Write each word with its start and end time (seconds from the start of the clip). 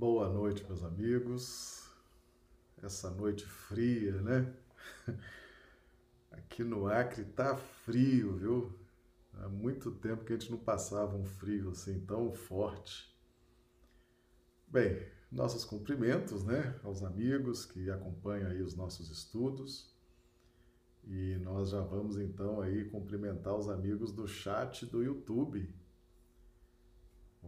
Boa 0.00 0.30
noite, 0.30 0.64
meus 0.64 0.82
amigos. 0.82 1.86
Essa 2.82 3.10
noite 3.10 3.44
fria, 3.44 4.12
né? 4.22 4.50
Aqui 6.32 6.64
no 6.64 6.86
Acre 6.86 7.22
tá 7.22 7.54
frio, 7.54 8.34
viu? 8.34 8.72
Há 9.34 9.46
muito 9.46 9.90
tempo 9.90 10.24
que 10.24 10.32
a 10.32 10.38
gente 10.38 10.50
não 10.50 10.56
passava 10.56 11.14
um 11.14 11.26
frio 11.26 11.68
assim 11.68 12.00
tão 12.06 12.32
forte. 12.32 13.14
Bem, 14.66 15.06
nossos 15.30 15.66
cumprimentos, 15.66 16.44
né, 16.44 16.80
aos 16.82 17.02
amigos 17.02 17.66
que 17.66 17.90
acompanham 17.90 18.50
aí 18.50 18.62
os 18.62 18.74
nossos 18.74 19.10
estudos. 19.10 19.94
E 21.04 21.36
nós 21.42 21.68
já 21.68 21.82
vamos 21.82 22.16
então 22.16 22.62
aí 22.62 22.88
cumprimentar 22.88 23.54
os 23.54 23.68
amigos 23.68 24.12
do 24.12 24.26
chat 24.26 24.86
do 24.86 25.02
YouTube 25.02 25.68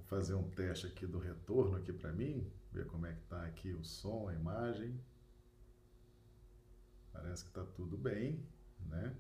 Vou 0.03 0.19
fazer 0.19 0.35
um 0.35 0.49
teste 0.51 0.87
aqui 0.87 1.07
do 1.07 1.19
retorno 1.19 1.77
aqui 1.77 1.93
para 1.93 2.13
mim, 2.13 2.51
ver 2.73 2.87
como 2.87 3.07
é 3.07 3.13
que 3.13 3.23
está 3.23 3.45
aqui 3.45 3.73
o 3.73 3.85
som, 3.85 4.29
a 4.29 4.35
imagem. 4.35 4.99
Parece 7.13 7.45
que 7.45 7.51
está 7.51 7.65
tudo 7.65 7.97
bem, 7.97 8.45
né? 8.89 9.15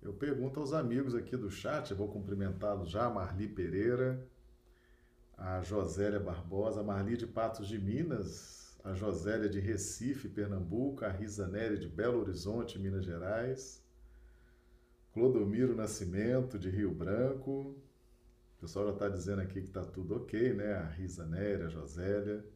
Eu 0.00 0.14
pergunto 0.14 0.60
aos 0.60 0.72
amigos 0.72 1.14
aqui 1.14 1.36
do 1.36 1.50
chat, 1.50 1.92
vou 1.92 2.08
cumprimentá-los 2.08 2.88
já, 2.88 3.10
Marli 3.10 3.48
Pereira, 3.48 4.26
a 5.36 5.60
Josélia 5.62 6.20
Barbosa, 6.20 6.80
a 6.80 6.84
Marli 6.84 7.16
de 7.16 7.26
Patos 7.26 7.68
de 7.68 7.78
Minas, 7.78 8.78
a 8.82 8.94
Josélia 8.94 9.48
de 9.48 9.60
Recife, 9.60 10.28
Pernambuco, 10.28 11.04
a 11.04 11.08
Risa 11.08 11.46
Nery 11.46 11.78
de 11.78 11.88
Belo 11.88 12.20
Horizonte, 12.20 12.78
Minas 12.78 13.04
Gerais, 13.04 13.84
Clodomiro 15.12 15.74
Nascimento 15.74 16.58
de 16.58 16.70
Rio 16.70 16.94
Branco, 16.94 17.76
o 18.60 18.66
pessoal 18.68 18.88
já 18.88 18.92
está 18.92 19.08
dizendo 19.08 19.40
aqui 19.40 19.62
que 19.62 19.68
está 19.68 19.82
tudo 19.82 20.16
ok, 20.16 20.52
né? 20.52 20.74
A 20.74 20.86
Risa 20.86 21.24
Néria, 21.24 21.64
a 21.64 21.70
Josélia, 21.70 22.46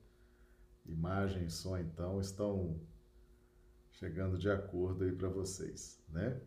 imagem 0.84 1.46
e 1.46 1.50
som, 1.50 1.78
então, 1.78 2.20
estão 2.20 2.78
chegando 3.90 4.36
de 4.36 4.50
acordo 4.50 5.04
aí 5.04 5.12
para 5.12 5.30
vocês, 5.30 6.04
né? 6.10 6.38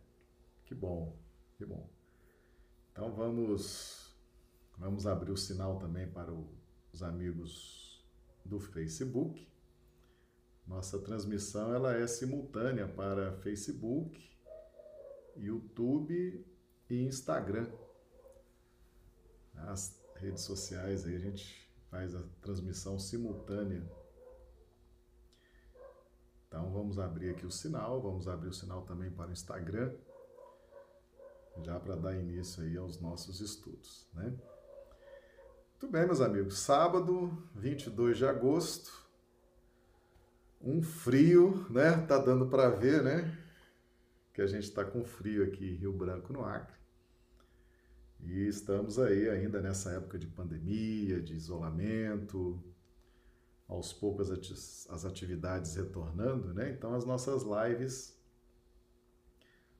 Que 0.64 0.76
bom, 0.76 1.18
que 1.56 1.66
bom. 1.66 1.90
Então 2.92 3.12
vamos, 3.16 4.16
vamos 4.78 5.08
abrir 5.08 5.32
o 5.32 5.38
sinal 5.38 5.80
também 5.80 6.08
para 6.08 6.32
o, 6.32 6.48
os 6.94 7.02
amigos 7.02 8.06
do 8.46 8.60
Facebook. 8.60 9.52
Nossa 10.68 11.00
transmissão 11.00 11.74
ela 11.74 11.96
é 11.96 12.06
simultânea 12.06 12.88
para 12.88 13.32
Facebook, 13.38 14.24
YouTube 15.36 16.46
e 16.92 17.06
Instagram 17.06 17.68
as 19.58 20.00
redes 20.16 20.44
sociais, 20.44 21.06
aí 21.06 21.16
a 21.16 21.20
gente 21.20 21.70
faz 21.90 22.16
a 22.16 22.24
transmissão 22.42 23.00
simultânea. 23.00 23.84
Então 26.48 26.72
vamos 26.72 26.98
abrir 26.98 27.32
aqui 27.32 27.46
o 27.46 27.52
sinal, 27.52 28.02
vamos 28.02 28.28
abrir 28.28 28.50
o 28.50 28.54
sinal 28.54 28.84
também 28.84 29.12
para 29.12 29.30
o 29.30 29.32
Instagram, 29.32 29.94
já 31.64 31.80
para 31.80 31.96
dar 31.96 32.16
início 32.16 32.64
aí 32.64 32.78
aos 32.78 33.00
nossos 33.00 33.42
estudos, 33.42 34.08
né? 34.14 34.34
Muito 35.80 35.92
bem, 35.92 36.06
meus 36.06 36.22
amigos. 36.22 36.58
Sábado, 36.58 37.32
22 37.54 38.18
de 38.18 38.26
agosto. 38.26 38.92
Um 40.60 40.82
frio, 40.82 41.68
né? 41.70 42.04
Tá 42.08 42.18
dando 42.18 42.48
para 42.48 42.70
ver, 42.70 43.04
né? 43.04 43.38
Que 44.34 44.42
a 44.42 44.48
gente 44.48 44.64
está 44.64 44.84
com 44.84 45.04
frio 45.04 45.44
aqui 45.44 45.74
em 45.74 45.76
Rio 45.76 45.94
Branco, 45.94 46.34
no 46.34 46.44
Acre. 46.44 46.77
E 48.20 48.48
estamos 48.48 49.00
aí 49.00 49.30
ainda 49.30 49.62
nessa 49.62 49.92
época 49.92 50.18
de 50.18 50.28
pandemia, 50.28 51.22
de 51.22 51.34
isolamento, 51.34 52.62
aos 53.68 53.92
poucos 53.94 54.32
as 54.90 55.06
atividades 55.06 55.76
retornando, 55.76 56.54
né? 56.54 56.72
Então 56.72 56.94
as 56.94 57.06
nossas 57.06 57.44
lives 57.44 58.18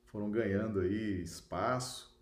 foram 0.06 0.30
ganhando 0.30 0.80
aí 0.80 1.22
espaço. 1.22 2.16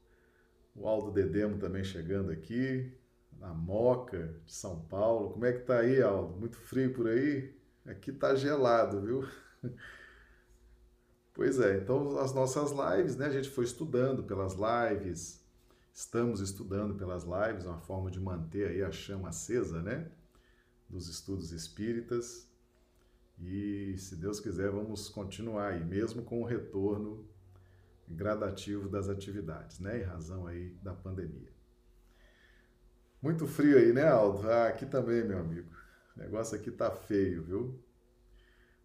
O 0.74 0.86
Aldo 0.86 1.10
Dedemo 1.10 1.58
também 1.58 1.82
chegando 1.82 2.30
aqui, 2.30 2.92
na 3.38 3.52
Moca 3.54 4.38
de 4.44 4.52
São 4.52 4.80
Paulo. 4.84 5.30
Como 5.30 5.44
é 5.44 5.52
que 5.52 5.60
tá 5.60 5.78
aí, 5.80 6.02
Aldo? 6.02 6.36
Muito 6.36 6.56
frio 6.56 6.92
por 6.92 7.08
aí? 7.08 7.54
Aqui 7.86 8.12
tá 8.12 8.34
gelado, 8.34 9.00
viu? 9.00 9.26
Pois 11.36 11.60
é, 11.60 11.76
então 11.76 12.18
as 12.18 12.32
nossas 12.32 12.70
lives, 12.70 13.14
né? 13.16 13.26
A 13.26 13.30
gente 13.30 13.50
foi 13.50 13.64
estudando 13.64 14.24
pelas 14.24 14.54
lives, 14.54 15.45
Estamos 15.96 16.40
estudando 16.40 16.94
pelas 16.94 17.24
lives 17.24 17.64
uma 17.64 17.78
forma 17.78 18.10
de 18.10 18.20
manter 18.20 18.68
aí 18.68 18.82
a 18.82 18.92
chama 18.92 19.30
acesa, 19.30 19.80
né? 19.80 20.06
Dos 20.86 21.08
estudos 21.08 21.52
espíritas. 21.52 22.46
E 23.40 23.94
se 23.96 24.14
Deus 24.14 24.38
quiser, 24.38 24.70
vamos 24.70 25.08
continuar 25.08 25.68
aí, 25.68 25.82
mesmo 25.82 26.22
com 26.22 26.42
o 26.42 26.44
retorno 26.44 27.26
gradativo 28.06 28.90
das 28.90 29.08
atividades, 29.08 29.80
né? 29.80 30.02
Em 30.02 30.02
razão 30.02 30.46
aí 30.46 30.68
da 30.82 30.92
pandemia. 30.92 31.50
Muito 33.22 33.46
frio 33.46 33.78
aí, 33.78 33.90
né, 33.94 34.06
Aldo? 34.06 34.50
Ah, 34.50 34.66
aqui 34.66 34.84
também, 34.84 35.24
meu 35.24 35.38
amigo. 35.38 35.70
O 36.14 36.20
negócio 36.20 36.58
aqui 36.58 36.70
tá 36.70 36.90
feio, 36.90 37.42
viu? 37.42 37.82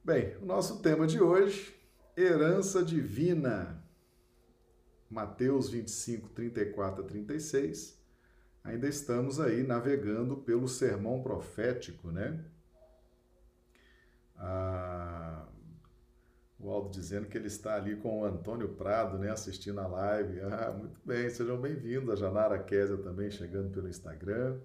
Bem, 0.02 0.38
o 0.38 0.46
nosso 0.46 0.82
tema 0.82 1.06
de 1.06 1.22
hoje, 1.22 1.76
herança 2.16 2.82
divina. 2.82 3.81
Mateus 5.12 5.70
25, 5.70 6.30
34 6.30 7.04
a 7.04 7.06
36, 7.06 8.02
ainda 8.64 8.88
estamos 8.88 9.42
aí 9.42 9.62
navegando 9.62 10.38
pelo 10.38 10.70
sermão 10.70 11.22
profético, 11.22 12.10
né? 12.10 12.42
Ah, 14.38 15.46
o 16.58 16.70
Aldo 16.70 16.92
dizendo 16.92 17.28
que 17.28 17.38
ele 17.38 17.48
está 17.48 17.76
ali 17.76 17.98
com 17.98 18.22
o 18.22 18.26
Antônio 18.26 18.70
Prado, 18.70 19.18
né, 19.18 19.30
assistindo 19.30 19.82
a 19.82 19.88
live. 19.88 20.40
Ah, 20.42 20.72
muito 20.72 21.00
bem, 21.04 21.30
sejam 21.30 21.60
bem-vindos. 21.60 22.10
A 22.10 22.16
Janara 22.16 22.58
Késia 22.58 22.98
também 22.98 23.30
chegando 23.30 23.70
pelo 23.70 23.90
Instagram. 23.90 24.62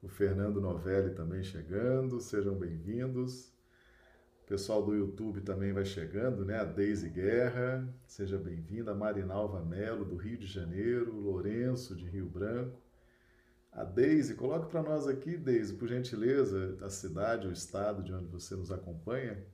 O 0.00 0.08
Fernando 0.08 0.60
Novelli 0.60 1.14
também 1.14 1.42
chegando, 1.42 2.20
sejam 2.20 2.54
bem-vindos. 2.54 3.51
O 4.42 4.46
pessoal 4.46 4.82
do 4.82 4.92
YouTube 4.92 5.40
também 5.40 5.72
vai 5.72 5.84
chegando, 5.84 6.44
né? 6.44 6.58
A 6.58 6.64
Deise 6.64 7.08
Guerra, 7.08 7.88
seja 8.06 8.36
bem-vinda. 8.36 8.94
Marinalva 8.94 9.64
Melo, 9.64 10.04
do 10.04 10.16
Rio 10.16 10.36
de 10.36 10.46
Janeiro. 10.46 11.14
Lourenço, 11.14 11.94
de 11.94 12.06
Rio 12.06 12.26
Branco. 12.26 12.82
A 13.70 13.84
Deise, 13.84 14.34
coloque 14.34 14.68
para 14.68 14.82
nós 14.82 15.06
aqui, 15.06 15.36
Deise, 15.38 15.74
por 15.74 15.88
gentileza, 15.88 16.76
a 16.82 16.90
cidade, 16.90 17.46
o 17.46 17.52
estado 17.52 18.02
de 18.02 18.12
onde 18.12 18.26
você 18.26 18.54
nos 18.54 18.70
acompanha. 18.70 19.46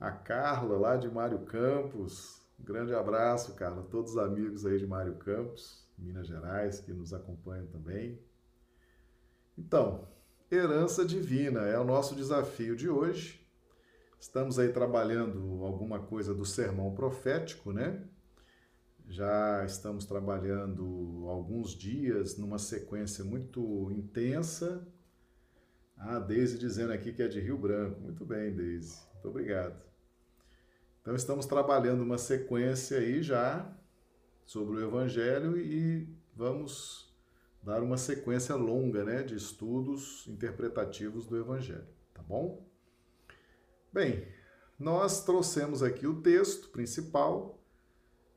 A 0.00 0.10
Carla, 0.10 0.76
lá 0.76 0.96
de 0.96 1.08
Mário 1.08 1.40
Campos. 1.40 2.42
Um 2.58 2.64
grande 2.64 2.94
abraço, 2.94 3.54
Carla. 3.54 3.82
Todos 3.84 4.12
os 4.12 4.18
amigos 4.18 4.66
aí 4.66 4.78
de 4.78 4.86
Mário 4.86 5.14
Campos, 5.16 5.86
Minas 5.96 6.26
Gerais, 6.26 6.80
que 6.80 6.92
nos 6.92 7.12
acompanham 7.12 7.66
também. 7.66 8.18
Então, 9.56 10.08
herança 10.50 11.04
divina 11.04 11.60
é 11.60 11.78
o 11.78 11.84
nosso 11.84 12.16
desafio 12.16 12.74
de 12.74 12.88
hoje. 12.88 13.41
Estamos 14.22 14.56
aí 14.56 14.68
trabalhando 14.68 15.64
alguma 15.64 15.98
coisa 15.98 16.32
do 16.32 16.44
sermão 16.44 16.94
profético, 16.94 17.72
né? 17.72 18.04
Já 19.08 19.64
estamos 19.64 20.04
trabalhando 20.04 21.26
alguns 21.28 21.72
dias 21.72 22.38
numa 22.38 22.56
sequência 22.56 23.24
muito 23.24 23.90
intensa. 23.90 24.86
Ah, 25.98 26.20
Deise 26.20 26.56
dizendo 26.56 26.92
aqui 26.92 27.12
que 27.12 27.20
é 27.20 27.26
de 27.26 27.40
Rio 27.40 27.58
Branco. 27.58 28.00
Muito 28.00 28.24
bem, 28.24 28.54
Deise. 28.54 28.96
Muito 29.14 29.28
obrigado. 29.28 29.82
Então 31.00 31.16
estamos 31.16 31.44
trabalhando 31.44 32.04
uma 32.04 32.16
sequência 32.16 32.98
aí 32.98 33.24
já 33.24 33.76
sobre 34.46 34.76
o 34.76 34.86
Evangelho 34.86 35.58
e 35.58 36.08
vamos 36.32 37.12
dar 37.60 37.82
uma 37.82 37.96
sequência 37.96 38.54
longa, 38.54 39.02
né, 39.02 39.24
de 39.24 39.34
estudos 39.34 40.24
interpretativos 40.28 41.26
do 41.26 41.36
Evangelho, 41.36 41.88
tá 42.14 42.22
bom? 42.22 42.71
Bem, 43.92 44.26
nós 44.78 45.22
trouxemos 45.22 45.82
aqui 45.82 46.06
o 46.06 46.22
texto 46.22 46.70
principal, 46.70 47.62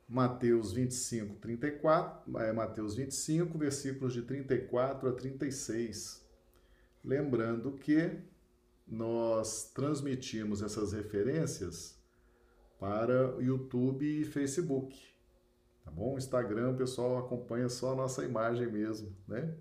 Mateus 0.06 0.70
25, 0.70 1.36
34, 1.36 2.38
é 2.40 2.52
Mateus 2.52 2.94
25, 2.94 3.56
versículos 3.56 4.12
de 4.12 4.20
34 4.20 5.08
a 5.08 5.12
36. 5.14 6.22
Lembrando 7.02 7.72
que 7.72 8.18
nós 8.86 9.70
transmitimos 9.72 10.60
essas 10.60 10.92
referências 10.92 11.98
para 12.78 13.34
YouTube 13.40 14.04
e 14.04 14.26
Facebook. 14.26 14.94
Tá 15.82 15.90
bom? 15.90 16.18
Instagram, 16.18 16.72
o 16.72 16.76
pessoal 16.76 17.16
acompanha 17.16 17.70
só 17.70 17.94
a 17.94 17.96
nossa 17.96 18.22
imagem 18.22 18.70
mesmo, 18.70 19.16
né? 19.26 19.56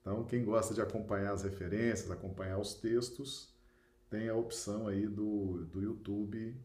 Então, 0.00 0.24
quem 0.24 0.44
gosta 0.44 0.72
de 0.72 0.80
acompanhar 0.80 1.32
as 1.32 1.42
referências, 1.42 2.08
acompanhar 2.08 2.60
os 2.60 2.74
textos, 2.74 3.57
tem 4.10 4.28
a 4.28 4.34
opção 4.34 4.88
aí 4.88 5.06
do, 5.06 5.66
do 5.66 5.82
YouTube 5.82 6.56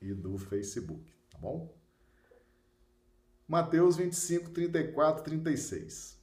e 0.00 0.14
do 0.14 0.38
Facebook, 0.38 1.12
tá 1.30 1.38
bom? 1.38 1.74
Mateus 3.46 3.96
25, 3.96 4.50
34, 4.50 5.24
36. 5.24 6.18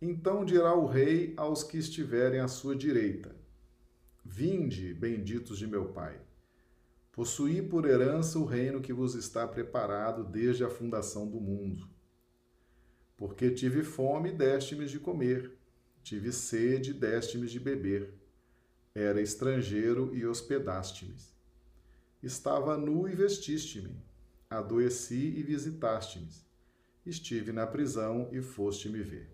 Então 0.00 0.44
dirá 0.44 0.74
o 0.74 0.86
rei 0.86 1.34
aos 1.36 1.64
que 1.64 1.76
estiverem 1.76 2.40
à 2.40 2.48
sua 2.48 2.76
direita: 2.76 3.34
Vinde, 4.24 4.94
benditos 4.94 5.58
de 5.58 5.66
meu 5.66 5.92
Pai. 5.92 6.20
Possuí 7.10 7.60
por 7.60 7.84
herança 7.84 8.38
o 8.38 8.44
reino 8.44 8.80
que 8.80 8.92
vos 8.92 9.16
está 9.16 9.46
preparado 9.46 10.22
desde 10.22 10.62
a 10.62 10.70
fundação 10.70 11.28
do 11.28 11.40
mundo. 11.40 11.88
Porque 13.16 13.50
tive 13.50 13.82
fome, 13.82 14.30
deste-me 14.30 14.86
de 14.86 15.00
comer, 15.00 15.58
tive 16.00 16.30
sede, 16.30 16.94
deste-me 16.94 17.48
de 17.48 17.58
beber. 17.58 18.14
Era 18.98 19.22
estrangeiro 19.22 20.12
e 20.12 20.26
hospedaste-me. 20.26 21.14
Estava 22.20 22.76
nu 22.76 23.08
e 23.08 23.14
vestiste-me. 23.14 23.94
Adoeci 24.50 25.34
e 25.36 25.42
visitaste-me. 25.44 26.26
Estive 27.06 27.52
na 27.52 27.64
prisão 27.64 28.28
e 28.32 28.42
foste 28.42 28.88
me 28.88 29.00
ver. 29.00 29.30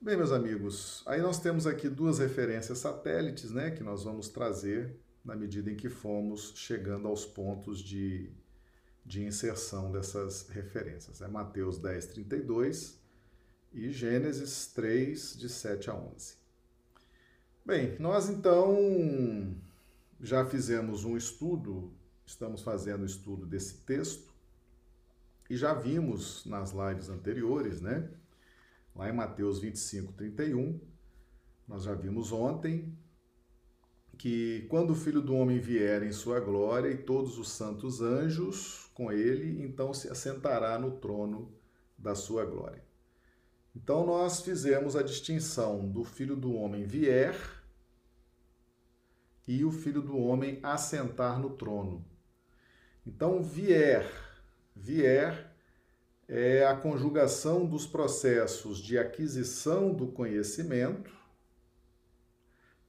Bem, 0.00 0.16
meus 0.16 0.30
amigos, 0.30 1.02
aí 1.04 1.20
nós 1.20 1.40
temos 1.40 1.66
aqui 1.66 1.88
duas 1.88 2.20
referências 2.20 2.78
satélites, 2.78 3.50
né, 3.50 3.72
que 3.72 3.82
nós 3.82 4.04
vamos 4.04 4.28
trazer 4.28 4.94
na 5.24 5.34
medida 5.34 5.68
em 5.68 5.74
que 5.74 5.88
fomos 5.88 6.52
chegando 6.54 7.08
aos 7.08 7.26
pontos 7.26 7.80
de, 7.80 8.30
de 9.04 9.24
inserção 9.24 9.90
dessas 9.90 10.48
referências. 10.48 11.20
É 11.20 11.26
Mateus 11.26 11.78
10, 11.78 12.06
32 12.06 13.00
e 13.72 13.90
Gênesis 13.90 14.68
3, 14.68 15.36
de 15.36 15.48
7 15.48 15.90
a 15.90 15.94
11. 15.96 16.43
Bem, 17.66 17.96
nós 17.98 18.28
então 18.28 19.56
já 20.20 20.44
fizemos 20.44 21.02
um 21.06 21.16
estudo, 21.16 21.94
estamos 22.26 22.60
fazendo 22.60 23.04
o 23.04 23.06
estudo 23.06 23.46
desse 23.46 23.78
texto 23.84 24.34
e 25.48 25.56
já 25.56 25.72
vimos 25.72 26.44
nas 26.44 26.72
lives 26.72 27.08
anteriores, 27.08 27.80
né? 27.80 28.10
Lá 28.94 29.08
em 29.08 29.14
Mateus 29.14 29.60
25, 29.60 30.12
31, 30.12 30.78
nós 31.66 31.84
já 31.84 31.94
vimos 31.94 32.32
ontem 32.32 32.94
que 34.18 34.66
quando 34.68 34.90
o 34.90 34.94
Filho 34.94 35.22
do 35.22 35.34
Homem 35.34 35.58
vier 35.58 36.02
em 36.02 36.12
sua 36.12 36.40
glória 36.40 36.90
e 36.90 36.98
todos 36.98 37.38
os 37.38 37.48
santos 37.48 38.02
anjos 38.02 38.90
com 38.92 39.10
ele, 39.10 39.64
então 39.64 39.94
se 39.94 40.10
assentará 40.10 40.78
no 40.78 40.98
trono 40.98 41.50
da 41.96 42.14
sua 42.14 42.44
glória. 42.44 42.84
Então 43.74 44.06
nós 44.06 44.42
fizemos 44.42 44.94
a 44.94 45.02
distinção 45.02 45.88
do 45.88 46.04
Filho 46.04 46.36
do 46.36 46.52
Homem 46.52 46.84
vier 46.84 47.34
e 49.46 49.64
o 49.64 49.70
Filho 49.70 50.00
do 50.00 50.16
Homem 50.16 50.58
assentar 50.62 51.38
no 51.38 51.50
trono. 51.50 52.04
Então 53.06 53.42
vier, 53.42 54.10
vier 54.74 55.52
é 56.26 56.64
a 56.66 56.74
conjugação 56.74 57.66
dos 57.66 57.86
processos 57.86 58.78
de 58.78 58.98
aquisição 58.98 59.92
do 59.92 60.06
conhecimento 60.08 61.12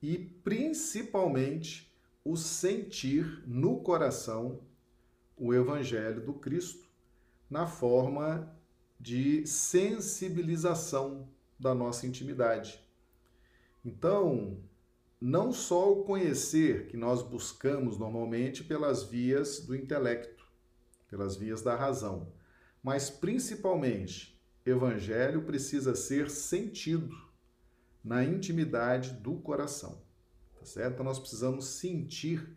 e 0.02 0.18
principalmente 0.18 1.94
o 2.24 2.38
sentir 2.38 3.44
no 3.46 3.82
coração 3.82 4.62
o 5.38 5.54
evangelho 5.54 6.24
do 6.24 6.34
Cristo 6.34 6.88
na 7.50 7.68
forma 7.68 8.56
de 9.00 9.46
sensibilização 9.46 11.28
da 11.60 11.76
nossa 11.76 12.08
intimidade. 12.08 12.80
Então, 13.84 14.58
não 15.20 15.52
só 15.52 15.92
o 15.92 16.04
conhecer 16.04 16.88
que 16.88 16.98
nós 16.98 17.22
buscamos 17.22 17.98
normalmente 17.98 18.64
pelas 18.64 19.04
vias 19.04 19.60
do 19.60 19.76
intelecto, 19.76 20.46
pelas 21.10 21.36
vias 21.36 21.62
da 21.62 21.76
razão, 21.76 22.32
mas 22.84 23.10
principalmente, 23.10 24.40
evangelho 24.66 25.44
precisa 25.44 25.96
ser 25.96 26.30
sentido 26.30 27.16
na 28.04 28.24
intimidade 28.24 29.14
do 29.14 29.36
coração. 29.36 30.04
Tá 30.60 30.66
certo? 30.66 30.94
Então 30.94 31.06
nós 31.06 31.20
precisamos 31.20 31.66
sentir 31.66 32.56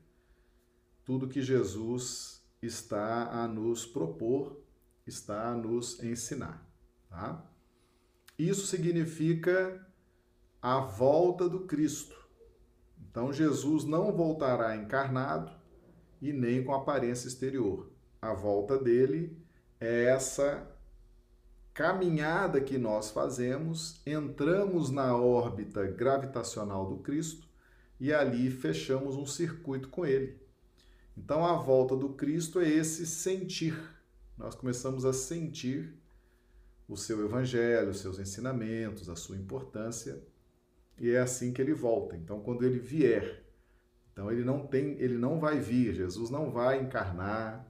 tudo 1.05 1.29
que 1.29 1.41
Jesus 1.41 2.43
está 2.61 3.31
a 3.31 3.49
nos 3.49 3.87
propor, 3.87 4.61
está 5.07 5.51
a 5.51 5.57
nos 5.57 6.03
ensinar, 6.03 6.69
tá? 7.09 7.51
Isso 8.39 8.67
significa 8.67 9.87
a 10.61 10.81
volta 10.81 11.49
do 11.49 11.61
Cristo. 11.61 12.18
Então 13.19 13.33
Jesus 13.33 13.83
não 13.83 14.13
voltará 14.13 14.77
encarnado 14.77 15.51
e 16.23 16.33
nem 16.33 16.63
com 16.63 16.73
aparência 16.73 17.27
exterior. 17.27 17.91
A 18.23 18.33
volta 18.33 18.79
dele 18.79 19.37
é 19.81 20.05
essa 20.05 20.65
caminhada 21.75 22.61
que 22.61 22.79
nós 22.79 23.11
fazemos, 23.11 24.01
entramos 24.07 24.89
na 24.91 25.17
órbita 25.17 25.85
gravitacional 25.85 26.87
do 26.87 26.99
Cristo 26.99 27.49
e 27.99 28.15
ali 28.15 28.53
fechamos 28.53 29.17
um 29.17 29.27
circuito 29.27 29.89
com 29.89 30.07
ele. 30.07 30.41
Então 31.17 31.45
a 31.45 31.57
volta 31.57 31.97
do 31.97 32.11
Cristo 32.11 32.61
é 32.61 32.69
esse 32.69 33.05
sentir. 33.05 33.77
Nós 34.37 34.55
começamos 34.55 35.05
a 35.05 35.13
sentir 35.13 35.93
o 36.87 36.97
seu 36.97 37.25
evangelho, 37.25 37.91
os 37.91 37.99
seus 37.99 38.21
ensinamentos, 38.21 39.09
a 39.09 39.17
sua 39.17 39.37
importância, 39.37 40.23
e 40.99 41.11
é 41.11 41.19
assim 41.19 41.53
que 41.53 41.61
ele 41.61 41.75
volta. 41.75 42.17
Então 42.17 42.41
quando 42.41 42.65
ele 42.65 42.79
vier, 42.79 43.45
então 44.13 44.31
ele 44.31 44.45
não 44.45 44.67
tem, 44.67 44.93
ele 45.01 45.17
não 45.17 45.39
vai 45.39 45.59
vir, 45.59 45.95
Jesus 45.95 46.31
não 46.31 46.51
vai 46.51 46.81
encarnar. 46.81 47.67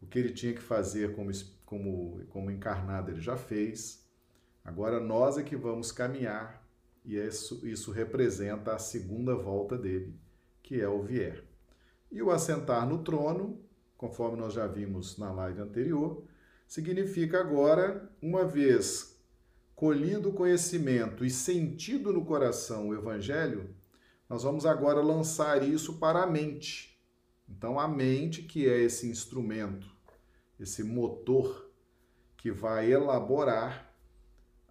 O 0.00 0.06
que 0.06 0.18
ele 0.18 0.32
tinha 0.32 0.52
que 0.52 0.60
fazer 0.60 1.14
como 1.16 1.32
como, 1.64 2.24
como 2.28 2.50
encarnado 2.50 3.10
ele 3.10 3.20
já 3.20 3.36
fez. 3.36 4.06
Agora 4.64 5.00
nós 5.00 5.36
é 5.36 5.42
que 5.42 5.56
vamos 5.56 5.90
caminhar 5.90 6.64
e 7.04 7.16
isso, 7.16 7.64
isso 7.66 7.92
representa 7.92 8.74
a 8.74 8.78
segunda 8.78 9.34
volta 9.36 9.78
dele, 9.78 10.18
que 10.60 10.80
é 10.80 10.88
o 10.88 11.02
vier. 11.02 11.44
E 12.10 12.20
o 12.20 12.32
assentar 12.32 12.86
no 12.88 13.04
trono, 13.04 13.60
conforme 13.96 14.36
nós 14.36 14.52
já 14.52 14.66
vimos 14.66 15.16
na 15.16 15.32
live 15.32 15.60
anterior, 15.60 16.24
significa 16.66 17.38
agora, 17.38 18.10
uma 18.20 18.44
vez 18.44 19.15
colhido 19.76 20.32
conhecimento 20.32 21.24
e 21.24 21.30
sentido 21.30 22.12
no 22.12 22.24
coração 22.24 22.88
o 22.88 22.94
evangelho, 22.94 23.72
nós 24.28 24.42
vamos 24.42 24.66
agora 24.66 25.00
lançar 25.00 25.62
isso 25.62 25.98
para 25.98 26.22
a 26.22 26.26
mente. 26.26 26.98
Então, 27.48 27.78
a 27.78 27.86
mente, 27.86 28.42
que 28.42 28.68
é 28.68 28.80
esse 28.80 29.06
instrumento 29.06 29.94
esse 30.58 30.82
motor 30.82 31.70
que 32.36 32.50
vai 32.50 32.90
elaborar 32.90 33.94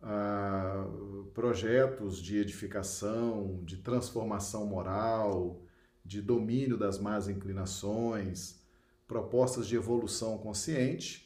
ah, 0.01 0.85
projetos 1.33 2.21
de 2.21 2.37
edificação, 2.37 3.61
de 3.63 3.77
transformação 3.77 4.65
moral, 4.65 5.61
de 6.03 6.21
domínio 6.21 6.77
das 6.77 6.99
más 6.99 7.27
inclinações, 7.27 8.59
propostas 9.07 9.67
de 9.67 9.75
evolução 9.75 10.37
consciente, 10.37 11.24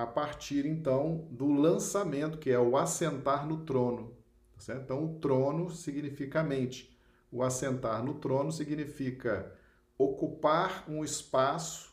a 0.00 0.06
partir 0.06 0.64
então 0.64 1.28
do 1.30 1.52
lançamento, 1.52 2.38
que 2.38 2.50
é 2.50 2.58
o 2.58 2.76
assentar 2.76 3.46
no 3.46 3.64
trono. 3.64 4.16
Tá? 4.64 4.74
Então, 4.74 5.04
o 5.04 5.18
trono 5.20 5.70
significa 5.70 6.42
mente. 6.42 6.96
O 7.30 7.42
assentar 7.42 8.02
no 8.02 8.14
trono 8.14 8.50
significa 8.50 9.54
ocupar 9.98 10.84
um 10.88 11.04
espaço 11.04 11.92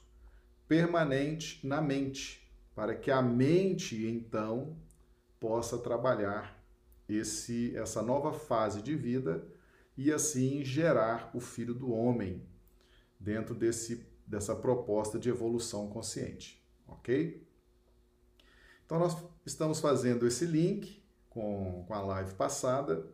permanente 0.68 1.66
na 1.68 1.82
mente, 1.82 2.50
para 2.74 2.96
que 2.96 3.12
a 3.12 3.22
mente 3.22 4.06
então 4.08 4.78
possa 5.40 5.78
trabalhar 5.78 6.58
esse 7.08 7.76
essa 7.76 8.02
nova 8.02 8.34
fase 8.34 8.82
de 8.82 8.96
vida 8.96 9.48
e 9.96 10.12
assim 10.12 10.64
gerar 10.64 11.30
o 11.34 11.40
filho 11.40 11.74
do 11.74 11.92
homem 11.92 12.46
dentro 13.20 13.56
desse 13.56 14.06
dessa 14.26 14.56
proposta 14.56 15.18
de 15.18 15.30
evolução 15.30 15.88
consciente, 15.88 16.62
OK? 16.86 17.47
Então 18.88 19.00
nós 19.00 19.18
estamos 19.46 19.82
fazendo 19.82 20.26
esse 20.26 20.46
link 20.46 21.04
com, 21.30 21.84
com 21.86 21.94
a 21.94 22.00
live 22.00 22.36
passada 22.36 23.06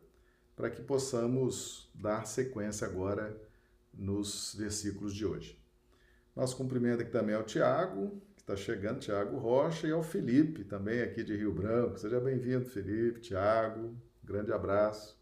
para 0.55 0.69
que 0.69 0.83
possamos 0.83 1.89
dar 1.95 2.27
sequência 2.27 2.85
agora 2.85 3.35
nos 3.91 4.53
versículos 4.55 5.15
de 5.15 5.25
hoje. 5.25 5.59
Nosso 6.35 6.55
cumprimento 6.55 7.01
aqui 7.01 7.09
também 7.09 7.33
ao 7.33 7.41
Tiago, 7.41 8.21
que 8.35 8.43
está 8.43 8.55
chegando, 8.55 8.99
Tiago 8.99 9.35
Rocha, 9.39 9.87
e 9.87 9.91
ao 9.91 10.03
Felipe, 10.03 10.63
também 10.63 11.01
aqui 11.01 11.23
de 11.23 11.35
Rio 11.35 11.51
Branco. 11.51 11.97
Seja 11.97 12.19
bem-vindo, 12.19 12.65
Felipe, 12.65 13.19
Tiago. 13.19 13.97
Grande 14.23 14.53
abraço. 14.53 15.19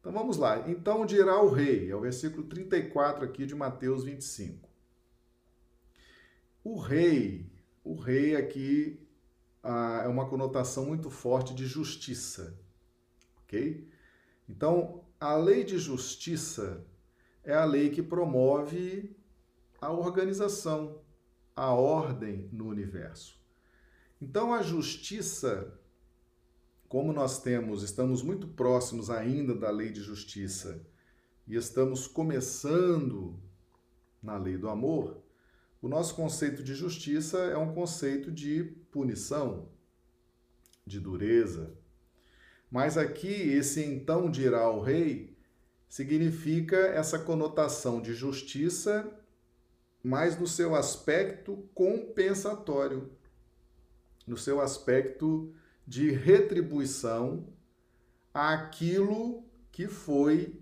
Então 0.00 0.10
vamos 0.10 0.36
lá. 0.36 0.68
Então 0.68 1.06
dirá 1.06 1.40
o 1.40 1.48
rei, 1.48 1.88
é 1.88 1.94
o 1.94 2.00
versículo 2.00 2.42
34 2.48 3.24
aqui 3.24 3.46
de 3.46 3.54
Mateus 3.54 4.02
25. 4.02 4.68
O 6.64 6.80
rei, 6.80 7.48
o 7.84 7.94
rei 7.94 8.34
aqui 8.34 9.01
é 9.62 10.08
uma 10.08 10.28
conotação 10.28 10.86
muito 10.86 11.10
forte 11.10 11.54
de 11.54 11.66
justiça, 11.66 12.58
ok? 13.44 13.88
Então, 14.48 15.04
a 15.20 15.36
lei 15.36 15.62
de 15.62 15.78
justiça 15.78 16.84
é 17.44 17.54
a 17.54 17.64
lei 17.64 17.90
que 17.90 18.02
promove 18.02 19.16
a 19.80 19.90
organização, 19.92 21.00
a 21.54 21.72
ordem 21.72 22.48
no 22.52 22.66
universo. 22.66 23.40
Então, 24.20 24.52
a 24.52 24.62
justiça, 24.62 25.78
como 26.88 27.12
nós 27.12 27.40
temos, 27.40 27.82
estamos 27.82 28.22
muito 28.22 28.48
próximos 28.48 29.10
ainda 29.10 29.54
da 29.54 29.70
lei 29.70 29.90
de 29.90 30.00
justiça 30.00 30.84
e 31.46 31.56
estamos 31.56 32.06
começando 32.06 33.38
na 34.22 34.36
lei 34.36 34.56
do 34.56 34.68
amor, 34.68 35.22
o 35.80 35.88
nosso 35.88 36.14
conceito 36.14 36.62
de 36.62 36.74
justiça 36.74 37.38
é 37.38 37.56
um 37.56 37.74
conceito 37.74 38.30
de 38.30 38.76
punição, 38.92 39.68
de 40.86 41.00
dureza. 41.00 41.74
Mas 42.70 42.96
aqui, 42.96 43.32
esse 43.32 43.82
então 43.82 44.30
dirá 44.30 44.60
ao 44.60 44.80
rei 44.80 45.36
significa 45.88 46.76
essa 46.76 47.18
conotação 47.18 48.00
de 48.00 48.14
justiça, 48.14 49.10
mas 50.02 50.38
no 50.38 50.46
seu 50.46 50.74
aspecto 50.74 51.68
compensatório, 51.74 53.10
no 54.26 54.36
seu 54.36 54.60
aspecto 54.60 55.54
de 55.86 56.10
retribuição 56.10 57.48
àquilo 58.32 59.44
que 59.70 59.86
foi 59.86 60.58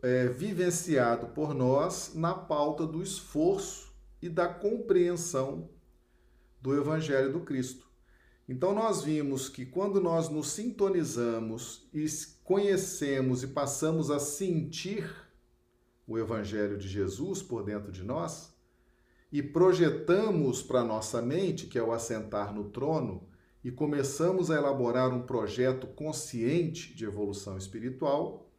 é, 0.00 0.26
vivenciado 0.26 1.28
por 1.28 1.54
nós 1.54 2.12
na 2.14 2.34
pauta 2.34 2.86
do 2.86 3.02
esforço 3.02 3.92
e 4.20 4.28
da 4.28 4.48
compreensão 4.48 5.68
do 6.60 6.74
Evangelho 6.74 7.32
do 7.32 7.40
Cristo. 7.40 7.86
Então, 8.48 8.74
nós 8.74 9.02
vimos 9.02 9.48
que 9.48 9.66
quando 9.66 10.00
nós 10.00 10.30
nos 10.30 10.50
sintonizamos 10.52 11.86
e 11.92 12.06
conhecemos 12.42 13.42
e 13.42 13.48
passamos 13.48 14.10
a 14.10 14.18
sentir 14.18 15.08
o 16.06 16.18
Evangelho 16.18 16.78
de 16.78 16.88
Jesus 16.88 17.42
por 17.42 17.62
dentro 17.62 17.92
de 17.92 18.02
nós, 18.02 18.56
e 19.30 19.42
projetamos 19.42 20.62
para 20.62 20.82
nossa 20.82 21.20
mente, 21.20 21.66
que 21.66 21.78
é 21.78 21.82
o 21.82 21.92
assentar 21.92 22.54
no 22.54 22.70
trono, 22.70 23.28
e 23.62 23.70
começamos 23.70 24.50
a 24.50 24.56
elaborar 24.56 25.12
um 25.12 25.26
projeto 25.26 25.86
consciente 25.88 26.94
de 26.94 27.04
evolução 27.04 27.58
espiritual, 27.58 28.50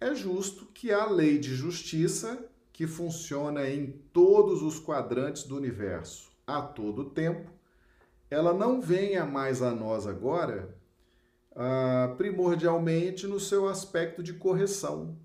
é 0.00 0.14
justo 0.14 0.66
que 0.66 0.92
a 0.92 1.06
lei 1.06 1.38
de 1.38 1.52
justiça, 1.52 2.48
que 2.72 2.86
funciona 2.86 3.68
em 3.68 3.90
todos 4.12 4.62
os 4.62 4.78
quadrantes 4.78 5.42
do 5.42 5.56
universo 5.56 6.29
a 6.58 6.62
todo 6.62 7.10
tempo, 7.10 7.50
ela 8.30 8.54
não 8.54 8.80
venha 8.80 9.24
mais 9.26 9.62
a 9.62 9.72
nós 9.72 10.06
agora 10.06 10.74
ah, 11.54 12.14
primordialmente 12.16 13.26
no 13.26 13.40
seu 13.40 13.68
aspecto 13.68 14.22
de 14.22 14.34
correção 14.34 15.18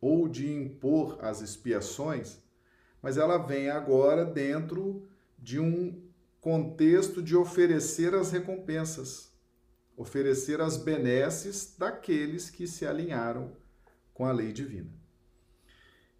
ou 0.00 0.28
de 0.28 0.50
impor 0.50 1.18
as 1.20 1.40
expiações, 1.40 2.38
mas 3.02 3.16
ela 3.16 3.38
vem 3.38 3.68
agora 3.68 4.24
dentro 4.24 5.06
de 5.38 5.60
um 5.60 6.02
contexto 6.40 7.22
de 7.22 7.36
oferecer 7.36 8.14
as 8.14 8.30
recompensas, 8.30 9.32
oferecer 9.96 10.60
as 10.60 10.76
benesses 10.76 11.74
daqueles 11.76 12.48
que 12.48 12.66
se 12.66 12.86
alinharam 12.86 13.56
com 14.14 14.24
a 14.24 14.32
lei 14.32 14.52
divina. 14.52 14.90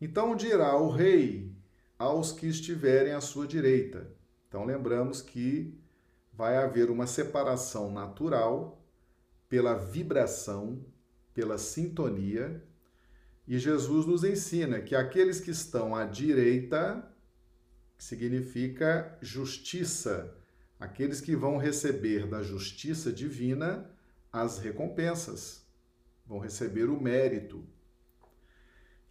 Então 0.01 0.37
dirá 0.37 0.77
o 0.77 0.91
rei 0.91 1.56
aos 1.99 2.33
que 2.33 2.47
estiverem 2.47 3.13
à 3.13 3.21
sua 3.21 3.47
direita. 3.47 4.11
Então 4.49 4.65
lembramos 4.65 5.23
que 5.23 5.75
vai 6.33 6.57
haver 6.57 6.91
uma 6.91 7.07
separação 7.07 7.91
natural 7.91 8.83
pela 9.49 9.75
vibração, 9.75 10.85
pela 11.33 11.57
sintonia, 11.57 12.63
e 13.47 13.59
Jesus 13.59 14.07
nos 14.07 14.25
ensina 14.25 14.81
que 14.81 14.95
aqueles 14.95 15.41
que 15.41 15.51
estão 15.51 15.95
à 15.95 16.05
direita 16.05 17.09
significa 17.97 19.17
justiça, 19.23 20.37
aqueles 20.79 21.21
que 21.21 21.37
vão 21.37 21.57
receber 21.57 22.27
da 22.27 22.43
justiça 22.43 23.13
divina 23.13 23.89
as 24.33 24.59
recompensas, 24.59 25.65
vão 26.27 26.39
receber 26.39 26.91
o 26.91 27.01
mérito, 27.01 27.65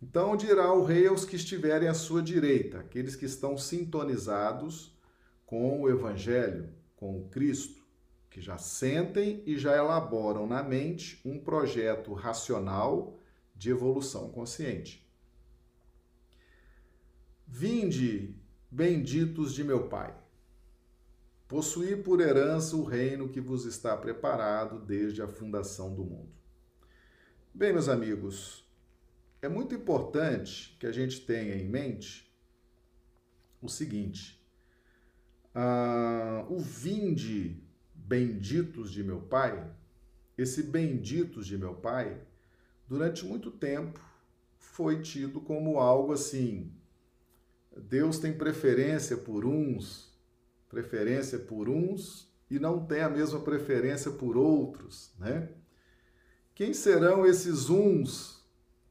então 0.01 0.35
dirá 0.35 0.73
o 0.73 0.83
rei 0.83 1.07
aos 1.07 1.25
que 1.25 1.35
estiverem 1.35 1.87
à 1.87 1.93
sua 1.93 2.21
direita, 2.21 2.79
aqueles 2.79 3.15
que 3.15 3.25
estão 3.25 3.57
sintonizados 3.57 4.95
com 5.45 5.81
o 5.81 5.89
Evangelho, 5.89 6.69
com 6.95 7.19
o 7.19 7.29
Cristo, 7.29 7.83
que 8.29 8.41
já 8.41 8.57
sentem 8.57 9.41
e 9.45 9.57
já 9.57 9.75
elaboram 9.75 10.45
na 10.45 10.61
mente 10.61 11.21
um 11.23 11.39
projeto 11.39 12.13
racional 12.13 13.17
de 13.55 13.69
evolução 13.69 14.29
consciente. 14.29 15.09
Vinde, 17.47 18.35
benditos 18.69 19.53
de 19.53 19.63
meu 19.63 19.87
Pai, 19.87 20.13
possuí 21.47 21.95
por 21.95 22.19
herança 22.19 22.75
o 22.75 22.83
reino 22.83 23.29
que 23.29 23.39
vos 23.39 23.65
está 23.65 23.95
preparado 23.95 24.79
desde 24.79 25.21
a 25.21 25.27
fundação 25.27 25.95
do 25.95 26.03
mundo. 26.03 26.33
Bem, 27.53 27.71
meus 27.71 27.87
amigos, 27.87 28.64
é 29.45 29.49
muito 29.49 29.75
importante 29.75 30.75
que 30.79 30.87
a 30.87 30.91
gente 30.91 31.21
tenha 31.21 31.55
em 31.55 31.69
mente 31.69 32.35
o 33.61 33.69
seguinte: 33.69 34.43
ah, 35.53 36.45
o 36.49 36.57
vinde 36.57 37.63
benditos 37.93 38.91
de 38.91 39.03
meu 39.03 39.21
Pai, 39.21 39.71
esse 40.35 40.63
benditos 40.63 41.45
de 41.45 41.57
meu 41.57 41.75
Pai, 41.75 42.19
durante 42.87 43.23
muito 43.23 43.51
tempo 43.51 43.99
foi 44.57 45.01
tido 45.01 45.39
como 45.39 45.77
algo 45.77 46.11
assim. 46.11 46.73
Deus 47.77 48.17
tem 48.17 48.33
preferência 48.33 49.15
por 49.15 49.45
uns, 49.45 50.11
preferência 50.69 51.37
por 51.37 51.69
uns 51.69 52.33
e 52.49 52.57
não 52.57 52.83
tem 52.83 53.01
a 53.01 53.09
mesma 53.09 53.39
preferência 53.41 54.11
por 54.11 54.37
outros, 54.37 55.13
né? 55.19 55.49
Quem 56.55 56.73
serão 56.73 57.25
esses 57.25 57.69
uns 57.69 58.34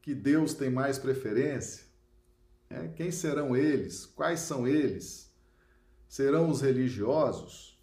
que 0.04 0.14
Deus 0.14 0.52
tem 0.52 0.68
mais 0.68 0.98
preferência? 0.98 1.86
É, 2.68 2.88
quem 2.88 3.10
serão 3.10 3.56
eles? 3.56 4.04
Quais 4.04 4.40
são 4.40 4.68
eles? 4.68 5.34
Serão 6.06 6.50
os 6.50 6.60
religiosos? 6.60 7.82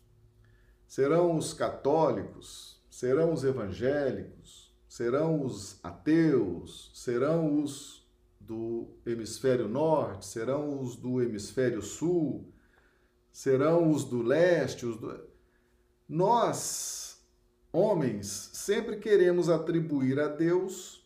Serão 0.88 1.36
os 1.36 1.52
católicos? 1.52 2.80
Serão 2.92 3.34
os 3.34 3.44
evangélicos? 3.44 4.72
Serão 4.88 5.44
os 5.44 5.84
ateus? 5.84 6.92
Serão 6.94 7.60
os 7.60 8.08
do 8.40 8.96
hemisfério 9.04 9.68
norte? 9.68 10.28
Serão 10.28 10.80
os 10.80 10.96
do 10.96 11.24
hemisfério 11.24 11.82
sul? 11.82 12.54
Serão 13.34 13.90
os 13.90 14.06
do 14.06 14.22
leste? 14.22 14.86
Os 14.86 14.96
do... 14.96 15.28
Nós, 16.08 17.20
homens, 17.74 18.52
sempre 18.54 18.98
queremos 18.98 19.50
atribuir 19.50 20.20
a 20.20 20.28
Deus 20.28 21.01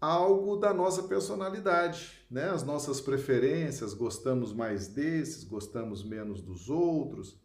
algo 0.00 0.56
da 0.56 0.72
nossa 0.72 1.02
personalidade, 1.02 2.24
né? 2.30 2.48
As 2.48 2.62
nossas 2.62 3.00
preferências, 3.00 3.92
gostamos 3.92 4.52
mais 4.52 4.88
desses, 4.88 5.44
gostamos 5.44 6.02
menos 6.02 6.40
dos 6.40 6.70
outros. 6.70 7.38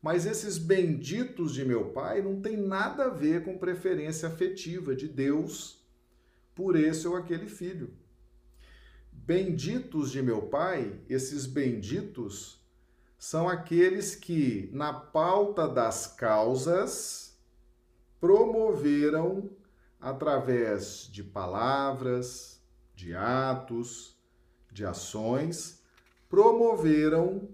Mas 0.00 0.26
esses 0.26 0.58
benditos 0.58 1.52
de 1.52 1.64
meu 1.64 1.90
pai 1.90 2.22
não 2.22 2.40
tem 2.40 2.56
nada 2.56 3.04
a 3.04 3.10
ver 3.10 3.44
com 3.44 3.58
preferência 3.58 4.28
afetiva 4.28 4.96
de 4.96 5.06
Deus 5.06 5.80
por 6.54 6.76
esse 6.76 7.06
ou 7.06 7.14
aquele 7.14 7.48
filho. 7.48 7.92
Benditos 9.12 10.10
de 10.10 10.20
meu 10.20 10.42
pai, 10.42 11.00
esses 11.08 11.46
benditos 11.46 12.60
são 13.16 13.48
aqueles 13.48 14.16
que, 14.16 14.68
na 14.72 14.92
pauta 14.92 15.68
das 15.68 16.08
causas, 16.08 17.38
promoveram 18.18 19.50
através 20.02 21.08
de 21.10 21.22
palavras, 21.22 22.60
de 22.94 23.14
atos, 23.14 24.16
de 24.72 24.84
ações, 24.84 25.80
promoveram 26.28 27.48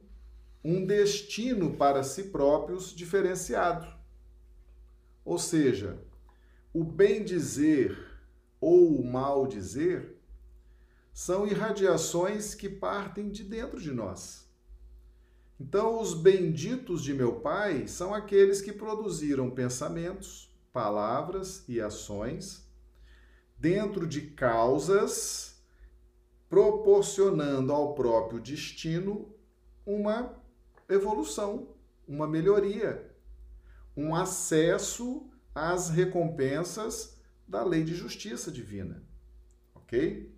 um 0.65 0.85
destino 0.85 1.77
para 1.77 2.03
si 2.03 2.25
próprios 2.25 2.95
diferenciado. 2.95 3.87
Ou 5.25 5.39
seja, 5.39 6.03
o 6.73 6.83
bem 6.83 7.23
dizer 7.23 7.99
ou 8.61 8.99
o 8.99 9.07
mal 9.07 9.47
dizer 9.47 10.17
são 11.13 11.47
irradiações 11.47 12.55
que 12.55 12.69
partem 12.69 13.29
de 13.29 13.45
dentro 13.45 13.81
de 13.81 13.93
nós. 13.93 14.49
Então, 15.61 16.01
os 16.01 16.15
benditos 16.15 17.03
de 17.03 17.13
meu 17.13 17.41
Pai 17.41 17.89
são 17.89 18.15
aqueles 18.15 18.61
que 18.63 18.73
produziram 18.73 19.51
pensamentos, 19.51 20.48
palavras 20.79 21.65
e 21.69 21.81
ações 21.81 22.65
dentro 23.59 24.07
de 24.07 24.21
causas, 24.21 25.61
proporcionando 26.49 27.73
ao 27.73 27.97
próprio 27.97 28.39
destino 28.39 29.35
uma 29.85 30.41
evolução, 30.89 31.75
uma 32.07 32.29
melhoria, 32.29 33.13
um 33.97 34.15
acesso 34.15 35.29
às 35.53 35.91
recompensas 35.91 37.21
da 37.45 37.65
lei 37.65 37.83
de 37.83 37.97
justiça 37.97 38.53
divina. 38.53 39.03
Ok? 39.75 40.33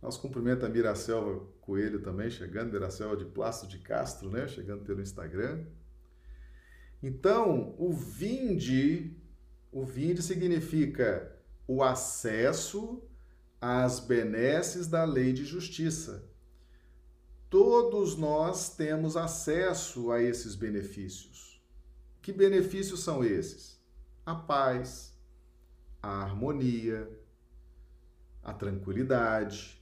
Nosso 0.00 0.18
cumprimento 0.18 0.64
a 0.64 0.68
Miracelva 0.70 1.46
Coelho 1.60 2.00
também, 2.00 2.30
chegando, 2.30 2.72
Miracelva 2.72 3.18
de 3.18 3.26
Plácido 3.26 3.70
de 3.70 3.80
Castro, 3.80 4.30
né? 4.30 4.48
Chegando 4.48 4.82
pelo 4.82 5.02
Instagram. 5.02 5.66
Então, 7.06 7.74
o 7.76 7.92
vinde, 7.92 9.14
o 9.70 9.84
vinde 9.84 10.22
significa 10.22 11.38
o 11.68 11.82
acesso 11.82 13.02
às 13.60 14.00
benesses 14.00 14.86
da 14.86 15.04
lei 15.04 15.34
de 15.34 15.44
justiça. 15.44 16.26
Todos 17.50 18.16
nós 18.16 18.74
temos 18.74 19.18
acesso 19.18 20.10
a 20.10 20.22
esses 20.22 20.54
benefícios. 20.54 21.62
Que 22.22 22.32
benefícios 22.32 23.00
são 23.00 23.22
esses? 23.22 23.78
A 24.24 24.34
paz, 24.34 25.14
a 26.00 26.22
harmonia, 26.22 27.06
a 28.42 28.54
tranquilidade, 28.54 29.78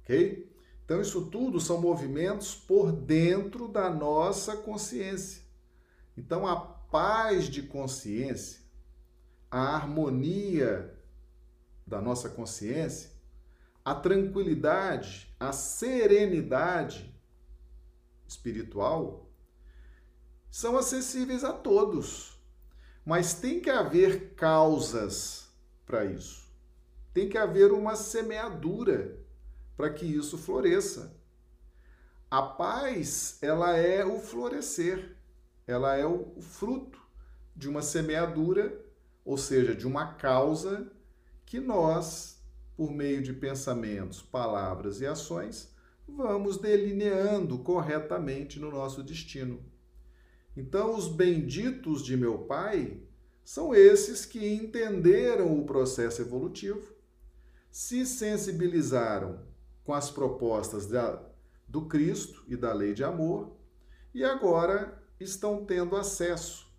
ok? 0.00 0.52
Então, 0.84 1.00
isso 1.00 1.26
tudo 1.26 1.60
são 1.60 1.80
movimentos 1.80 2.52
por 2.52 2.90
dentro 2.90 3.68
da 3.68 3.88
nossa 3.88 4.56
consciência. 4.56 5.51
Então, 6.16 6.46
a 6.46 6.56
paz 6.56 7.48
de 7.48 7.62
consciência, 7.62 8.60
a 9.50 9.74
harmonia 9.74 10.94
da 11.86 12.00
nossa 12.00 12.28
consciência, 12.28 13.10
a 13.84 13.94
tranquilidade, 13.94 15.34
a 15.38 15.52
serenidade 15.52 17.12
espiritual 18.26 19.28
são 20.50 20.76
acessíveis 20.76 21.42
a 21.44 21.52
todos. 21.52 22.38
Mas 23.04 23.34
tem 23.34 23.60
que 23.60 23.70
haver 23.70 24.34
causas 24.34 25.48
para 25.84 26.04
isso. 26.04 26.42
Tem 27.12 27.28
que 27.28 27.36
haver 27.36 27.72
uma 27.72 27.96
semeadura 27.96 29.18
para 29.76 29.90
que 29.90 30.06
isso 30.06 30.38
floresça. 30.38 31.16
A 32.30 32.42
paz, 32.42 33.38
ela 33.42 33.76
é 33.76 34.04
o 34.04 34.18
florescer, 34.20 35.16
ela 35.66 35.96
é 35.96 36.06
o 36.06 36.40
fruto 36.40 37.00
de 37.54 37.68
uma 37.68 37.82
semeadura, 37.82 38.80
ou 39.24 39.36
seja, 39.36 39.74
de 39.74 39.86
uma 39.86 40.14
causa 40.14 40.90
que 41.44 41.60
nós, 41.60 42.42
por 42.76 42.90
meio 42.90 43.22
de 43.22 43.32
pensamentos, 43.32 44.22
palavras 44.22 45.00
e 45.00 45.06
ações, 45.06 45.72
vamos 46.08 46.56
delineando 46.56 47.58
corretamente 47.58 48.58
no 48.58 48.70
nosso 48.70 49.02
destino. 49.02 49.62
Então, 50.56 50.94
os 50.96 51.08
benditos 51.08 52.02
de 52.04 52.16
meu 52.16 52.38
Pai 52.38 53.00
são 53.44 53.74
esses 53.74 54.24
que 54.24 54.54
entenderam 54.54 55.58
o 55.58 55.64
processo 55.64 56.22
evolutivo, 56.22 56.92
se 57.70 58.04
sensibilizaram 58.04 59.40
com 59.82 59.94
as 59.94 60.10
propostas 60.10 60.86
da, 60.86 61.22
do 61.66 61.86
Cristo 61.86 62.44
e 62.46 62.56
da 62.56 62.72
lei 62.72 62.92
de 62.92 63.02
amor 63.02 63.56
e 64.14 64.22
agora 64.22 65.01
estão 65.22 65.64
tendo 65.64 65.96
acesso. 65.96 66.70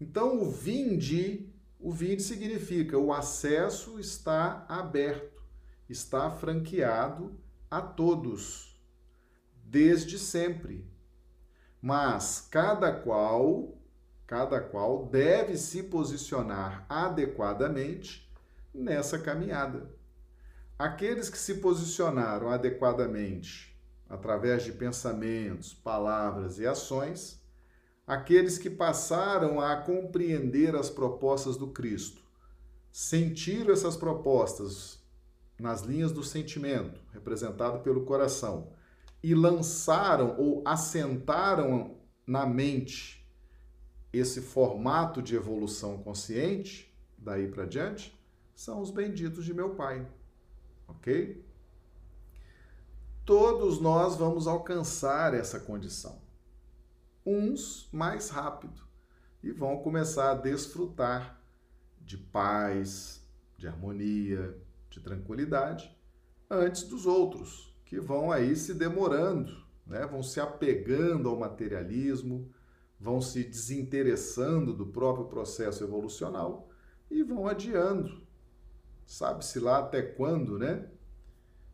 Então, 0.00 0.40
o 0.40 0.50
vinde, 0.50 1.52
o 1.78 1.90
vinde 1.92 2.22
significa 2.22 2.96
o 2.96 3.12
acesso 3.12 3.98
está 3.98 4.64
aberto, 4.68 5.42
está 5.88 6.30
franqueado 6.30 7.38
a 7.70 7.80
todos, 7.80 8.80
desde 9.64 10.18
sempre. 10.18 10.88
Mas 11.80 12.46
cada 12.50 12.92
qual, 12.92 13.76
cada 14.26 14.60
qual 14.60 15.06
deve 15.06 15.56
se 15.56 15.82
posicionar 15.82 16.86
adequadamente 16.88 18.28
nessa 18.74 19.18
caminhada. 19.18 19.90
Aqueles 20.78 21.28
que 21.28 21.38
se 21.38 21.54
posicionaram 21.54 22.50
adequadamente 22.50 23.76
através 24.08 24.62
de 24.62 24.72
pensamentos, 24.72 25.74
palavras 25.74 26.58
e 26.58 26.66
ações, 26.66 27.37
aqueles 28.08 28.58
que 28.58 28.68
passaram 28.68 29.60
a 29.60 29.76
compreender 29.76 30.74
as 30.74 30.90
propostas 30.90 31.56
do 31.56 31.68
Cristo, 31.68 32.22
sentiram 32.90 33.72
essas 33.72 33.96
propostas 33.96 34.98
nas 35.60 35.82
linhas 35.82 36.10
do 36.10 36.24
sentimento, 36.24 37.00
representado 37.12 37.80
pelo 37.80 38.04
coração, 38.04 38.72
e 39.22 39.34
lançaram 39.34 40.36
ou 40.38 40.62
assentaram 40.64 41.96
na 42.26 42.46
mente 42.46 43.24
esse 44.12 44.40
formato 44.40 45.20
de 45.20 45.36
evolução 45.36 45.98
consciente, 45.98 46.92
daí 47.16 47.46
para 47.46 47.66
diante, 47.66 48.18
são 48.54 48.80
os 48.80 48.90
benditos 48.90 49.44
de 49.44 49.52
meu 49.52 49.74
Pai 49.74 50.06
ok? 50.88 51.44
Todos 53.24 53.78
nós 53.78 54.16
vamos 54.16 54.46
alcançar 54.46 55.34
essa 55.34 55.60
condição. 55.60 56.18
Uns 57.30 57.88
mais 57.92 58.30
rápido 58.30 58.80
e 59.42 59.52
vão 59.52 59.78
começar 59.78 60.30
a 60.30 60.34
desfrutar 60.34 61.38
de 62.00 62.16
paz, 62.16 63.22
de 63.56 63.68
harmonia, 63.68 64.56
de 64.88 65.00
tranquilidade 65.00 65.94
antes 66.50 66.84
dos 66.84 67.04
outros, 67.04 67.76
que 67.84 68.00
vão 68.00 68.32
aí 68.32 68.56
se 68.56 68.72
demorando, 68.72 69.62
né? 69.86 70.06
vão 70.06 70.22
se 70.22 70.40
apegando 70.40 71.28
ao 71.28 71.38
materialismo, 71.38 72.50
vão 72.98 73.20
se 73.20 73.44
desinteressando 73.44 74.72
do 74.72 74.86
próprio 74.86 75.26
processo 75.26 75.84
evolucional 75.84 76.70
e 77.10 77.22
vão 77.22 77.46
adiando 77.46 78.26
sabe-se 79.08 79.58
lá 79.58 79.78
até 79.78 80.02
quando, 80.02 80.58
né? 80.58 80.86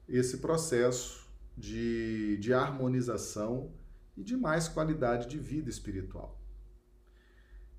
Esse 0.08 0.38
processo 0.38 1.28
de, 1.56 2.36
de 2.38 2.54
harmonização 2.54 3.72
e 4.16 4.22
de 4.22 4.36
mais 4.36 4.68
qualidade 4.68 5.26
de 5.28 5.38
vida 5.38 5.68
espiritual. 5.68 6.40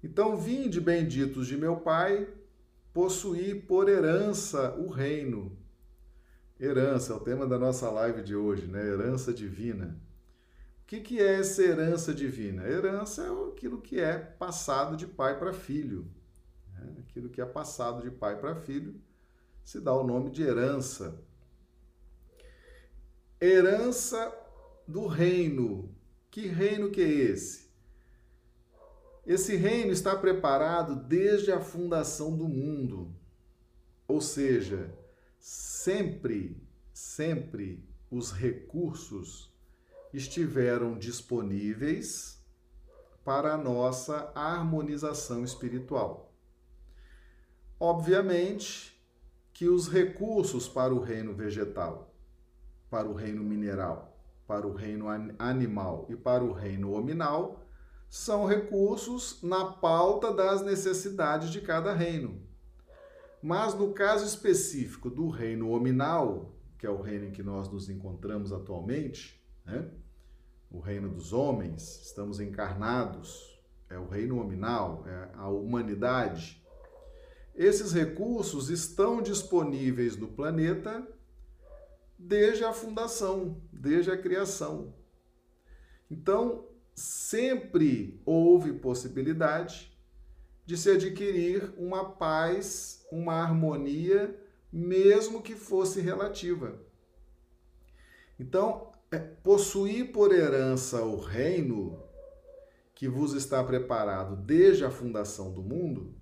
Então, 0.04 0.38
vinde, 0.38 0.80
benditos 0.80 1.48
de 1.48 1.58
meu 1.58 1.78
Pai, 1.78 2.28
possuir 2.94 3.66
por 3.66 3.90
herança 3.90 4.76
o 4.76 4.90
reino. 4.90 5.58
Herança 6.60 7.14
é 7.14 7.16
o 7.16 7.20
tema 7.20 7.48
da 7.48 7.58
nossa 7.58 7.90
live 7.90 8.22
de 8.22 8.36
hoje, 8.36 8.68
né? 8.68 8.86
Herança 8.86 9.34
divina. 9.34 10.00
O 10.84 10.88
que, 10.88 11.00
que 11.00 11.20
é 11.20 11.40
essa 11.40 11.64
herança 11.64 12.14
divina? 12.14 12.64
Herança 12.68 13.24
é 13.24 13.50
aquilo 13.52 13.82
que 13.82 14.00
é 14.00 14.18
passado 14.18 14.96
de 14.96 15.08
pai 15.08 15.40
para 15.40 15.52
filho. 15.52 16.08
Né? 16.72 16.98
Aquilo 17.00 17.28
que 17.28 17.42
é 17.42 17.46
passado 17.46 18.04
de 18.04 18.12
pai 18.12 18.40
para 18.40 18.56
filho 18.56 18.96
se 19.64 19.80
dá 19.80 19.94
o 19.94 20.06
nome 20.06 20.30
de 20.30 20.44
herança. 20.44 21.20
Herança 23.42 24.32
do 24.88 25.08
reino. 25.08 25.95
Que 26.36 26.48
reino 26.48 26.92
que 26.92 27.00
é 27.00 27.08
esse? 27.08 27.72
Esse 29.26 29.56
reino 29.56 29.94
está 29.94 30.18
preparado 30.18 30.94
desde 30.94 31.50
a 31.50 31.62
fundação 31.62 32.36
do 32.36 32.46
mundo. 32.46 33.16
Ou 34.06 34.20
seja, 34.20 34.94
sempre, 35.40 36.62
sempre 36.92 37.88
os 38.12 38.34
recursos 38.34 39.50
estiveram 40.14 41.00
disponíveis 41.00 42.46
para 43.24 43.54
a 43.54 43.58
nossa 43.58 44.30
harmonização 44.36 45.42
espiritual. 45.46 46.36
Obviamente, 47.80 49.02
que 49.54 49.70
os 49.70 49.88
recursos 49.88 50.68
para 50.68 50.94
o 50.94 51.00
reino 51.00 51.34
vegetal, 51.34 52.14
para 52.90 53.08
o 53.08 53.14
reino 53.14 53.42
mineral, 53.42 54.15
para 54.48 54.68
o 54.68 54.74
reino 54.74 55.08
animal 55.40 56.06
e 56.10 56.16
para 56.16 56.44
o 56.44 56.52
reino 56.52 56.94
hominal 56.94 57.66
são 58.10 58.46
recursos 58.46 59.42
na 59.42 59.66
pauta 59.66 60.34
das 60.34 60.62
necessidades 60.62 61.50
de 61.50 61.62
cada 61.62 61.94
reino. 61.94 62.42
Mas 63.42 63.74
no 63.74 63.94
caso 63.94 64.26
específico 64.26 65.10
do 65.10 65.30
reino 65.30 65.72
hominal, 65.72 66.56
que 66.78 66.86
é 66.86 66.90
o 66.90 67.02
reino 67.02 67.26
em 67.26 67.32
que 67.32 67.44
nós 67.44 67.70
nos 67.70 67.90
encontramos 67.90 68.54
atualmente, 68.54 69.44
né? 69.66 69.90
o 70.70 70.80
reino 70.80 71.10
dos 71.10 71.34
homens, 71.34 72.02
estamos 72.06 72.40
encarnados, 72.40 73.60
é 73.90 73.98
o 73.98 74.08
reino 74.08 74.40
hominal, 74.40 75.04
é 75.08 75.30
a 75.36 75.48
humanidade 75.50 76.66
esses 77.56 77.94
recursos 77.94 78.70
estão 78.70 79.22
disponíveis 79.22 80.18
no 80.18 80.28
planeta 80.28 81.08
desde 82.28 82.64
a 82.64 82.74
fundação, 82.74 83.62
desde 83.72 84.12
a 84.12 84.18
criação. 84.18 84.94
Então, 86.10 86.68
sempre 86.94 88.22
houve 88.26 88.74
possibilidade 88.74 89.96
de 90.66 90.78
se 90.78 90.90
adquirir 90.90 91.74
uma 91.78 92.12
paz, 92.12 93.06
uma 93.12 93.36
harmonia, 93.36 94.36
mesmo 94.72 95.42
que 95.42 95.56
fosse 95.56 96.02
relativa. 96.02 96.82
Então, 98.40 98.92
é, 99.12 99.20
possuir 99.20 100.12
por 100.12 100.34
herança 100.34 101.04
o 101.04 101.20
reino 101.20 102.04
que 102.94 103.08
vos 103.08 103.34
está 103.34 103.64
preparado 103.64 104.36
desde 104.36 104.84
a 104.84 104.90
fundação 104.90 105.52
do 105.52 105.62
mundo 105.62 106.16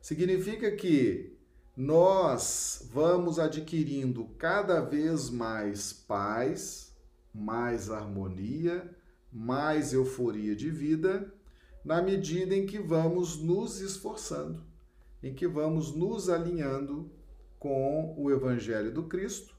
Significa 0.00 0.70
que 0.72 1.37
nós 1.78 2.88
vamos 2.92 3.38
adquirindo 3.38 4.24
cada 4.36 4.80
vez 4.80 5.30
mais 5.30 5.92
paz, 5.92 6.92
mais 7.32 7.88
harmonia, 7.88 8.90
mais 9.32 9.92
euforia 9.92 10.56
de 10.56 10.72
vida, 10.72 11.32
na 11.84 12.02
medida 12.02 12.52
em 12.52 12.66
que 12.66 12.80
vamos 12.80 13.40
nos 13.40 13.80
esforçando, 13.80 14.64
em 15.22 15.32
que 15.32 15.46
vamos 15.46 15.94
nos 15.94 16.28
alinhando 16.28 17.12
com 17.60 18.12
o 18.18 18.28
Evangelho 18.28 18.92
do 18.92 19.04
Cristo, 19.04 19.54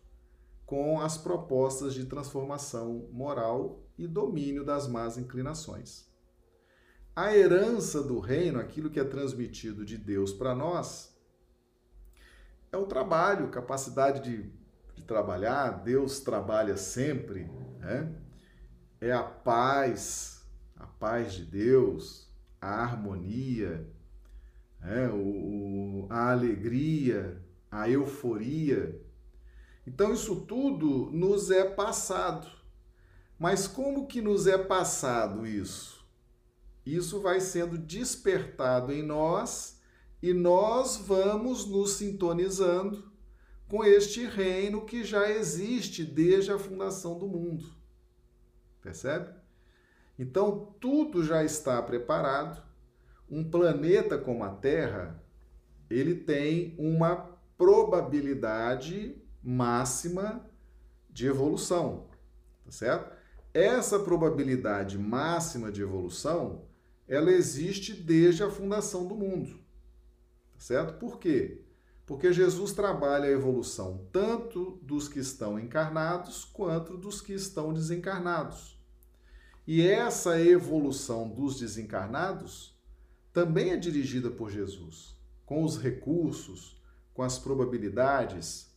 com 0.66 1.00
as 1.00 1.18
propostas 1.18 1.94
de 1.94 2.04
transformação 2.04 3.08
moral 3.14 3.82
e 3.98 4.06
domínio 4.06 4.66
das 4.66 4.90
más 4.90 5.18
inclinações. 5.18 6.06
A 7.16 7.34
herança 7.34 8.04
do 8.04 8.20
reino, 8.20 8.60
aquilo 8.60 8.90
que 8.90 9.00
é 9.00 9.06
transmitido 9.06 9.86
de 9.86 9.98
Deus 9.98 10.34
para 10.34 10.54
nós, 10.54 11.09
é 12.72 12.78
o 12.78 12.86
trabalho, 12.86 13.50
capacidade 13.50 14.22
de, 14.22 14.52
de, 14.96 15.04
trabalhar. 15.04 15.84
Deus 15.84 16.20
trabalha 16.20 16.78
sempre, 16.78 17.50
né? 17.80 18.14
é 19.02 19.12
a 19.12 19.24
paz, 19.24 20.46
a 20.76 20.86
paz 20.86 21.34
de 21.34 21.46
Deus, 21.46 22.30
a 22.62 22.84
harmonia, 22.84 23.88
é, 24.82 25.08
o, 25.10 26.08
a 26.10 26.32
alegria, 26.32 27.42
a 27.72 27.90
euforia. 27.90 29.02
Então, 29.86 30.14
isso 30.14 30.42
tudo 30.42 31.10
nos 31.12 31.50
é 31.50 31.64
passado. 31.68 32.48
Mas 33.40 33.68
como 33.68 34.06
que 34.06 34.22
nos 34.22 34.48
é 34.48 34.58
passado 34.58 35.48
isso? 35.48 36.06
Isso 36.86 37.22
vai 37.22 37.40
sendo 37.40 37.78
despertado 37.78 38.92
em 38.92 39.02
nós 39.02 39.79
e 40.22 40.34
nós 40.34 40.98
vamos 40.98 41.66
nos 41.66 41.94
sintonizando 41.94 43.12
com 43.68 43.84
este 43.84 44.26
reino 44.26 44.86
que 44.86 45.04
já 45.04 45.30
existe 45.30 46.04
desde 46.04 46.52
a 46.52 46.60
fundação 46.60 47.18
do 47.18 47.28
mundo. 47.28 47.66
Percebe? 48.82 49.34
Então, 50.18 50.76
tudo 50.80 51.24
já 51.24 51.44
está 51.44 51.82
preparado. 51.82 52.62
Um 53.30 53.50
planeta 53.50 54.18
como 54.18 54.44
a 54.44 54.50
Terra, 54.50 55.24
ele 55.90 56.16
tem 56.16 56.76
uma 56.78 57.38
probabilidade 57.58 59.22
máxima 59.42 60.50
de 61.10 61.28
evolução, 61.28 62.10
tá 62.66 62.72
certo? 62.72 63.16
Essa 63.54 64.00
probabilidade 64.00 64.98
máxima 64.98 65.72
de 65.72 65.82
evolução, 65.82 66.66
ela 67.08 67.32
existe 67.32 67.94
desde 67.94 68.44
a 68.44 68.50
fundação 68.50 69.08
do 69.08 69.16
mundo, 69.16 69.59
certo? 70.60 71.00
Por 71.00 71.18
quê? 71.18 71.62
Porque 72.06 72.34
Jesus 72.34 72.74
trabalha 72.74 73.26
a 73.26 73.32
evolução 73.32 74.08
tanto 74.12 74.80
dos 74.84 75.08
que 75.08 75.20
estão 75.20 75.60
encarnados 75.60 76.44
quanto 76.44 76.98
dos 76.98 77.22
que 77.22 77.34
estão 77.34 77.74
desencarnados. 77.74 78.78
E 79.66 79.88
essa 79.88 80.42
evolução 80.42 81.30
dos 81.30 81.60
desencarnados 81.60 82.78
também 83.32 83.72
é 83.72 83.78
dirigida 83.78 84.30
por 84.30 84.50
Jesus, 84.50 85.16
com 85.46 85.64
os 85.64 85.78
recursos, 85.78 86.82
com 87.14 87.22
as 87.22 87.38
probabilidades 87.38 88.76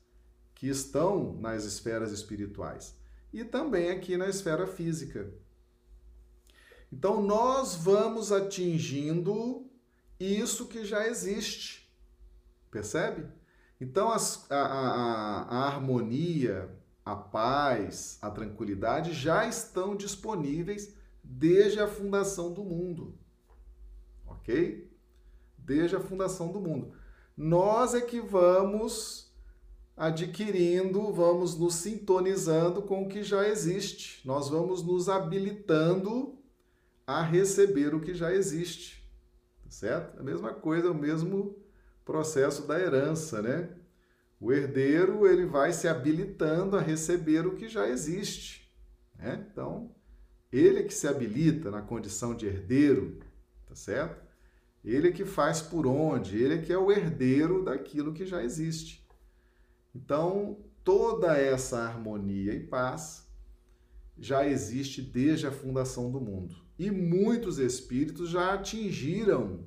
que 0.55 0.69
estão 0.69 1.35
nas 1.41 1.65
esferas 1.65 2.13
espirituais 2.13 2.95
e 3.33 3.45
também 3.45 3.91
aqui 3.91 4.17
na 4.17 4.29
esfera 4.29 4.67
física. 4.67 5.33
Então, 6.93 7.23
nós 7.23 7.75
vamos 7.75 8.31
atingindo 8.31 9.72
isso 10.25 10.67
que 10.67 10.85
já 10.85 11.07
existe, 11.07 11.91
percebe? 12.71 13.27
Então, 13.81 14.11
as, 14.11 14.51
a, 14.51 14.57
a, 14.57 15.43
a 15.43 15.67
harmonia, 15.67 16.71
a 17.05 17.17
paz, 17.17 18.19
a 18.23 18.31
tranquilidade 18.31 19.13
já 19.13 19.47
estão 19.47 19.97
disponíveis 19.97 20.95
desde 21.23 21.81
a 21.81 21.89
fundação 21.89 22.53
do 22.53 22.63
mundo. 22.63 23.19
Ok? 24.27 24.91
Desde 25.59 25.97
a 25.97 26.01
fundação 26.01 26.53
do 26.53 26.61
mundo. 26.61 26.93
Nós 27.37 27.95
é 27.95 28.01
que 28.01 28.21
vamos 28.21 29.33
adquirindo, 29.97 31.13
vamos 31.13 31.59
nos 31.59 31.75
sintonizando 31.75 32.83
com 32.83 33.03
o 33.03 33.09
que 33.09 33.23
já 33.23 33.49
existe. 33.49 34.27
Nós 34.27 34.49
vamos 34.49 34.83
nos 34.83 35.09
habilitando 35.09 36.39
a 37.07 37.23
receber 37.23 37.95
o 37.95 38.01
que 38.01 38.15
já 38.15 38.33
existe. 38.33 39.02
Certo? 39.73 40.21
A 40.21 40.23
mesma 40.23 40.53
coisa, 40.53 40.91
o 40.91 40.95
mesmo 40.95 41.57
processo 42.05 42.67
da 42.67 42.79
herança, 42.79 43.41
né? 43.41 43.71
O 44.39 44.53
herdeiro 44.53 45.27
ele 45.27 45.47
vai 45.47 45.73
se 45.73 45.89
habilitando 45.89 46.77
a 46.77 46.81
receber 46.81 47.47
o 47.47 47.57
que 47.57 47.71
já 47.71 47.89
existe. 47.89 48.71
Né? 49.17 49.47
Então, 49.51 49.91
ele 50.53 50.81
é 50.81 50.83
que 50.83 50.93
se 50.93 51.09
habilita 51.09 51.71
na 51.71 51.81
condição 51.81 52.35
de 52.35 52.47
herdeiro, 52.47 53.19
tá 53.67 53.75
certo? 53.75 54.21
Ele 54.85 55.09
é 55.09 55.13
que 55.13 55.25
faz 55.25 55.63
por 55.63 55.87
onde, 55.87 56.37
ele 56.37 56.55
é 56.55 56.59
que 56.59 56.73
é 56.73 56.77
o 56.77 56.93
herdeiro 56.93 57.65
daquilo 57.65 58.13
que 58.13 58.27
já 58.27 58.45
existe. 58.45 59.09
Então, 59.95 60.59
toda 60.85 61.39
essa 61.39 61.79
harmonia 61.79 62.53
e 62.53 62.61
paz 62.61 63.22
já 64.19 64.47
existe 64.47 65.03
desde 65.03 65.47
a 65.47 65.53
fundação 65.53 66.11
do 66.11 66.21
mundo. 66.21 66.57
E 66.79 66.91
muitos 66.91 67.59
espíritos 67.59 68.31
já 68.31 68.55
atingiram 68.55 69.65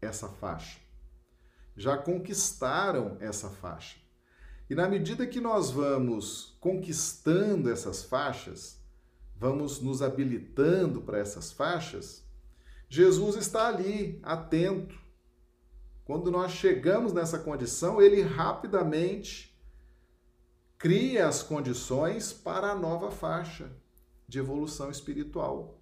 essa 0.00 0.28
faixa 0.28 0.82
já 1.76 1.96
conquistaram 1.96 3.16
essa 3.20 3.48
faixa. 3.48 3.96
E 4.68 4.74
na 4.74 4.88
medida 4.88 5.26
que 5.26 5.40
nós 5.40 5.70
vamos 5.70 6.56
conquistando 6.60 7.70
essas 7.70 8.02
faixas, 8.02 8.80
vamos 9.36 9.80
nos 9.80 10.02
habilitando 10.02 11.02
para 11.02 11.18
essas 11.18 11.52
faixas, 11.52 12.24
Jesus 12.88 13.36
está 13.36 13.68
ali, 13.68 14.18
atento. 14.22 14.94
Quando 16.04 16.30
nós 16.30 16.52
chegamos 16.52 17.12
nessa 17.12 17.38
condição, 17.38 18.00
ele 18.00 18.22
rapidamente 18.22 19.51
cria 20.82 21.28
as 21.28 21.44
condições 21.44 22.32
para 22.32 22.72
a 22.72 22.74
nova 22.74 23.08
faixa 23.12 23.70
de 24.26 24.40
evolução 24.40 24.90
espiritual. 24.90 25.80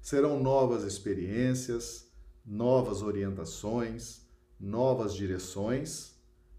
Serão 0.00 0.40
novas 0.40 0.84
experiências, 0.84 2.08
novas 2.46 3.02
orientações, 3.02 4.24
novas 4.60 5.12
direções, 5.12 6.14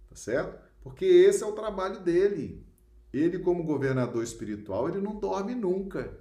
tá 0.09 0.15
certo? 0.17 0.61
Porque 0.81 1.05
esse 1.05 1.41
é 1.41 1.47
o 1.47 1.53
trabalho 1.53 2.01
dele. 2.01 2.67
Ele, 3.13 3.39
como 3.39 3.63
governador 3.63 4.25
espiritual, 4.25 4.89
ele 4.89 4.99
não 4.99 5.17
dorme 5.17 5.55
nunca, 5.55 6.19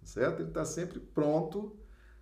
tá 0.00 0.06
certo? 0.06 0.40
Ele 0.40 0.48
está 0.48 0.64
sempre 0.64 0.98
pronto 0.98 1.78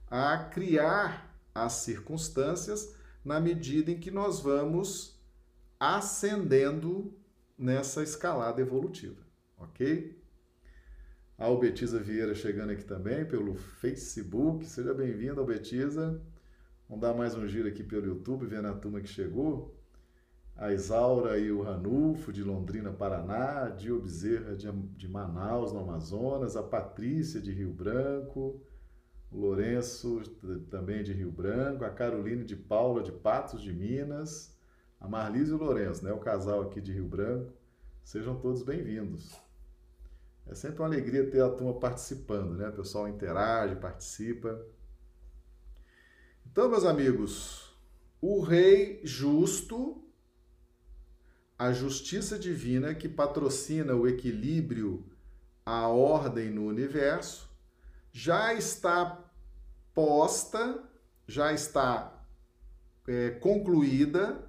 a 0.09 0.37
criar 0.37 1.40
as 1.55 1.75
circunstâncias 1.75 2.92
na 3.25 3.38
medida 3.38 3.92
em 3.92 4.01
que 4.01 4.11
nós 4.11 4.40
vamos 4.40 5.16
ascendendo 5.79 7.16
nessa 7.59 8.03
escalada 8.03 8.61
evolutiva, 8.61 9.21
ok? 9.57 10.16
A 11.37 11.44
Albetiza 11.47 11.99
Vieira 11.99 12.35
chegando 12.35 12.71
aqui 12.71 12.85
também 12.85 13.25
pelo 13.25 13.55
Facebook. 13.55 14.64
Seja 14.64 14.94
bem-vinda, 14.94 15.40
Albetiza. 15.40 16.21
Vamos 16.88 17.03
dar 17.03 17.14
mais 17.14 17.35
um 17.35 17.47
giro 17.47 17.68
aqui 17.68 17.83
pelo 17.83 18.07
YouTube, 18.07 18.47
vendo 18.47 18.68
a 18.68 18.73
turma 18.73 19.01
que 19.01 19.09
chegou. 19.09 19.77
A 20.57 20.73
Isaura 20.73 21.38
e 21.38 21.53
o 21.53 21.62
Ranulfo, 21.62 22.33
de 22.33 22.42
Londrina, 22.42 22.92
Paraná. 22.92 23.66
A 23.66 23.68
Dio 23.68 24.01
Bezerra, 24.01 24.57
de, 24.57 25.09
Manaus, 25.09 25.73
no 25.73 25.79
Amazonas. 25.79 26.57
A 26.57 26.62
Patrícia, 26.62 27.40
de 27.40 27.53
Rio 27.53 27.73
Branco. 27.73 28.61
O 29.31 29.38
Lourenço, 29.38 30.21
também 30.68 31.05
de 31.05 31.12
Rio 31.12 31.31
Branco. 31.31 31.85
A 31.85 31.90
Caroline 31.90 32.42
de 32.42 32.57
Paula, 32.57 33.01
de 33.01 33.12
Patos 33.12 33.62
de 33.62 33.73
Minas. 33.73 34.58
A 35.00 35.06
Marlise 35.06 35.52
e 35.52 35.54
o 35.54 35.58
Lourenço, 35.58 36.04
né? 36.04 36.12
O 36.12 36.18
casal 36.18 36.62
aqui 36.62 36.80
de 36.80 36.92
Rio 36.92 37.06
Branco. 37.06 37.52
Sejam 38.02 38.38
todos 38.40 38.62
bem-vindos. 38.62 39.32
É 40.44 40.54
sempre 40.54 40.80
uma 40.80 40.88
alegria 40.88 41.30
ter 41.30 41.40
a 41.40 41.50
turma 41.50 41.74
participando, 41.74 42.56
né? 42.56 42.68
O 42.68 42.72
pessoal 42.72 43.06
interage, 43.06 43.76
participa. 43.76 44.61
Então, 46.44 46.68
meus 46.68 46.84
amigos, 46.84 47.72
o 48.20 48.40
Rei 48.40 49.00
justo, 49.04 50.02
a 51.56 51.72
justiça 51.72 52.37
divina 52.37 52.92
que 52.92 53.08
patrocina 53.08 53.94
o 53.94 54.08
equilíbrio, 54.08 55.04
a 55.64 55.87
ordem 55.87 56.50
no 56.50 56.66
universo, 56.66 57.48
já 58.11 58.52
está 58.52 59.24
posta, 59.94 60.82
já 61.26 61.52
está 61.52 62.24
é, 63.06 63.30
concluída, 63.30 64.47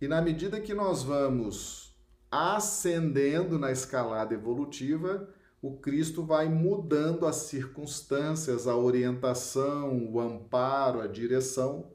e 0.00 0.08
na 0.08 0.20
medida 0.20 0.60
que 0.60 0.74
nós 0.74 1.02
vamos 1.02 1.96
ascendendo 2.30 3.58
na 3.58 3.70
escalada 3.70 4.34
evolutiva, 4.34 5.28
o 5.62 5.78
Cristo 5.78 6.22
vai 6.22 6.48
mudando 6.48 7.26
as 7.26 7.36
circunstâncias, 7.36 8.66
a 8.66 8.76
orientação, 8.76 10.12
o 10.12 10.20
amparo, 10.20 11.00
a 11.00 11.06
direção. 11.06 11.92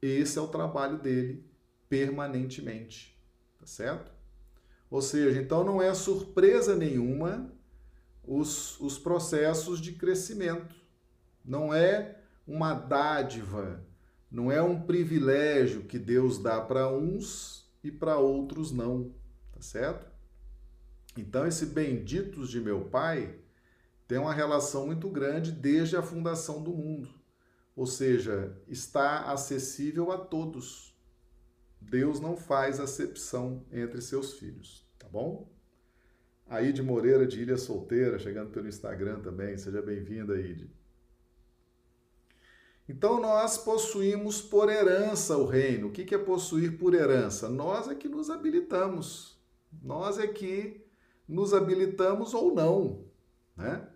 Esse 0.00 0.38
é 0.38 0.42
o 0.42 0.48
trabalho 0.48 0.98
dele 0.98 1.44
permanentemente, 1.88 3.16
tá 3.60 3.66
certo? 3.66 4.10
Ou 4.90 5.00
seja, 5.00 5.40
então 5.40 5.62
não 5.62 5.80
é 5.80 5.94
surpresa 5.94 6.74
nenhuma 6.74 7.52
os, 8.24 8.80
os 8.80 8.98
processos 8.98 9.80
de 9.80 9.92
crescimento. 9.92 10.74
Não 11.44 11.72
é 11.72 12.18
uma 12.46 12.74
dádiva, 12.74 13.84
não 14.32 14.50
é 14.50 14.62
um 14.62 14.80
privilégio 14.80 15.82
que 15.84 15.98
Deus 15.98 16.38
dá 16.38 16.58
para 16.58 16.90
uns 16.90 17.70
e 17.84 17.90
para 17.90 18.16
outros 18.16 18.72
não, 18.72 19.14
tá 19.52 19.60
certo? 19.60 20.10
Então, 21.18 21.46
esse 21.46 21.66
benditos 21.66 22.48
de 22.48 22.58
meu 22.58 22.86
Pai 22.86 23.38
tem 24.08 24.16
uma 24.16 24.32
relação 24.32 24.86
muito 24.86 25.10
grande 25.10 25.52
desde 25.52 25.96
a 25.96 26.02
fundação 26.02 26.62
do 26.62 26.70
mundo. 26.72 27.10
Ou 27.76 27.86
seja, 27.86 28.56
está 28.66 29.30
acessível 29.30 30.10
a 30.10 30.16
todos. 30.16 30.96
Deus 31.78 32.18
não 32.18 32.34
faz 32.34 32.80
acepção 32.80 33.66
entre 33.70 34.00
seus 34.00 34.34
filhos, 34.34 34.86
tá 34.98 35.06
bom? 35.08 35.46
Aide 36.48 36.82
Moreira 36.82 37.26
de 37.26 37.40
Ilha 37.40 37.58
Solteira, 37.58 38.18
chegando 38.18 38.50
pelo 38.50 38.68
Instagram 38.68 39.20
também. 39.20 39.58
Seja 39.58 39.82
bem-vinda, 39.82 40.34
Aide. 40.34 40.70
Então 42.92 43.18
nós 43.18 43.56
possuímos 43.56 44.42
por 44.42 44.68
herança 44.68 45.38
o 45.38 45.46
reino. 45.46 45.88
O 45.88 45.90
que 45.90 46.14
é 46.14 46.18
possuir 46.18 46.76
por 46.76 46.92
herança? 46.92 47.48
Nós 47.48 47.88
é 47.88 47.94
que 47.94 48.06
nos 48.06 48.28
habilitamos. 48.28 49.42
Nós 49.82 50.18
é 50.18 50.26
que 50.26 50.84
nos 51.26 51.54
habilitamos 51.54 52.34
ou 52.34 52.54
não, 52.54 53.06
né? 53.56 53.88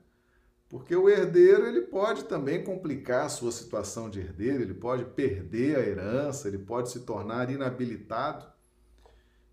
Porque 0.67 0.97
o 0.97 1.11
herdeiro 1.11 1.67
ele 1.67 1.83
pode 1.83 2.25
também 2.25 2.65
complicar 2.65 3.27
a 3.27 3.29
sua 3.29 3.53
situação 3.53 4.09
de 4.09 4.21
herdeiro, 4.21 4.63
ele 4.63 4.75
pode 4.75 5.05
perder 5.05 5.77
a 5.77 5.87
herança, 5.87 6.49
ele 6.49 6.59
pode 6.59 6.91
se 6.91 7.01
tornar 7.01 7.51
inabilitado. 7.51 8.47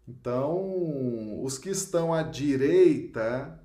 Então, 0.08 1.44
os 1.44 1.58
que 1.58 1.70
estão 1.70 2.14
à 2.14 2.24
direita 2.24 3.62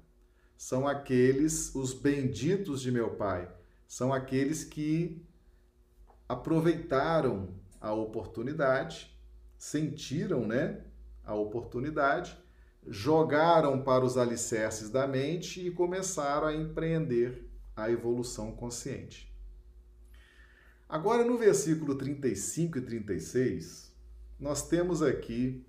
são 0.56 0.88
aqueles, 0.88 1.72
os 1.72 1.94
benditos 1.94 2.82
de 2.82 2.90
meu 2.90 3.10
Pai, 3.10 3.48
são 3.86 4.12
aqueles 4.12 4.64
que 4.64 5.24
aproveitaram 6.28 7.54
a 7.80 7.92
oportunidade, 7.92 9.16
sentiram, 9.56 10.46
né, 10.46 10.84
a 11.24 11.34
oportunidade, 11.34 12.36
jogaram 12.86 13.82
para 13.82 14.04
os 14.04 14.16
alicerces 14.16 14.90
da 14.90 15.06
mente 15.06 15.66
e 15.66 15.70
começaram 15.70 16.46
a 16.46 16.54
empreender 16.54 17.48
a 17.74 17.90
evolução 17.90 18.52
consciente. 18.52 19.28
Agora, 20.88 21.24
no 21.24 21.36
versículo 21.36 21.94
35 21.94 22.78
e 22.78 22.80
36, 22.80 23.94
nós 24.40 24.66
temos 24.68 25.02
aqui 25.02 25.66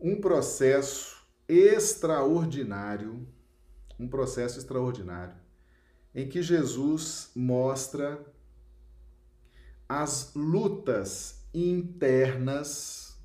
um 0.00 0.20
processo 0.20 1.20
extraordinário, 1.46 3.28
um 3.98 4.08
processo 4.08 4.58
extraordinário, 4.58 5.36
em 6.14 6.28
que 6.28 6.42
Jesus 6.42 7.30
mostra 7.34 8.24
as 9.90 10.32
lutas 10.36 11.44
internas, 11.52 13.18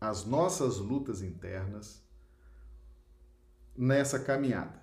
as 0.00 0.24
nossas 0.24 0.78
lutas 0.78 1.22
internas 1.22 2.02
nessa 3.76 4.18
caminhada, 4.18 4.82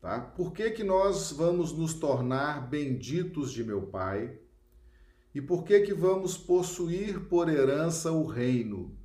tá? 0.00 0.20
Por 0.20 0.52
que 0.52 0.70
que 0.70 0.84
nós 0.84 1.32
vamos 1.32 1.72
nos 1.72 1.94
tornar 1.94 2.68
benditos 2.68 3.52
de 3.52 3.64
meu 3.64 3.88
Pai? 3.88 4.38
E 5.34 5.40
por 5.40 5.64
que 5.64 5.80
que 5.80 5.92
vamos 5.92 6.38
possuir 6.38 7.26
por 7.28 7.48
herança 7.48 8.12
o 8.12 8.24
reino 8.24 8.96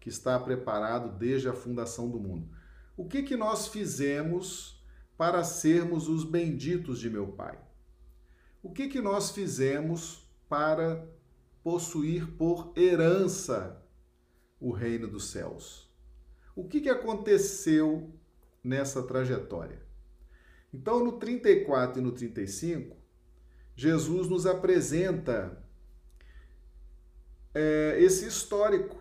que 0.00 0.08
está 0.08 0.40
preparado 0.40 1.16
desde 1.16 1.48
a 1.48 1.54
fundação 1.54 2.10
do 2.10 2.18
mundo? 2.18 2.48
O 2.96 3.06
que 3.06 3.22
que 3.22 3.36
nós 3.36 3.68
fizemos 3.68 4.84
para 5.16 5.44
sermos 5.44 6.08
os 6.08 6.24
benditos 6.24 6.98
de 6.98 7.08
meu 7.08 7.28
Pai? 7.28 7.56
O 8.60 8.72
que 8.72 8.88
que 8.88 9.00
nós 9.00 9.30
fizemos 9.30 10.23
para 10.48 11.06
possuir 11.62 12.26
por 12.36 12.72
herança 12.76 13.82
o 14.60 14.70
reino 14.70 15.08
dos 15.08 15.30
céus. 15.30 15.90
O 16.54 16.68
que, 16.68 16.80
que 16.80 16.88
aconteceu 16.88 18.10
nessa 18.62 19.02
trajetória? 19.02 19.82
Então, 20.72 21.04
no 21.04 21.12
34 21.12 22.00
e 22.00 22.04
no 22.04 22.12
35, 22.12 22.96
Jesus 23.76 24.28
nos 24.28 24.46
apresenta 24.46 25.62
é, 27.54 27.96
esse 28.00 28.26
histórico, 28.26 28.96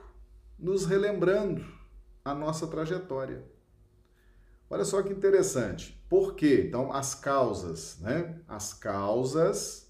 nos 0.58 0.86
relembrando 0.86 1.65
a 2.23 2.34
nossa 2.34 2.67
trajetória. 2.67 3.43
Olha 4.69 4.86
só 4.86 5.01
que 5.01 5.12
interessante. 5.12 6.01
Por 6.10 6.36
quê? 6.36 6.65
Então, 6.67 6.91
as 6.93 7.13
causas, 7.13 7.99
né? 7.99 8.39
As 8.47 8.73
causas 8.73 9.83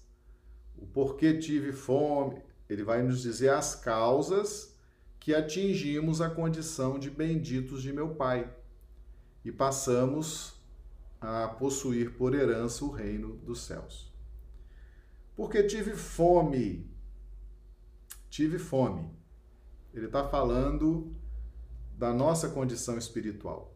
o 0.84 0.86
porquê 0.86 1.38
tive 1.38 1.72
fome, 1.72 2.42
ele 2.68 2.84
vai 2.84 3.02
nos 3.02 3.22
dizer 3.22 3.48
as 3.48 3.74
causas 3.74 4.76
que 5.18 5.34
atingimos 5.34 6.20
a 6.20 6.28
condição 6.28 6.98
de 6.98 7.10
benditos 7.10 7.82
de 7.82 7.90
meu 7.90 8.14
Pai 8.14 8.54
e 9.42 9.50
passamos 9.50 10.60
a 11.18 11.48
possuir 11.48 12.18
por 12.18 12.34
herança 12.34 12.84
o 12.84 12.90
reino 12.90 13.34
dos 13.38 13.62
céus. 13.62 14.12
Porque 15.34 15.62
tive 15.62 15.96
fome. 15.96 16.86
Tive 18.28 18.58
fome. 18.58 19.10
Ele 19.94 20.04
está 20.04 20.28
falando 20.28 21.16
da 21.96 22.12
nossa 22.12 22.50
condição 22.50 22.98
espiritual. 22.98 23.74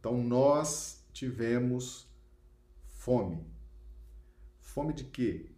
Então, 0.00 0.16
nós 0.24 1.04
tivemos 1.12 2.08
fome. 2.86 3.46
Fome 4.58 4.94
de 4.94 5.04
quê? 5.04 5.55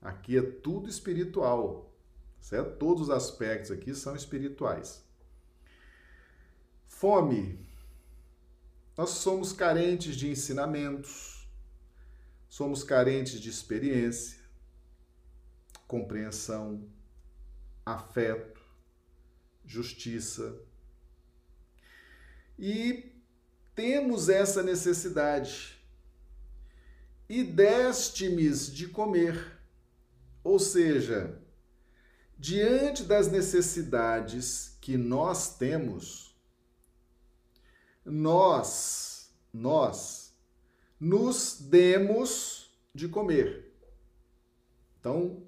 Aqui 0.00 0.38
é 0.38 0.42
tudo 0.42 0.88
espiritual, 0.88 1.92
certo? 2.40 2.76
Todos 2.78 3.04
os 3.04 3.10
aspectos 3.10 3.70
aqui 3.70 3.94
são 3.94 4.14
espirituais. 4.14 5.04
Fome. 6.84 7.66
Nós 8.96 9.10
somos 9.10 9.52
carentes 9.52 10.16
de 10.16 10.28
ensinamentos, 10.30 11.46
somos 12.48 12.82
carentes 12.82 13.38
de 13.38 13.50
experiência, 13.50 14.38
compreensão, 15.86 16.88
afeto, 17.84 18.60
justiça. 19.66 20.58
E 22.58 23.12
temos 23.74 24.30
essa 24.30 24.62
necessidade. 24.62 25.76
E 27.28 27.44
deste-me 27.44 28.48
de 28.50 28.88
comer 28.88 29.55
ou 30.46 30.60
seja, 30.60 31.42
diante 32.38 33.02
das 33.02 33.28
necessidades 33.28 34.78
que 34.80 34.96
nós 34.96 35.58
temos, 35.58 36.38
nós, 38.04 39.34
nós, 39.52 40.38
nos 41.00 41.60
demos 41.60 42.78
de 42.94 43.08
comer. 43.08 43.76
Então, 45.00 45.42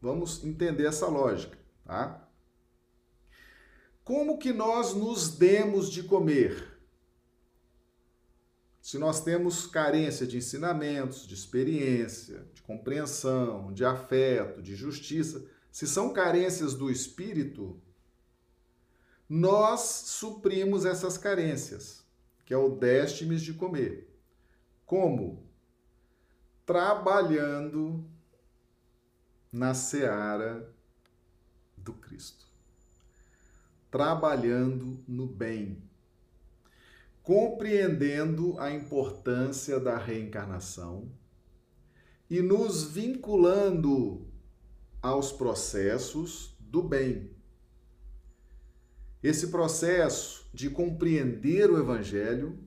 vamos 0.00 0.42
entender 0.42 0.86
essa 0.86 1.08
lógica, 1.08 1.58
tá? 1.84 2.26
Como 4.02 4.38
que 4.38 4.54
nós 4.54 4.94
nos 4.94 5.28
demos 5.36 5.90
de 5.90 6.02
comer? 6.04 6.67
Se 8.88 8.96
nós 8.96 9.22
temos 9.22 9.66
carência 9.66 10.26
de 10.26 10.38
ensinamentos, 10.38 11.26
de 11.26 11.34
experiência, 11.34 12.46
de 12.54 12.62
compreensão, 12.62 13.70
de 13.70 13.84
afeto, 13.84 14.62
de 14.62 14.74
justiça, 14.74 15.44
se 15.70 15.86
são 15.86 16.10
carências 16.10 16.72
do 16.72 16.90
espírito, 16.90 17.78
nós 19.28 19.80
suprimos 20.06 20.86
essas 20.86 21.18
carências, 21.18 22.02
que 22.46 22.54
é 22.54 22.56
o 22.56 22.70
déstimes 22.70 23.42
de 23.42 23.52
comer. 23.52 24.10
Como? 24.86 25.46
Trabalhando 26.64 28.02
na 29.52 29.74
seara 29.74 30.66
do 31.76 31.92
Cristo. 31.92 32.46
Trabalhando 33.90 34.98
no 35.06 35.26
bem 35.26 35.86
compreendendo 37.28 38.58
a 38.58 38.70
importância 38.70 39.78
da 39.78 39.98
reencarnação 39.98 41.12
e 42.30 42.40
nos 42.40 42.84
vinculando 42.84 44.26
aos 45.02 45.30
processos 45.30 46.56
do 46.58 46.82
bem. 46.82 47.30
Esse 49.22 49.48
processo 49.48 50.48
de 50.54 50.70
compreender 50.70 51.70
o 51.70 51.78
Evangelho, 51.78 52.58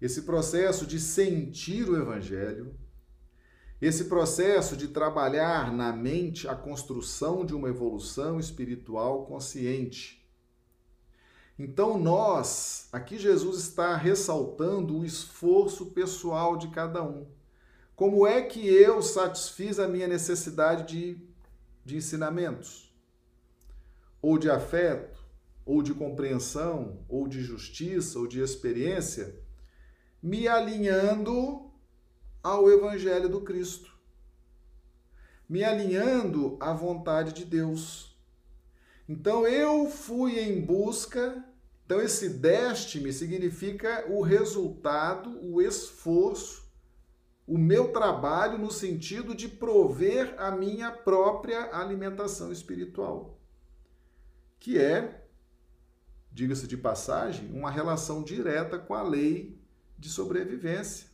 esse 0.00 0.22
processo 0.22 0.84
de 0.84 0.98
sentir 0.98 1.88
o 1.88 1.96
Evangelho, 1.96 2.74
esse 3.80 4.06
processo 4.06 4.76
de 4.76 4.88
trabalhar 4.88 5.72
na 5.72 5.92
mente 5.92 6.48
a 6.48 6.56
construção 6.56 7.46
de 7.46 7.54
uma 7.54 7.68
evolução 7.68 8.40
espiritual 8.40 9.26
consciente 9.26 10.27
então, 11.58 11.98
nós, 11.98 12.88
aqui 12.92 13.18
Jesus 13.18 13.58
está 13.58 13.96
ressaltando 13.96 14.98
o 14.98 15.04
esforço 15.04 15.86
pessoal 15.86 16.56
de 16.56 16.68
cada 16.68 17.02
um. 17.02 17.26
Como 17.96 18.24
é 18.24 18.42
que 18.42 18.64
eu 18.64 19.02
satisfiz 19.02 19.80
a 19.80 19.88
minha 19.88 20.06
necessidade 20.06 20.86
de, 20.86 21.20
de 21.84 21.96
ensinamentos? 21.96 22.94
Ou 24.22 24.38
de 24.38 24.48
afeto, 24.48 25.18
ou 25.66 25.82
de 25.82 25.92
compreensão, 25.92 27.04
ou 27.08 27.26
de 27.26 27.42
justiça, 27.42 28.20
ou 28.20 28.28
de 28.28 28.40
experiência, 28.40 29.34
me 30.22 30.46
alinhando 30.46 31.72
ao 32.40 32.70
Evangelho 32.70 33.28
do 33.28 33.40
Cristo, 33.40 33.92
me 35.48 35.64
alinhando 35.64 36.56
à 36.60 36.72
vontade 36.72 37.32
de 37.32 37.44
Deus. 37.44 38.07
Então 39.08 39.46
eu 39.46 39.88
fui 39.88 40.38
em 40.38 40.60
busca, 40.60 41.42
então 41.86 42.00
esse 42.00 42.28
deste-me 42.28 43.12
significa 43.12 44.04
o 44.08 44.20
resultado, 44.20 45.38
o 45.42 45.62
esforço 45.62 46.68
o 47.48 47.56
meu 47.56 47.90
trabalho 47.92 48.58
no 48.58 48.70
sentido 48.70 49.34
de 49.34 49.48
prover 49.48 50.34
a 50.36 50.50
minha 50.50 50.92
própria 50.92 51.74
alimentação 51.74 52.52
espiritual, 52.52 53.40
que 54.60 54.78
é, 54.78 55.24
diga-se 56.30 56.66
de 56.66 56.76
passagem, 56.76 57.50
uma 57.50 57.70
relação 57.70 58.22
direta 58.22 58.78
com 58.78 58.92
a 58.92 59.02
lei 59.02 59.58
de 59.98 60.10
sobrevivência, 60.10 61.08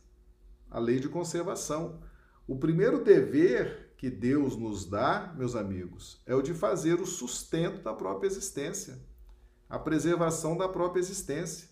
a 0.69 0.77
lei 0.77 0.99
de 0.99 1.07
conservação. 1.07 2.01
O 2.45 2.57
primeiro 2.57 3.01
dever 3.01 3.84
que 3.97 4.09
Deus 4.09 4.55
nos 4.57 4.85
dá, 4.85 5.33
meus 5.37 5.55
amigos, 5.55 6.21
é 6.25 6.35
o 6.35 6.41
de 6.41 6.53
fazer 6.53 6.99
o 6.99 7.05
sustento 7.05 7.81
da 7.81 7.93
própria 7.93 8.27
existência, 8.27 8.99
a 9.69 9.79
preservação 9.79 10.57
da 10.57 10.67
própria 10.67 10.99
existência. 10.99 11.69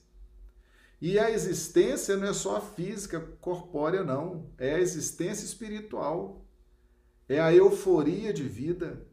E 1.02 1.20
a 1.20 1.30
existência 1.30 2.16
não 2.16 2.28
é 2.28 2.34
só 2.34 2.58
a 2.58 2.62
física, 2.62 3.20
corpórea, 3.42 4.04
não. 4.04 4.50
É 4.58 4.76
a 4.76 4.80
existência 4.80 5.44
espiritual. 5.44 6.46
É 7.28 7.42
a 7.42 7.54
euforia 7.54 8.32
de 8.32 8.44
vida. 8.44 9.06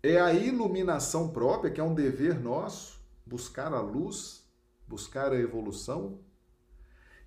É 0.00 0.20
a 0.20 0.32
iluminação 0.32 1.30
própria, 1.30 1.72
que 1.72 1.80
é 1.80 1.84
um 1.84 1.94
dever 1.94 2.38
nosso, 2.38 3.00
buscar 3.26 3.72
a 3.72 3.80
luz, 3.80 4.48
buscar 4.86 5.32
a 5.32 5.40
evolução. 5.40 6.20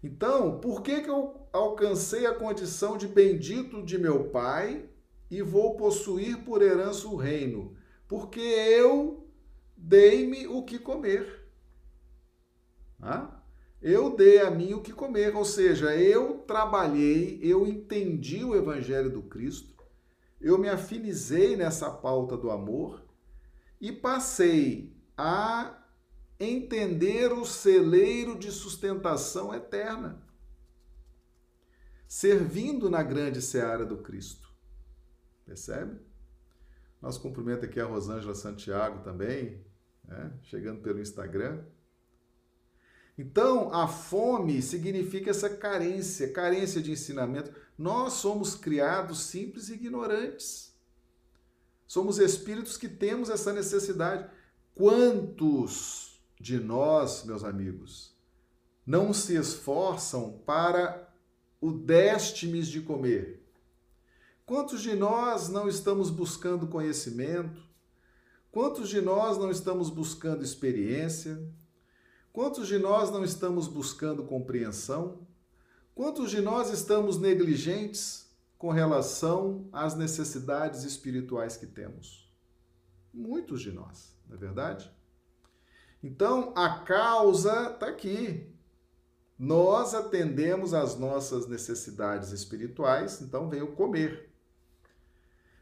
Então, 0.01 0.59
por 0.59 0.81
que, 0.81 1.01
que 1.01 1.09
eu 1.09 1.47
alcancei 1.51 2.25
a 2.25 2.33
condição 2.33 2.97
de 2.97 3.07
bendito 3.07 3.83
de 3.83 3.97
meu 3.97 4.29
Pai 4.29 4.89
e 5.31 5.41
vou 5.41 5.75
possuir 5.75 6.43
por 6.43 6.61
herança 6.61 7.07
o 7.07 7.15
reino? 7.15 7.75
Porque 8.07 8.39
eu 8.39 9.27
dei-me 9.75 10.45
o 10.45 10.61
que 10.63 10.77
comer. 10.77 11.49
Ah? 13.01 13.41
eu 13.81 14.15
dei 14.15 14.39
a 14.39 14.51
mim 14.51 14.73
o 14.73 14.81
que 14.81 14.93
comer, 14.93 15.35
ou 15.35 15.43
seja, 15.43 15.95
eu 15.95 16.37
trabalhei, 16.39 17.39
eu 17.41 17.65
entendi 17.65 18.43
o 18.43 18.55
evangelho 18.55 19.09
do 19.09 19.23
Cristo, 19.23 19.73
eu 20.39 20.57
me 20.57 20.69
afinizei 20.69 21.55
nessa 21.55 21.89
pauta 21.89 22.37
do 22.37 22.51
amor 22.51 23.03
e 23.79 23.91
passei 23.91 24.95
a 25.17 25.83
entender 26.39 27.33
o 27.33 27.43
celeiro 27.43 28.37
de 28.37 28.51
sustentação 28.51 29.53
eterna, 29.53 30.23
servindo 32.07 32.89
na 32.89 33.01
grande 33.01 33.41
seara 33.41 33.85
do 33.85 33.97
Cristo. 33.97 34.50
Percebe? 35.51 35.99
Nosso 37.01 37.19
cumprimento 37.19 37.65
aqui 37.65 37.77
a 37.77 37.85
Rosângela 37.85 38.33
Santiago 38.33 39.03
também, 39.03 39.61
né? 40.07 40.31
chegando 40.43 40.79
pelo 40.81 41.01
Instagram. 41.01 41.61
Então, 43.17 43.73
a 43.73 43.85
fome 43.85 44.61
significa 44.61 45.29
essa 45.29 45.49
carência, 45.49 46.31
carência 46.31 46.81
de 46.81 46.93
ensinamento. 46.93 47.53
Nós 47.77 48.13
somos 48.13 48.55
criados 48.55 49.23
simples 49.23 49.67
e 49.67 49.73
ignorantes. 49.73 50.73
Somos 51.85 52.17
espíritos 52.17 52.77
que 52.77 52.87
temos 52.87 53.29
essa 53.29 53.51
necessidade. 53.51 54.31
Quantos 54.73 56.23
de 56.39 56.61
nós, 56.61 57.25
meus 57.25 57.43
amigos, 57.43 58.17
não 58.85 59.11
se 59.11 59.35
esforçam 59.35 60.41
para 60.45 61.13
o 61.59 61.73
deste-me 61.73 62.61
de 62.61 62.79
comer? 62.79 63.40
Quantos 64.51 64.81
de 64.81 64.93
nós 64.97 65.47
não 65.47 65.69
estamos 65.69 66.09
buscando 66.09 66.67
conhecimento? 66.67 67.63
Quantos 68.51 68.89
de 68.89 68.99
nós 68.99 69.37
não 69.37 69.49
estamos 69.49 69.89
buscando 69.89 70.43
experiência? 70.43 71.41
Quantos 72.33 72.67
de 72.67 72.77
nós 72.77 73.09
não 73.09 73.23
estamos 73.23 73.69
buscando 73.69 74.25
compreensão? 74.25 75.25
Quantos 75.95 76.29
de 76.29 76.41
nós 76.41 76.69
estamos 76.69 77.17
negligentes 77.17 78.29
com 78.57 78.71
relação 78.71 79.69
às 79.71 79.95
necessidades 79.95 80.83
espirituais 80.83 81.55
que 81.55 81.65
temos? 81.65 82.29
Muitos 83.13 83.61
de 83.61 83.71
nós, 83.71 84.13
não 84.27 84.35
é 84.35 84.37
verdade? 84.37 84.91
Então, 86.03 86.51
a 86.57 86.79
causa 86.79 87.71
está 87.71 87.87
aqui. 87.87 88.53
Nós 89.39 89.93
atendemos 89.93 90.73
às 90.73 90.97
nossas 90.97 91.47
necessidades 91.47 92.31
espirituais, 92.31 93.21
então 93.21 93.47
vem 93.47 93.61
o 93.61 93.71
comer. 93.71 94.29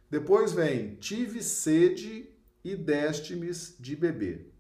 Depois 0.10 0.54
vem, 0.54 0.96
tive 0.96 1.44
sede 1.44 2.30
e 2.64 2.76
deste-me 2.76 3.52
de 3.80 3.96
beber. 3.96 4.52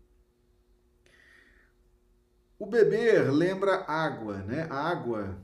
O 2.57 2.65
beber 2.65 3.31
lembra 3.31 3.85
água, 3.87 4.37
né? 4.43 4.67
Água. 4.69 5.41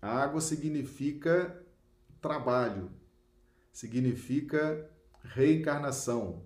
A 0.00 0.22
água 0.22 0.40
significa 0.40 1.64
trabalho, 2.20 2.90
significa 3.72 4.88
reencarnação. 5.22 6.44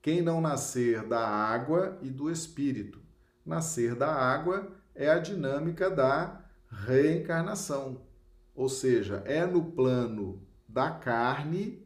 Quem 0.00 0.22
não 0.22 0.40
nascer 0.40 1.06
da 1.06 1.20
água 1.20 1.98
e 2.00 2.08
do 2.08 2.30
espírito. 2.30 3.02
Nascer 3.44 3.94
da 3.94 4.14
água 4.14 4.72
é 4.94 5.10
a 5.10 5.18
dinâmica 5.18 5.90
da 5.90 6.44
reencarnação. 6.70 8.06
Ou 8.54 8.68
seja, 8.68 9.22
é 9.26 9.44
no 9.44 9.72
plano 9.72 10.46
da 10.68 10.90
carne 10.90 11.79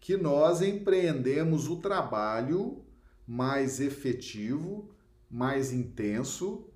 que 0.00 0.16
nós 0.16 0.62
empreendemos 0.62 1.68
o 1.68 1.76
trabalho 1.76 2.84
mais 3.26 3.80
efetivo, 3.80 4.90
mais 5.30 5.72
intenso, 5.72 6.66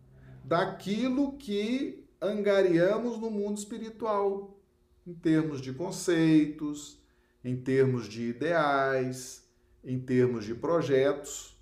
daquilo 0.44 1.36
que 1.38 2.04
angariamos 2.20 3.18
no 3.18 3.30
mundo 3.30 3.56
espiritual, 3.58 4.60
em 5.06 5.14
termos 5.14 5.60
de 5.60 5.72
conceitos, 5.72 7.00
em 7.44 7.56
termos 7.56 8.06
de 8.08 8.28
ideais, 8.28 9.44
em 9.82 9.98
termos 9.98 10.44
de 10.44 10.54
projetos. 10.54 11.56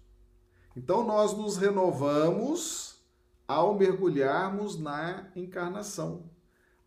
Então, 0.77 1.07
nós 1.07 1.37
nos 1.37 1.57
renovamos 1.57 3.01
ao 3.47 3.77
mergulharmos 3.77 4.79
na 4.79 5.31
encarnação. 5.35 6.31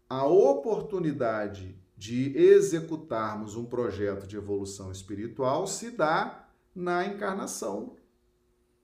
A 0.10 0.26
oportunidade 0.26 1.76
de 2.04 2.38
executarmos 2.38 3.56
um 3.56 3.64
projeto 3.64 4.28
de 4.28 4.36
evolução 4.36 4.92
espiritual 4.92 5.66
se 5.66 5.90
dá 5.90 6.50
na 6.76 7.06
encarnação, 7.06 7.96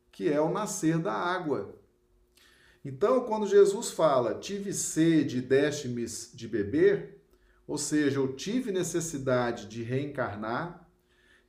que 0.10 0.32
é 0.32 0.40
o 0.40 0.54
nascer 0.54 0.98
da 1.00 1.12
água. 1.12 1.78
Então, 2.84 3.26
quando 3.26 3.46
Jesus 3.46 3.92
fala, 3.92 4.36
tive 4.36 4.72
sede, 4.72 5.42
deste-me 5.42 6.06
de 6.34 6.48
beber, 6.48 7.22
ou 7.68 7.78
seja, 7.78 8.20
eu 8.20 8.38
tive 8.38 8.72
necessidade 8.72 9.68
de 9.68 9.84
reencarnar, 9.84 10.90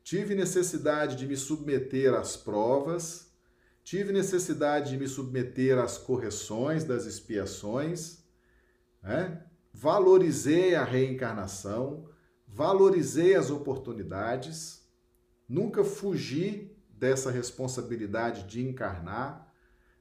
tive 0.03 0.35
necessidade 0.35 1.15
de 1.15 1.25
me 1.25 1.37
submeter 1.37 2.13
às 2.15 2.37
provas, 2.37 3.31
tive 3.85 4.13
necessidade 4.13 4.91
de 4.91 4.99
me 4.99 5.07
submeter 5.07 5.79
às 5.79 5.97
correções 5.97 6.83
das 6.83 7.07
expiações, 7.07 8.25
né? 9.01 9.47
Valorizei 9.73 10.75
a 10.75 10.85
reencarnação, 10.85 12.09
valorizei 12.47 13.35
as 13.35 13.51
oportunidades, 13.51 14.87
nunca 15.49 15.85
fugi 15.85 16.77
dessa 16.91 17.31
responsabilidade 17.31 18.45
de 18.45 18.61
encarnar 18.63 19.51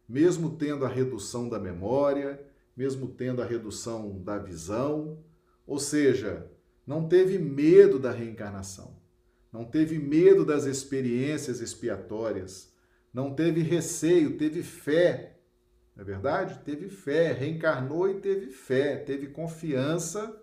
mesmo 0.10 0.58
tendo 0.58 0.84
a 0.84 0.90
redução 0.90 1.48
da 1.48 1.60
memória, 1.60 2.44
mesmo 2.76 3.08
tendo 3.08 3.44
a 3.44 3.46
redução 3.46 4.20
da 4.24 4.40
visão, 4.40 5.24
ou 5.68 5.78
seja, 5.78 6.50
não 6.88 7.08
teve 7.08 7.38
medo 7.38 8.00
da 8.00 8.12
reencarnação, 8.12 8.98
não 9.54 9.64
teve 9.64 10.00
medo 10.00 10.44
das 10.44 10.66
experiências 10.66 11.62
expiatórias, 11.62 12.74
não 13.14 13.36
teve 13.36 13.62
receio, 13.62 14.36
teve 14.36 14.64
fé. 14.64 15.39
Não 16.00 16.04
é 16.04 16.06
verdade? 16.06 16.64
Teve 16.64 16.88
fé, 16.88 17.34
reencarnou 17.34 18.10
e 18.10 18.22
teve 18.22 18.52
fé, 18.52 18.96
teve 18.96 19.28
confiança 19.28 20.42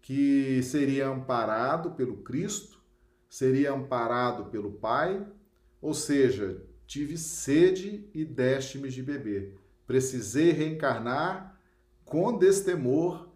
que 0.00 0.62
seria 0.62 1.06
amparado 1.06 1.90
pelo 1.90 2.22
Cristo, 2.22 2.82
seria 3.28 3.72
amparado 3.72 4.46
pelo 4.46 4.72
Pai, 4.72 5.26
ou 5.82 5.92
seja, 5.92 6.62
Tive 6.86 7.16
sede 7.16 8.08
e 8.12 8.24
deste-me 8.24 8.88
de 8.88 9.02
beber. 9.02 9.58
Precisei 9.86 10.52
reencarnar 10.52 11.58
com 12.04 12.36
destemor, 12.36 13.30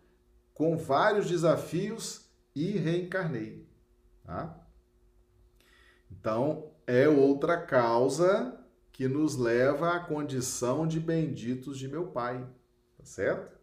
com 0.52 0.76
vários 0.76 1.28
desafios 1.28 2.30
e 2.54 2.72
reencarnei. 2.72 3.66
Tá? 4.24 4.66
Então, 6.10 6.70
é 6.86 7.08
outra 7.08 7.56
causa 7.56 8.57
que 8.98 9.06
nos 9.06 9.36
leva 9.36 9.94
à 9.94 10.00
condição 10.00 10.84
de 10.84 10.98
benditos 10.98 11.78
de 11.78 11.86
meu 11.86 12.08
Pai. 12.08 12.44
Tá 12.96 13.04
certo? 13.04 13.56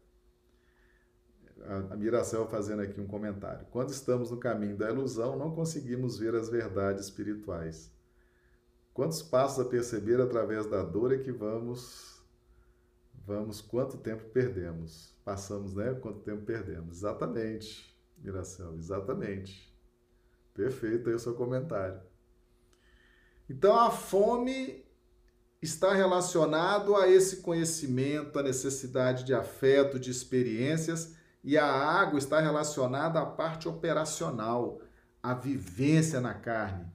A 1.91 1.97
Miracel 1.97 2.47
fazendo 2.47 2.81
aqui 2.81 3.01
um 3.01 3.05
comentário. 3.05 3.67
Quando 3.69 3.89
estamos 3.89 4.31
no 4.31 4.37
caminho 4.37 4.77
da 4.77 4.89
ilusão, 4.89 5.37
não 5.37 5.53
conseguimos 5.53 6.17
ver 6.17 6.33
as 6.35 6.47
verdades 6.47 7.03
espirituais. 7.03 7.91
Quantos 8.93 9.21
passos 9.21 9.59
a 9.59 9.67
perceber 9.67 10.21
através 10.21 10.67
da 10.67 10.81
dor 10.81 11.13
é 11.13 11.17
que 11.17 11.33
vamos 11.33 12.23
vamos 13.27 13.59
quanto 13.59 13.97
tempo 13.97 14.23
perdemos? 14.29 15.13
Passamos, 15.25 15.73
né? 15.73 15.95
Quanto 15.95 16.21
tempo 16.21 16.45
perdemos? 16.45 16.99
Exatamente, 16.99 17.93
Miracel, 18.19 18.73
exatamente. 18.77 19.77
Perfeito 20.53 21.09
aí 21.09 21.15
o 21.15 21.19
seu 21.19 21.33
comentário. 21.33 21.99
Então 23.49 23.77
a 23.77 23.91
fome 23.91 24.84
está 25.65 25.93
relacionado 25.93 26.95
a 26.95 27.09
esse 27.09 27.37
conhecimento, 27.37 28.37
a 28.37 28.43
necessidade 28.43 29.23
de 29.23 29.33
afeto, 29.33 29.99
de 29.99 30.11
experiências, 30.11 31.15
e 31.43 31.57
a 31.57 31.65
água 31.65 32.17
está 32.17 32.39
relacionada 32.39 33.19
à 33.19 33.25
parte 33.25 33.67
operacional, 33.67 34.79
a 35.21 35.33
vivência 35.33 36.21
na 36.21 36.33
carne, 36.33 36.85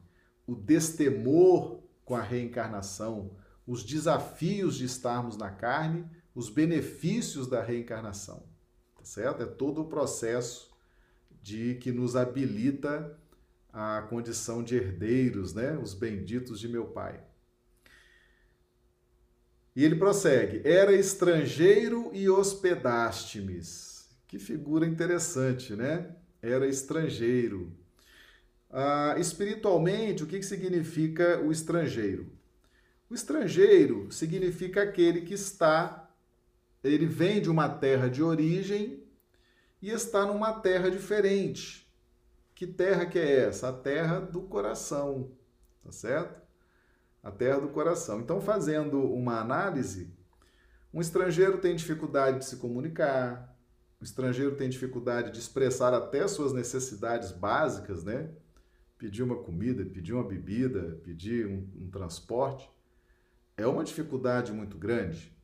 o 0.46 0.54
destemor 0.54 1.80
com 2.04 2.16
a 2.16 2.22
reencarnação, 2.22 3.30
os 3.66 3.84
desafios 3.84 4.76
de 4.76 4.84
estarmos 4.84 5.36
na 5.36 5.50
carne, 5.50 6.04
os 6.34 6.48
benefícios 6.48 7.46
da 7.46 7.62
reencarnação. 7.62 8.42
Tá 8.96 9.04
certo? 9.04 9.42
É 9.42 9.46
todo 9.46 9.82
o 9.82 9.88
processo 9.88 10.70
de 11.42 11.76
que 11.76 11.92
nos 11.92 12.16
habilita 12.16 13.16
a 13.72 14.02
condição 14.02 14.62
de 14.62 14.76
herdeiros, 14.76 15.54
né? 15.54 15.78
Os 15.78 15.94
benditos 15.94 16.58
de 16.58 16.68
meu 16.68 16.86
Pai. 16.86 17.29
E 19.80 19.84
ele 19.84 19.96
prossegue: 19.96 20.60
Era 20.62 20.92
estrangeiro 20.92 22.10
e 22.12 22.28
hospedaste-me. 22.28 23.62
Que 24.28 24.38
figura 24.38 24.84
interessante, 24.84 25.74
né? 25.74 26.14
Era 26.42 26.66
estrangeiro 26.66 27.72
ah, 28.70 29.16
espiritualmente, 29.18 30.22
o 30.22 30.26
que, 30.26 30.42
significa 30.42 31.40
o 31.40 31.50
estrangeiro? 31.50 32.30
O 33.08 33.14
estrangeiro 33.14 34.12
significa 34.12 34.82
aquele 34.82 35.22
que 35.22 35.32
está, 35.32 36.10
ele 36.84 37.06
vem 37.06 37.40
de 37.40 37.48
uma 37.48 37.66
terra 37.66 38.10
de 38.10 38.22
origem 38.22 39.02
e 39.80 39.88
está 39.88 40.26
numa 40.26 40.60
terra 40.60 40.90
diferente. 40.90 41.90
Que 42.54 42.66
terra 42.66 43.06
que 43.06 43.18
é 43.18 43.46
essa? 43.46 43.70
A 43.70 43.72
terra 43.72 44.20
do 44.20 44.42
coração, 44.42 45.32
tá 45.82 45.90
certo? 45.90 46.39
A 47.22 47.30
terra 47.30 47.60
do 47.60 47.68
coração. 47.68 48.20
Então, 48.20 48.40
fazendo 48.40 49.00
uma 49.00 49.40
análise, 49.40 50.12
um 50.92 51.00
estrangeiro 51.00 51.58
tem 51.58 51.76
dificuldade 51.76 52.38
de 52.38 52.44
se 52.46 52.56
comunicar, 52.56 53.56
o 54.00 54.04
estrangeiro 54.04 54.56
tem 54.56 54.70
dificuldade 54.70 55.30
de 55.30 55.38
expressar 55.38 55.92
até 55.92 56.26
suas 56.26 56.52
necessidades 56.52 57.30
básicas, 57.30 58.02
né? 58.02 58.30
pedir 58.96 59.22
uma 59.22 59.36
comida, 59.36 59.84
pedir 59.84 60.12
uma 60.12 60.24
bebida, 60.24 61.00
pedir 61.04 61.46
um, 61.46 61.68
um 61.78 61.90
transporte, 61.90 62.70
é 63.56 63.66
uma 63.66 63.84
dificuldade 63.84 64.52
muito 64.52 64.76
grande. 64.76 65.34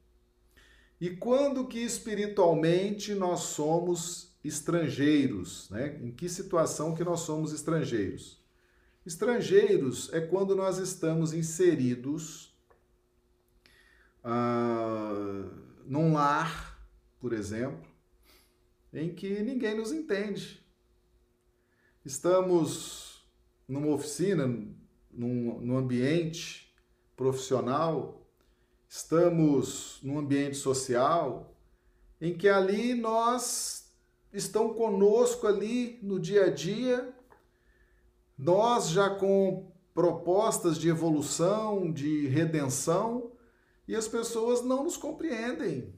E 1.00 1.10
quando 1.10 1.66
que 1.66 1.78
espiritualmente 1.78 3.14
nós 3.14 3.40
somos 3.40 4.34
estrangeiros? 4.42 5.68
Né? 5.70 5.98
Em 6.02 6.10
que 6.10 6.28
situação 6.28 6.94
que 6.94 7.04
nós 7.04 7.20
somos 7.20 7.52
estrangeiros? 7.52 8.42
Estrangeiros 9.06 10.12
é 10.12 10.20
quando 10.20 10.56
nós 10.56 10.78
estamos 10.78 11.32
inseridos 11.32 12.52
ah, 14.24 15.48
num 15.86 16.12
lar, 16.12 16.76
por 17.20 17.32
exemplo, 17.32 17.88
em 18.92 19.14
que 19.14 19.40
ninguém 19.44 19.76
nos 19.76 19.92
entende. 19.92 20.60
Estamos 22.04 23.24
numa 23.68 23.94
oficina, 23.94 24.44
num, 25.12 25.60
num 25.60 25.76
ambiente 25.76 26.74
profissional, 27.16 28.28
estamos 28.88 30.00
num 30.02 30.18
ambiente 30.18 30.56
social, 30.56 31.56
em 32.20 32.36
que 32.36 32.48
ali 32.48 32.92
nós 32.92 33.88
estão 34.32 34.74
conosco 34.74 35.46
ali 35.46 36.00
no 36.02 36.18
dia 36.18 36.46
a 36.46 36.50
dia, 36.50 37.15
nós 38.38 38.90
já 38.90 39.10
com 39.10 39.70
propostas 39.94 40.78
de 40.78 40.88
evolução, 40.88 41.90
de 41.90 42.26
redenção, 42.28 43.32
e 43.88 43.94
as 43.94 44.06
pessoas 44.06 44.62
não 44.62 44.84
nos 44.84 44.96
compreendem, 44.96 45.94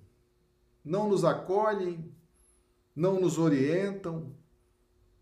não 0.85 1.09
nos 1.09 1.25
acolhem, 1.25 2.15
não 2.95 3.21
nos 3.21 3.39
orientam, 3.39 4.33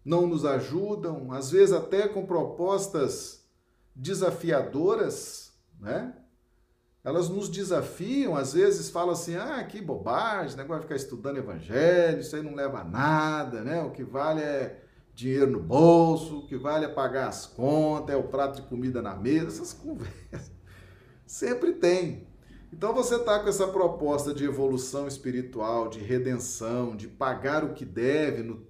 não 0.05 0.27
nos 0.27 0.45
ajudam, 0.45 1.33
às 1.33 1.51
vezes 1.51 1.73
até 1.73 2.07
com 2.07 2.27
propostas 2.27 3.45
desafiadoras, 3.95 5.53
né? 5.81 6.15
Elas 7.03 7.29
nos 7.29 7.49
desafiam, 7.49 8.37
às 8.37 8.53
vezes 8.53 8.91
falam 8.91 9.13
assim: 9.13 9.37
ah, 9.37 9.63
que 9.65 9.81
bobagem, 9.81 10.57
negócio 10.57 10.81
de 10.81 10.87
ficar 10.87 10.97
estudando 10.97 11.39
evangelho, 11.39 12.21
isso 12.21 12.35
aí 12.35 12.43
não 12.43 12.55
leva 12.55 12.81
a 12.81 12.85
nada, 12.85 13.63
né? 13.63 13.81
O 13.83 13.93
que 13.93 14.03
vale 14.03 14.43
é 14.43 14.86
dinheiro 15.17 15.51
no 15.51 15.61
bolso, 15.61 16.41
o 16.41 16.47
que 16.47 16.59
vale 16.59 16.85
é 16.85 16.89
pagar 16.89 17.29
as 17.29 17.47
contas, 17.47 18.15
é 18.15 18.19
o 18.19 18.29
prato 18.29 18.61
de 18.61 18.69
comida 18.69 19.01
na 19.01 19.17
mesa, 19.17 19.47
essas 19.47 19.73
conversas. 19.75 20.53
Sempre 21.27 21.73
tem. 21.73 22.29
Então 22.71 22.93
você 22.93 23.17
está 23.17 23.41
com 23.41 23.49
essa 23.49 23.67
proposta 23.67 24.35
de 24.35 24.45
evolução 24.45 25.09
espiritual, 25.09 25.89
de 25.89 26.01
redenção, 26.01 26.95
de 26.95 27.09
pagar 27.09 27.65
o 27.65 27.73
que 27.73 27.87
deve 27.87 28.43
no, 28.43 28.67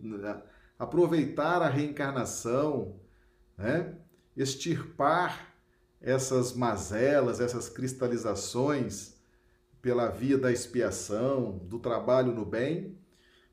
aproveitar 0.78 1.60
a 1.62 1.68
reencarnação, 1.68 3.00
né? 3.58 3.96
extirpar 4.36 5.52
essas 6.00 6.52
mazelas, 6.52 7.40
essas 7.40 7.68
cristalizações 7.68 9.16
pela 9.82 10.08
via 10.08 10.38
da 10.38 10.52
expiação, 10.52 11.58
do 11.64 11.80
trabalho 11.80 12.32
no 12.32 12.44
bem. 12.44 12.96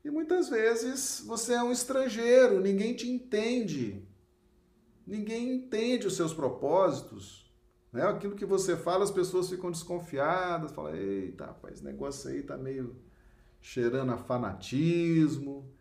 E 0.04 0.10
muitas 0.10 0.50
vezes 0.50 1.22
você 1.26 1.54
é 1.54 1.62
um 1.62 1.72
estrangeiro, 1.72 2.60
ninguém 2.60 2.94
te 2.94 3.10
entende, 3.10 4.06
ninguém 5.06 5.54
entende 5.54 6.06
os 6.06 6.14
seus 6.14 6.34
propósitos. 6.34 7.50
Né? 7.90 8.02
Aquilo 8.02 8.36
que 8.36 8.44
você 8.44 8.76
fala, 8.76 9.02
as 9.02 9.10
pessoas 9.10 9.48
ficam 9.48 9.70
desconfiadas, 9.70 10.72
falam: 10.72 10.94
eita, 10.94 11.46
rapaz, 11.46 11.74
esse 11.74 11.84
negócio 11.84 12.30
aí 12.30 12.42
tá 12.42 12.58
meio 12.58 13.02
cheirando 13.62 14.12
a 14.12 14.18
fanatismo, 14.18 15.72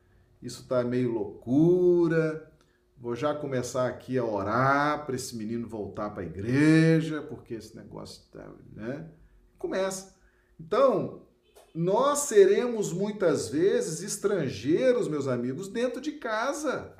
isso 0.41 0.61
está 0.61 0.83
meio 0.85 1.11
loucura. 1.11 2.49
Vou 2.95 3.15
já 3.17 3.35
começar 3.35 3.89
aqui 3.89 4.17
a 4.17 4.23
orar 4.23 5.05
para 5.05 5.15
esse 5.15 5.35
menino 5.35 5.67
voltar 5.67 6.11
para 6.11 6.23
a 6.23 6.25
igreja, 6.25 7.21
porque 7.21 7.55
esse 7.55 7.75
negócio 7.75 8.21
está, 8.21 8.49
né? 8.71 9.11
Começa. 9.57 10.15
Então, 10.57 11.27
nós 11.73 12.19
seremos 12.19 12.93
muitas 12.93 13.49
vezes 13.49 14.01
estrangeiros, 14.03 15.07
meus 15.07 15.27
amigos, 15.27 15.67
dentro 15.67 15.99
de 15.99 16.13
casa. 16.13 16.95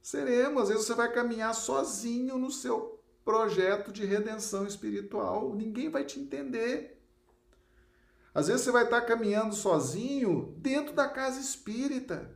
Seremos, 0.00 0.62
às 0.62 0.68
vezes 0.70 0.86
você 0.86 0.94
vai 0.94 1.12
caminhar 1.12 1.54
sozinho 1.54 2.38
no 2.38 2.50
seu 2.50 2.98
projeto 3.22 3.92
de 3.92 4.06
redenção 4.06 4.66
espiritual, 4.66 5.54
ninguém 5.54 5.90
vai 5.90 6.04
te 6.04 6.18
entender. 6.18 6.98
Às 8.32 8.48
vezes 8.48 8.62
você 8.62 8.70
vai 8.70 8.84
estar 8.84 9.02
caminhando 9.02 9.54
sozinho 9.54 10.54
dentro 10.56 10.94
da 10.94 11.06
casa 11.06 11.38
espírita. 11.38 12.34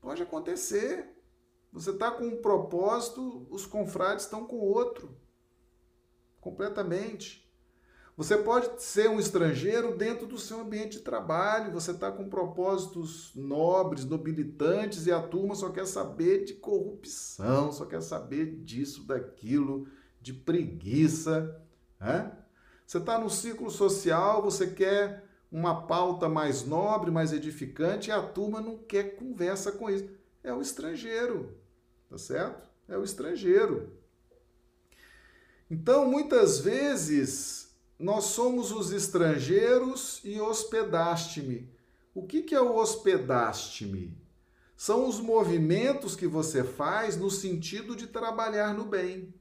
Pode 0.00 0.22
acontecer. 0.22 1.10
Você 1.72 1.90
está 1.90 2.10
com 2.10 2.24
um 2.24 2.40
propósito, 2.40 3.46
os 3.50 3.66
confrades 3.66 4.24
estão 4.24 4.46
com 4.46 4.56
outro. 4.56 5.14
Completamente. 6.40 7.43
Você 8.16 8.36
pode 8.36 8.80
ser 8.80 9.10
um 9.10 9.18
estrangeiro 9.18 9.96
dentro 9.96 10.24
do 10.24 10.38
seu 10.38 10.60
ambiente 10.60 10.98
de 10.98 11.00
trabalho, 11.00 11.72
você 11.72 11.90
está 11.90 12.12
com 12.12 12.28
propósitos 12.28 13.32
nobres, 13.34 14.04
nobilitantes, 14.04 15.06
e 15.06 15.12
a 15.12 15.20
turma 15.20 15.56
só 15.56 15.70
quer 15.70 15.84
saber 15.84 16.44
de 16.44 16.54
corrupção, 16.54 17.72
só 17.72 17.84
quer 17.84 18.00
saber 18.00 18.60
disso, 18.62 19.04
daquilo, 19.04 19.88
de 20.20 20.32
preguiça. 20.32 21.60
Né? 21.98 22.30
Você 22.86 22.98
está 22.98 23.18
no 23.18 23.28
ciclo 23.28 23.68
social, 23.68 24.40
você 24.40 24.68
quer 24.68 25.24
uma 25.50 25.86
pauta 25.86 26.28
mais 26.28 26.64
nobre, 26.64 27.10
mais 27.10 27.32
edificante, 27.32 28.10
e 28.10 28.12
a 28.12 28.22
turma 28.22 28.60
não 28.60 28.78
quer 28.78 29.16
conversa 29.16 29.72
com 29.72 29.90
isso. 29.90 30.08
É 30.44 30.52
o 30.52 30.60
estrangeiro, 30.60 31.58
tá 32.08 32.16
certo? 32.16 32.68
É 32.86 32.96
o 32.96 33.02
estrangeiro. 33.02 33.92
Então, 35.68 36.08
muitas 36.08 36.60
vezes, 36.60 37.63
nós 37.98 38.24
somos 38.24 38.72
os 38.72 38.92
estrangeiros 38.92 40.20
e 40.24 40.40
hospedaste-me. 40.40 41.72
O 42.14 42.26
que, 42.26 42.42
que 42.42 42.54
é 42.54 42.60
o 42.60 42.76
hospedaste-me? 42.76 44.16
São 44.76 45.08
os 45.08 45.20
movimentos 45.20 46.16
que 46.16 46.26
você 46.26 46.64
faz 46.64 47.16
no 47.16 47.30
sentido 47.30 47.94
de 47.94 48.06
trabalhar 48.06 48.74
no 48.74 48.84
bem, 48.84 49.32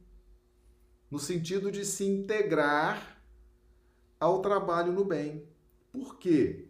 no 1.09 1.19
sentido 1.19 1.71
de 1.71 1.83
se 1.83 2.05
integrar 2.05 3.21
ao 4.19 4.41
trabalho 4.41 4.93
no 4.93 5.03
bem. 5.03 5.47
Por 5.91 6.17
quê? 6.17 6.67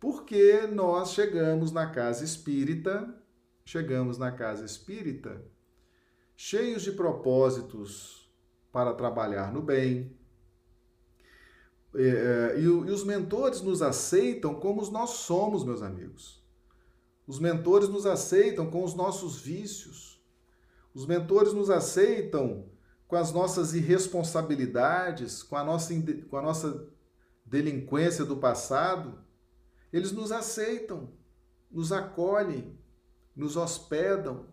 Porque 0.00 0.66
nós 0.66 1.12
chegamos 1.12 1.72
na 1.72 1.90
casa 1.90 2.24
espírita, 2.24 3.14
chegamos 3.64 4.18
na 4.18 4.32
casa 4.32 4.64
espírita 4.64 5.44
cheios 6.40 6.82
de 6.82 6.92
propósitos 6.92 8.30
para 8.70 8.94
trabalhar 8.94 9.52
no 9.52 9.60
bem. 9.60 10.16
E, 11.94 12.02
é, 12.02 12.58
e, 12.58 12.62
e 12.62 12.66
os 12.66 13.04
mentores 13.04 13.62
nos 13.62 13.82
aceitam 13.82 14.54
como 14.54 14.88
nós 14.90 15.10
somos, 15.10 15.64
meus 15.64 15.82
amigos. 15.82 16.42
Os 17.26 17.38
mentores 17.38 17.88
nos 17.88 18.06
aceitam 18.06 18.70
com 18.70 18.82
os 18.82 18.94
nossos 18.94 19.38
vícios. 19.38 20.22
Os 20.94 21.06
mentores 21.06 21.52
nos 21.52 21.70
aceitam 21.70 22.66
com 23.06 23.16
as 23.16 23.32
nossas 23.32 23.74
irresponsabilidades, 23.74 25.42
com 25.42 25.56
a 25.56 25.64
nossa, 25.64 25.94
com 26.28 26.36
a 26.36 26.42
nossa 26.42 26.86
delinquência 27.44 28.24
do 28.24 28.36
passado. 28.36 29.18
Eles 29.92 30.12
nos 30.12 30.30
aceitam, 30.30 31.10
nos 31.70 31.92
acolhem, 31.92 32.78
nos 33.34 33.56
hospedam. 33.56 34.46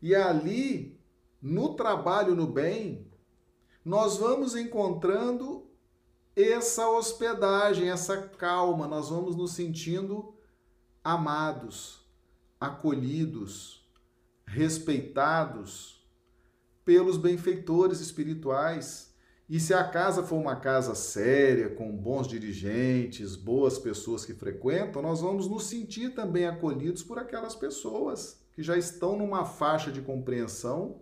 E 0.00 0.14
ali 0.14 1.00
no 1.40 1.74
trabalho 1.74 2.36
no 2.36 2.46
bem, 2.46 3.10
nós 3.84 4.16
vamos 4.16 4.54
encontrando 4.54 5.61
essa 6.34 6.88
hospedagem, 6.88 7.90
essa 7.90 8.16
calma, 8.16 8.86
nós 8.86 9.10
vamos 9.10 9.36
nos 9.36 9.52
sentindo 9.52 10.34
amados, 11.04 12.00
acolhidos, 12.60 13.86
respeitados 14.46 16.06
pelos 16.84 17.16
benfeitores 17.16 18.00
espirituais. 18.00 19.12
E 19.48 19.60
se 19.60 19.74
a 19.74 19.84
casa 19.84 20.22
for 20.22 20.36
uma 20.36 20.56
casa 20.56 20.94
séria, 20.94 21.68
com 21.74 21.94
bons 21.94 22.26
dirigentes, 22.26 23.36
boas 23.36 23.78
pessoas 23.78 24.24
que 24.24 24.32
frequentam, 24.32 25.02
nós 25.02 25.20
vamos 25.20 25.48
nos 25.48 25.64
sentir 25.64 26.14
também 26.14 26.46
acolhidos 26.46 27.02
por 27.02 27.18
aquelas 27.18 27.54
pessoas 27.54 28.40
que 28.52 28.62
já 28.62 28.76
estão 28.76 29.16
numa 29.16 29.44
faixa 29.44 29.90
de 29.90 30.00
compreensão 30.00 31.00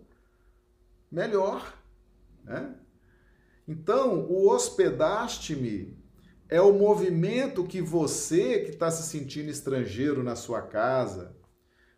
melhor. 1.09 1.77
Né? 2.43 2.75
Então, 3.71 4.25
o 4.29 4.49
hospedaste-me 4.49 5.97
é 6.49 6.59
o 6.59 6.73
movimento 6.73 7.63
que 7.63 7.81
você 7.81 8.59
que 8.59 8.71
está 8.71 8.91
se 8.91 9.09
sentindo 9.09 9.49
estrangeiro 9.49 10.21
na 10.21 10.35
sua 10.35 10.61
casa, 10.61 11.33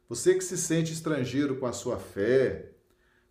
você 0.07 0.36
que 0.36 0.43
se 0.43 0.55
sente 0.55 0.93
estrangeiro 0.93 1.57
com 1.57 1.65
a 1.65 1.74
sua 1.74 1.97
fé, 1.97 2.74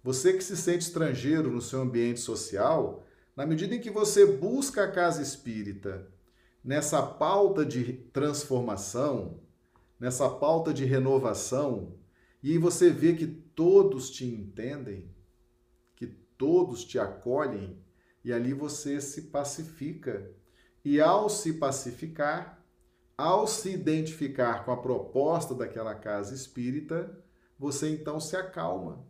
você 0.02 0.32
que 0.32 0.42
se 0.42 0.56
sente 0.56 0.82
estrangeiro 0.82 1.52
no 1.52 1.62
seu 1.62 1.82
ambiente 1.82 2.18
social, 2.18 3.06
na 3.36 3.46
medida 3.46 3.76
em 3.76 3.80
que 3.80 3.90
você 3.90 4.26
busca 4.26 4.82
a 4.82 4.90
casa 4.90 5.22
espírita 5.22 6.08
nessa 6.64 7.00
pauta 7.00 7.64
de 7.64 7.92
transformação, 8.12 9.38
nessa 10.00 10.28
pauta 10.28 10.74
de 10.74 10.84
renovação, 10.84 11.94
e 12.42 12.58
você 12.58 12.90
vê 12.90 13.12
que 13.12 13.28
todos 13.28 14.10
te 14.10 14.26
entendem, 14.26 15.08
todos 16.36 16.84
te 16.84 16.98
acolhem 16.98 17.80
e 18.24 18.32
ali 18.32 18.52
você 18.52 19.00
se 19.00 19.22
pacifica. 19.22 20.30
E 20.84 21.00
ao 21.00 21.28
se 21.28 21.54
pacificar, 21.54 22.62
ao 23.16 23.46
se 23.46 23.70
identificar 23.70 24.64
com 24.64 24.72
a 24.72 24.76
proposta 24.76 25.54
daquela 25.54 25.94
casa 25.94 26.34
espírita, 26.34 27.16
você 27.58 27.88
então 27.90 28.18
se 28.18 28.36
acalma, 28.36 29.06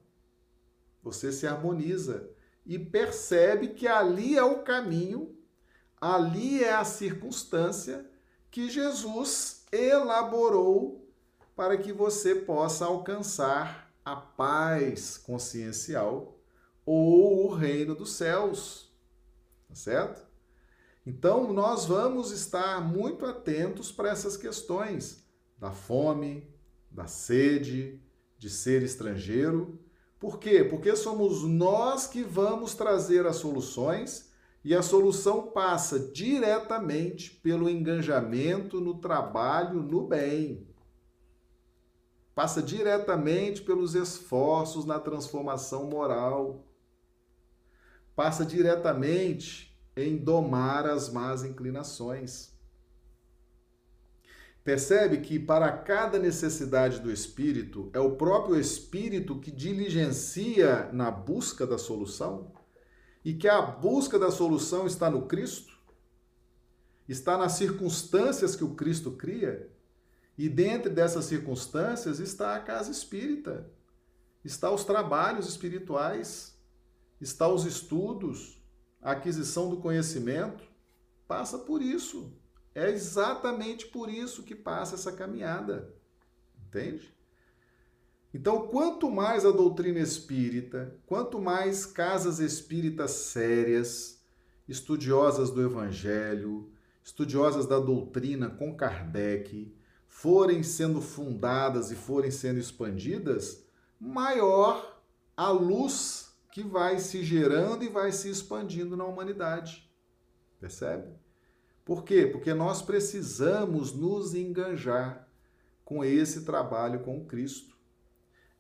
você 1.02 1.32
se 1.32 1.46
harmoniza 1.46 2.28
e 2.66 2.78
percebe 2.78 3.68
que 3.68 3.88
ali 3.88 4.36
é 4.36 4.44
o 4.44 4.62
caminho, 4.62 5.34
ali 6.00 6.62
é 6.62 6.74
a 6.74 6.84
circunstância 6.84 8.06
que 8.50 8.68
Jesus 8.68 9.64
elaborou 9.72 11.10
para 11.56 11.78
que 11.78 11.92
você 11.92 12.34
possa 12.34 12.84
alcançar 12.84 13.90
a 14.04 14.16
paz 14.16 15.16
consciencial 15.16 16.38
ou 16.84 17.46
o 17.46 17.54
reino 17.54 17.94
dos 17.94 18.12
céus. 18.12 18.91
Tá 19.72 19.76
certo? 19.76 20.26
Então, 21.06 21.50
nós 21.50 21.86
vamos 21.86 22.30
estar 22.30 22.78
muito 22.82 23.24
atentos 23.24 23.90
para 23.90 24.10
essas 24.10 24.36
questões 24.36 25.26
da 25.56 25.70
fome, 25.70 26.46
da 26.90 27.06
sede, 27.06 27.98
de 28.36 28.50
ser 28.50 28.82
estrangeiro. 28.82 29.80
Por 30.20 30.38
quê? 30.38 30.62
Porque 30.62 30.94
somos 30.94 31.42
nós 31.42 32.06
que 32.06 32.22
vamos 32.22 32.74
trazer 32.74 33.26
as 33.26 33.36
soluções 33.36 34.30
e 34.62 34.74
a 34.74 34.82
solução 34.82 35.50
passa 35.52 35.98
diretamente 35.98 37.30
pelo 37.30 37.70
engajamento 37.70 38.78
no 38.78 39.00
trabalho 39.00 39.82
no 39.82 40.06
bem. 40.06 40.68
Passa 42.34 42.62
diretamente 42.62 43.62
pelos 43.62 43.94
esforços 43.94 44.84
na 44.84 45.00
transformação 45.00 45.86
moral 45.88 46.62
passa 48.22 48.46
diretamente 48.46 49.76
em 49.96 50.16
domar 50.16 50.86
as 50.86 51.10
más 51.10 51.42
inclinações. 51.42 52.52
Percebe 54.62 55.18
que 55.18 55.40
para 55.40 55.72
cada 55.72 56.20
necessidade 56.20 57.00
do 57.00 57.10
espírito 57.10 57.90
é 57.92 57.98
o 57.98 58.14
próprio 58.14 58.56
espírito 58.56 59.40
que 59.40 59.50
diligencia 59.50 60.88
na 60.92 61.10
busca 61.10 61.66
da 61.66 61.76
solução? 61.76 62.52
E 63.24 63.34
que 63.34 63.48
a 63.48 63.60
busca 63.60 64.20
da 64.20 64.30
solução 64.30 64.86
está 64.86 65.10
no 65.10 65.26
Cristo, 65.26 65.76
está 67.08 67.36
nas 67.36 67.54
circunstâncias 67.54 68.54
que 68.54 68.62
o 68.62 68.76
Cristo 68.76 69.10
cria, 69.10 69.68
e 70.38 70.48
dentro 70.48 70.88
dessas 70.88 71.24
circunstâncias 71.24 72.20
está 72.20 72.54
a 72.54 72.60
casa 72.60 72.92
espírita, 72.92 73.68
está 74.44 74.70
os 74.70 74.84
trabalhos 74.84 75.48
espirituais 75.48 76.51
está 77.22 77.46
os 77.46 77.64
estudos, 77.64 78.60
a 79.00 79.12
aquisição 79.12 79.70
do 79.70 79.76
conhecimento, 79.76 80.64
passa 81.26 81.58
por 81.58 81.80
isso. 81.80 82.32
É 82.74 82.90
exatamente 82.90 83.86
por 83.86 84.08
isso 84.08 84.42
que 84.42 84.54
passa 84.54 84.96
essa 84.96 85.12
caminhada. 85.12 85.94
Entende? 86.66 87.14
Então, 88.34 88.66
quanto 88.68 89.10
mais 89.10 89.44
a 89.44 89.50
doutrina 89.50 90.00
espírita, 90.00 90.96
quanto 91.06 91.40
mais 91.40 91.84
casas 91.84 92.38
espíritas 92.38 93.10
sérias, 93.10 94.20
estudiosas 94.66 95.50
do 95.50 95.62
evangelho, 95.62 96.72
estudiosas 97.04 97.66
da 97.66 97.78
doutrina 97.78 98.48
com 98.48 98.74
Kardec, 98.74 99.74
forem 100.08 100.62
sendo 100.62 101.00
fundadas 101.00 101.90
e 101.90 101.94
forem 101.94 102.30
sendo 102.30 102.58
expandidas, 102.58 103.64
maior 104.00 105.00
a 105.36 105.50
luz 105.50 106.21
que 106.52 106.62
vai 106.62 106.98
se 106.98 107.24
gerando 107.24 107.82
e 107.82 107.88
vai 107.88 108.12
se 108.12 108.28
expandindo 108.28 108.94
na 108.94 109.06
humanidade. 109.06 109.90
Percebe? 110.60 111.10
Por 111.82 112.04
quê? 112.04 112.26
Porque 112.26 112.52
nós 112.52 112.82
precisamos 112.82 113.94
nos 113.94 114.34
enganjar 114.34 115.26
com 115.82 116.04
esse 116.04 116.44
trabalho 116.44 117.00
com 117.00 117.24
Cristo. 117.24 117.74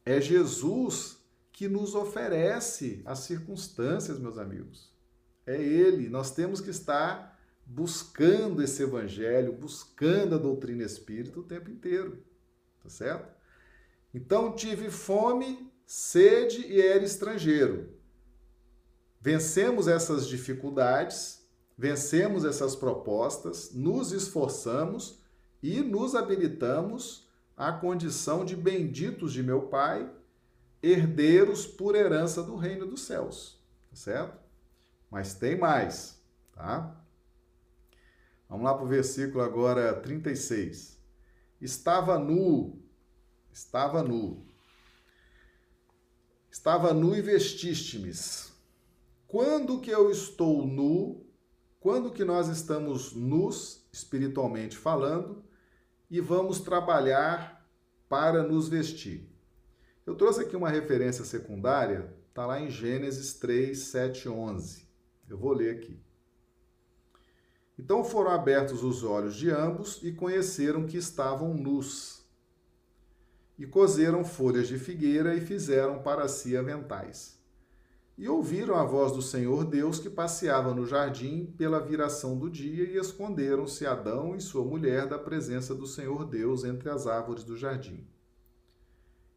É 0.06 0.20
Jesus 0.22 1.22
que 1.52 1.68
nos 1.68 1.94
oferece 1.94 3.02
as 3.04 3.20
circunstâncias, 3.20 4.18
meus 4.18 4.38
amigos. 4.38 4.90
É 5.46 5.60
Ele. 5.60 6.08
Nós 6.08 6.30
temos 6.30 6.62
que 6.62 6.70
estar 6.70 7.38
buscando 7.66 8.62
esse 8.62 8.82
evangelho, 8.82 9.52
buscando 9.52 10.34
a 10.34 10.38
doutrina 10.38 10.82
espírita 10.82 11.38
o 11.38 11.44
tempo 11.44 11.70
inteiro. 11.70 12.24
Tá 12.82 12.88
certo? 12.88 13.30
Então, 14.14 14.56
tive 14.56 14.90
fome 14.90 15.71
sede 15.94 16.62
e 16.68 16.80
era 16.80 17.04
estrangeiro. 17.04 17.92
Vencemos 19.20 19.86
essas 19.86 20.26
dificuldades, 20.26 21.46
vencemos 21.76 22.46
essas 22.46 22.74
propostas, 22.74 23.74
nos 23.74 24.10
esforçamos 24.10 25.22
e 25.62 25.82
nos 25.82 26.14
habilitamos 26.14 27.28
à 27.54 27.72
condição 27.72 28.42
de 28.42 28.56
benditos 28.56 29.34
de 29.34 29.42
meu 29.42 29.68
Pai, 29.68 30.10
herdeiros 30.82 31.66
por 31.66 31.94
herança 31.94 32.42
do 32.42 32.56
reino 32.56 32.86
dos 32.86 33.02
céus, 33.02 33.62
tá 33.90 33.96
certo? 33.96 34.40
Mas 35.10 35.34
tem 35.34 35.58
mais, 35.58 36.18
tá? 36.54 36.98
Vamos 38.48 38.64
lá 38.64 38.72
para 38.72 38.84
o 38.84 38.88
versículo 38.88 39.44
agora 39.44 39.92
36. 40.00 40.98
Estava 41.60 42.18
nu, 42.18 42.82
estava 43.52 44.02
nu, 44.02 44.50
Estava 46.52 46.94
nu 46.94 47.16
e 47.16 47.20
vestiste-me. 47.20 48.12
Quando 49.26 49.80
que 49.80 49.90
eu 49.90 50.08
estou 50.08 50.64
nu? 50.64 51.26
Quando 51.80 52.12
que 52.12 52.24
nós 52.24 52.46
estamos 52.46 53.12
nus, 53.12 53.88
espiritualmente 53.92 54.76
falando? 54.76 55.42
e 56.12 56.20
vamos 56.20 56.60
trabalhar 56.60 57.66
para 58.06 58.42
nos 58.42 58.68
vestir. 58.68 59.26
Eu 60.04 60.14
trouxe 60.14 60.42
aqui 60.42 60.54
uma 60.54 60.68
referência 60.68 61.24
secundária, 61.24 62.14
está 62.28 62.44
lá 62.44 62.60
em 62.60 62.68
Gênesis 62.68 63.32
3, 63.32 63.78
7, 63.78 64.28
11. 64.28 64.86
Eu 65.26 65.38
vou 65.38 65.54
ler 65.54 65.74
aqui. 65.74 65.98
Então 67.78 68.04
foram 68.04 68.30
abertos 68.30 68.84
os 68.84 69.02
olhos 69.02 69.34
de 69.34 69.48
ambos 69.48 70.00
e 70.02 70.12
conheceram 70.12 70.84
que 70.84 70.98
estavam 70.98 71.54
nus. 71.54 72.21
E 73.62 73.66
coseram 73.68 74.24
folhas 74.24 74.66
de 74.66 74.76
figueira 74.76 75.36
e 75.36 75.40
fizeram 75.40 76.02
para 76.02 76.26
si 76.26 76.56
aventais. 76.56 77.38
E 78.18 78.28
ouviram 78.28 78.74
a 78.74 78.82
voz 78.82 79.12
do 79.12 79.22
Senhor 79.22 79.64
Deus 79.64 80.00
que 80.00 80.10
passeava 80.10 80.74
no 80.74 80.84
jardim 80.84 81.46
pela 81.56 81.78
viração 81.78 82.36
do 82.36 82.50
dia, 82.50 82.82
e 82.82 82.96
esconderam-se 82.96 83.86
Adão 83.86 84.34
e 84.34 84.40
sua 84.40 84.64
mulher 84.64 85.06
da 85.06 85.16
presença 85.16 85.76
do 85.76 85.86
Senhor 85.86 86.24
Deus 86.24 86.64
entre 86.64 86.90
as 86.90 87.06
árvores 87.06 87.44
do 87.44 87.56
jardim. 87.56 88.04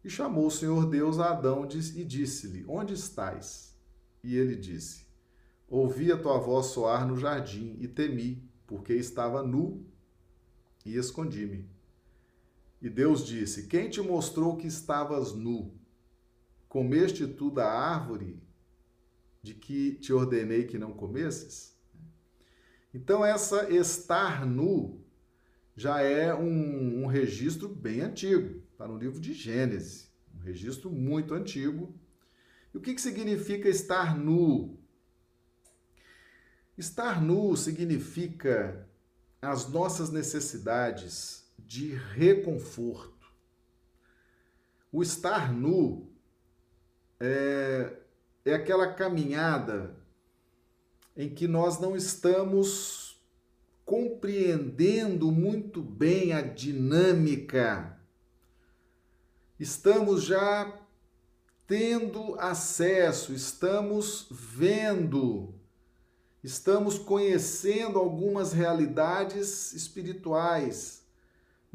E 0.03 0.09
chamou 0.09 0.47
o 0.47 0.51
Senhor 0.51 0.87
Deus 0.87 1.19
a 1.19 1.29
Adão 1.29 1.67
e 1.69 2.03
disse-lhe: 2.03 2.65
Onde 2.67 2.95
estás? 2.95 3.75
E 4.23 4.35
ele 4.35 4.55
disse: 4.55 5.05
Ouvi 5.69 6.11
a 6.11 6.17
tua 6.17 6.39
voz 6.39 6.65
soar 6.65 7.07
no 7.07 7.15
jardim 7.15 7.77
e 7.79 7.87
temi, 7.87 8.43
porque 8.65 8.93
estava 8.93 9.43
nu 9.43 9.85
e 10.83 10.97
escondi-me. 10.97 11.74
E 12.85 12.89
Deus 12.89 13.25
disse: 13.25 13.65
Quem 13.65 13.89
te 13.89 13.99
mostrou 13.99 14.55
que 14.55 14.67
estavas 14.67 15.33
nu? 15.33 15.73
Comeste 16.69 17.25
tu 17.25 17.49
da 17.49 17.67
árvore 17.67 18.39
de 19.41 19.55
que 19.55 19.93
te 19.93 20.13
ordenei 20.13 20.65
que 20.65 20.77
não 20.77 20.93
comesses? 20.93 21.75
Então, 22.93 23.25
essa 23.25 23.67
estar 23.73 24.45
nu 24.45 25.03
já 25.75 25.99
é 25.99 26.31
um, 26.35 27.01
um 27.01 27.07
registro 27.07 27.67
bem 27.67 28.01
antigo, 28.01 28.61
está 28.71 28.87
no 28.87 28.99
livro 28.99 29.19
de 29.19 29.33
Gênesis, 29.33 30.07
um 30.35 30.43
registro 30.43 30.91
muito 30.91 31.33
antigo. 31.33 31.91
E 32.71 32.77
o 32.77 32.81
que, 32.81 32.93
que 32.93 33.01
significa 33.01 33.67
estar 33.67 34.15
nu? 34.15 34.77
Estar 36.77 37.19
nu 37.19 37.57
significa 37.57 38.87
as 39.41 39.67
nossas 39.67 40.11
necessidades 40.11 41.44
de 41.65 41.93
reconforto. 41.93 43.13
O 44.91 45.01
estar 45.01 45.51
nu 45.51 46.09
é 47.19 48.01
é 48.45 48.53
aquela 48.53 48.93
caminhada 48.93 49.97
em 51.17 51.27
que 51.27 51.47
nós 51.47 51.79
não 51.79 51.95
estamos 51.95 53.19
compreendendo 53.83 55.31
muito 55.31 55.81
bem 55.81 56.31
a 56.31 56.41
dinâmica. 56.41 57.99
Estamos 59.59 60.23
já 60.23 60.79
tendo 61.65 62.39
acesso, 62.39 63.33
estamos 63.33 64.27
vendo, 64.29 65.55
estamos 66.43 66.99
conhecendo 66.99 67.97
algumas 67.97 68.53
realidades 68.53 69.73
espirituais, 69.73 71.03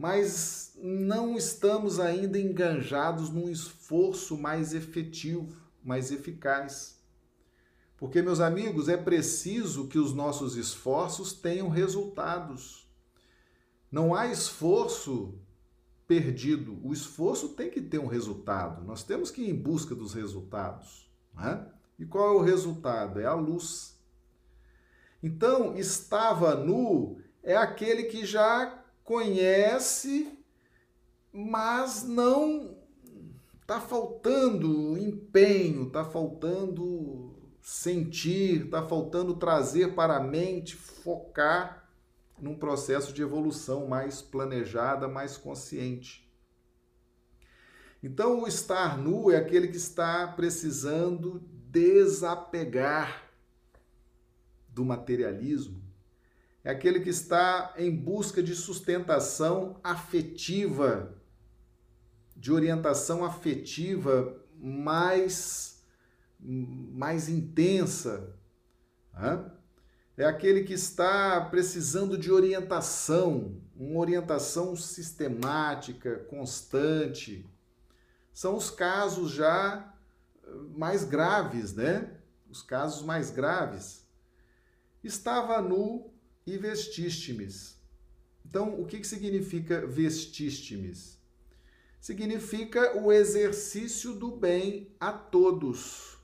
mas 0.00 0.72
não 0.82 1.36
estamos 1.36 2.00
ainda 2.00 2.38
enganjados 2.38 3.28
num 3.28 3.50
esforço 3.50 4.34
mais 4.34 4.72
efetivo 4.72 5.54
mais 5.82 6.10
eficaz. 6.10 6.98
Porque, 7.98 8.22
meus 8.22 8.40
amigos, 8.40 8.88
é 8.88 8.96
preciso 8.96 9.88
que 9.88 9.98
os 9.98 10.14
nossos 10.14 10.56
esforços 10.56 11.34
tenham 11.34 11.68
resultados. 11.68 12.90
Não 13.92 14.14
há 14.14 14.26
esforço 14.26 15.38
perdido. 16.06 16.80
O 16.82 16.94
esforço 16.94 17.50
tem 17.50 17.70
que 17.70 17.82
ter 17.82 17.98
um 17.98 18.06
resultado. 18.06 18.82
Nós 18.84 19.02
temos 19.02 19.30
que 19.30 19.42
ir 19.42 19.50
em 19.50 19.54
busca 19.54 19.94
dos 19.94 20.14
resultados. 20.14 21.10
Né? 21.34 21.66
E 21.98 22.06
qual 22.06 22.28
é 22.28 22.36
o 22.38 22.42
resultado? 22.42 23.20
É 23.20 23.26
a 23.26 23.34
luz. 23.34 23.98
Então, 25.22 25.76
estava 25.76 26.54
nu 26.54 27.20
é 27.42 27.56
aquele 27.56 28.04
que 28.04 28.24
já 28.24 28.79
conhece, 29.10 30.38
mas 31.32 32.04
não 32.04 32.80
Está 33.70 33.80
faltando 33.80 34.98
empenho, 34.98 35.86
está 35.86 36.04
faltando 36.04 37.36
sentir, 37.62 38.64
está 38.64 38.84
faltando 38.84 39.36
trazer 39.36 39.94
para 39.94 40.16
a 40.16 40.20
mente, 40.20 40.74
focar 40.74 41.88
num 42.36 42.58
processo 42.58 43.12
de 43.12 43.22
evolução 43.22 43.86
mais 43.86 44.20
planejada, 44.20 45.06
mais 45.06 45.36
consciente. 45.36 46.28
Então, 48.02 48.42
o 48.42 48.48
estar 48.48 48.98
nu 48.98 49.30
é 49.30 49.36
aquele 49.36 49.68
que 49.68 49.76
está 49.76 50.26
precisando 50.26 51.38
desapegar 51.70 53.30
do 54.68 54.84
materialismo, 54.84 55.79
é 56.62 56.70
aquele 56.70 57.00
que 57.00 57.10
está 57.10 57.74
em 57.76 57.94
busca 57.94 58.42
de 58.42 58.54
sustentação 58.54 59.80
afetiva 59.82 61.20
de 62.40 62.50
orientação 62.50 63.22
afetiva 63.22 64.34
mais, 64.58 65.84
mais 66.40 67.28
intensa. 67.28 68.34
Né? 69.12 69.44
É 70.16 70.24
aquele 70.24 70.64
que 70.64 70.72
está 70.72 71.38
precisando 71.50 72.16
de 72.16 72.32
orientação, 72.32 73.60
uma 73.76 74.00
orientação 74.00 74.74
sistemática, 74.74 76.20
constante. 76.30 77.46
São 78.32 78.56
os 78.56 78.70
casos 78.70 79.30
já 79.32 79.94
mais 80.74 81.04
graves, 81.04 81.74
né? 81.74 82.16
Os 82.50 82.62
casos 82.62 83.02
mais 83.04 83.30
graves. 83.30 84.08
Estava 85.04 85.60
nu 85.60 86.09
e 86.46 86.56
vestiste-me. 86.56 87.48
Então, 88.44 88.80
o 88.80 88.86
que, 88.86 88.98
que 88.98 89.06
significa 89.06 89.86
vestiste-me? 89.86 90.94
significa 92.00 92.96
o 92.98 93.12
exercício 93.12 94.14
do 94.14 94.34
bem 94.34 94.90
a 94.98 95.12
todos. 95.12 96.18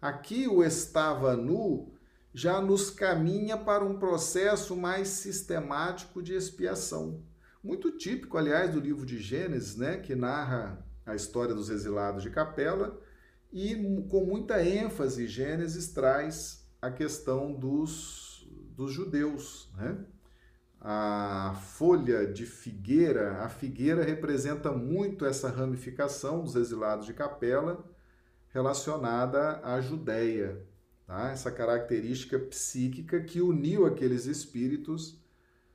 Aqui 0.00 0.46
o 0.46 0.62
estava 0.62 1.36
nu 1.36 1.92
já 2.32 2.60
nos 2.60 2.88
caminha 2.88 3.56
para 3.56 3.84
um 3.84 3.98
processo 3.98 4.76
mais 4.76 5.08
sistemático 5.08 6.22
de 6.22 6.34
expiação. 6.34 7.20
Muito 7.64 7.90
típico, 7.90 8.38
aliás, 8.38 8.72
do 8.72 8.78
livro 8.78 9.04
de 9.04 9.18
Gênesis, 9.18 9.76
né, 9.76 9.96
que 9.98 10.14
narra 10.14 10.86
a 11.04 11.16
história 11.16 11.54
dos 11.54 11.68
exilados 11.68 12.22
de 12.22 12.30
Capela, 12.30 13.00
e 13.52 13.74
com 14.08 14.24
muita 14.24 14.62
ênfase, 14.62 15.26
Gênesis 15.26 15.88
traz 15.88 16.64
a 16.80 16.90
questão 16.90 17.52
dos, 17.52 18.27
dos 18.78 18.92
judeus, 18.92 19.68
né? 19.76 19.98
a 20.80 21.60
folha 21.60 22.24
de 22.32 22.46
figueira, 22.46 23.42
a 23.42 23.48
figueira 23.48 24.04
representa 24.04 24.70
muito 24.70 25.26
essa 25.26 25.50
ramificação 25.50 26.44
dos 26.44 26.54
exilados 26.54 27.04
de 27.04 27.12
Capela 27.12 27.84
relacionada 28.50 29.60
à 29.64 29.80
Judéia, 29.80 30.64
tá? 31.04 31.32
essa 31.32 31.50
característica 31.50 32.38
psíquica 32.38 33.20
que 33.20 33.42
uniu 33.42 33.84
aqueles 33.84 34.26
espíritos 34.26 35.20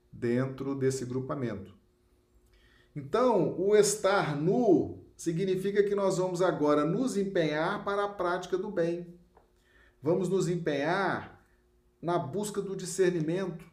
dentro 0.09 0.73
desse 0.73 1.05
grupamento. 1.05 1.75
Então, 2.95 3.59
o 3.59 3.75
estar 3.75 4.33
nu 4.33 5.03
significa 5.17 5.83
que 5.83 5.93
nós 5.93 6.19
vamos 6.19 6.41
agora 6.41 6.85
nos 6.85 7.17
empenhar 7.17 7.83
para 7.83 8.05
a 8.05 8.09
prática 8.09 8.57
do 8.57 8.71
bem. 8.71 9.13
Vamos 10.01 10.29
nos 10.29 10.47
empenhar 10.47 11.32
na 12.03 12.19
busca 12.19 12.61
do 12.61 12.75
discernimento, 12.75 13.65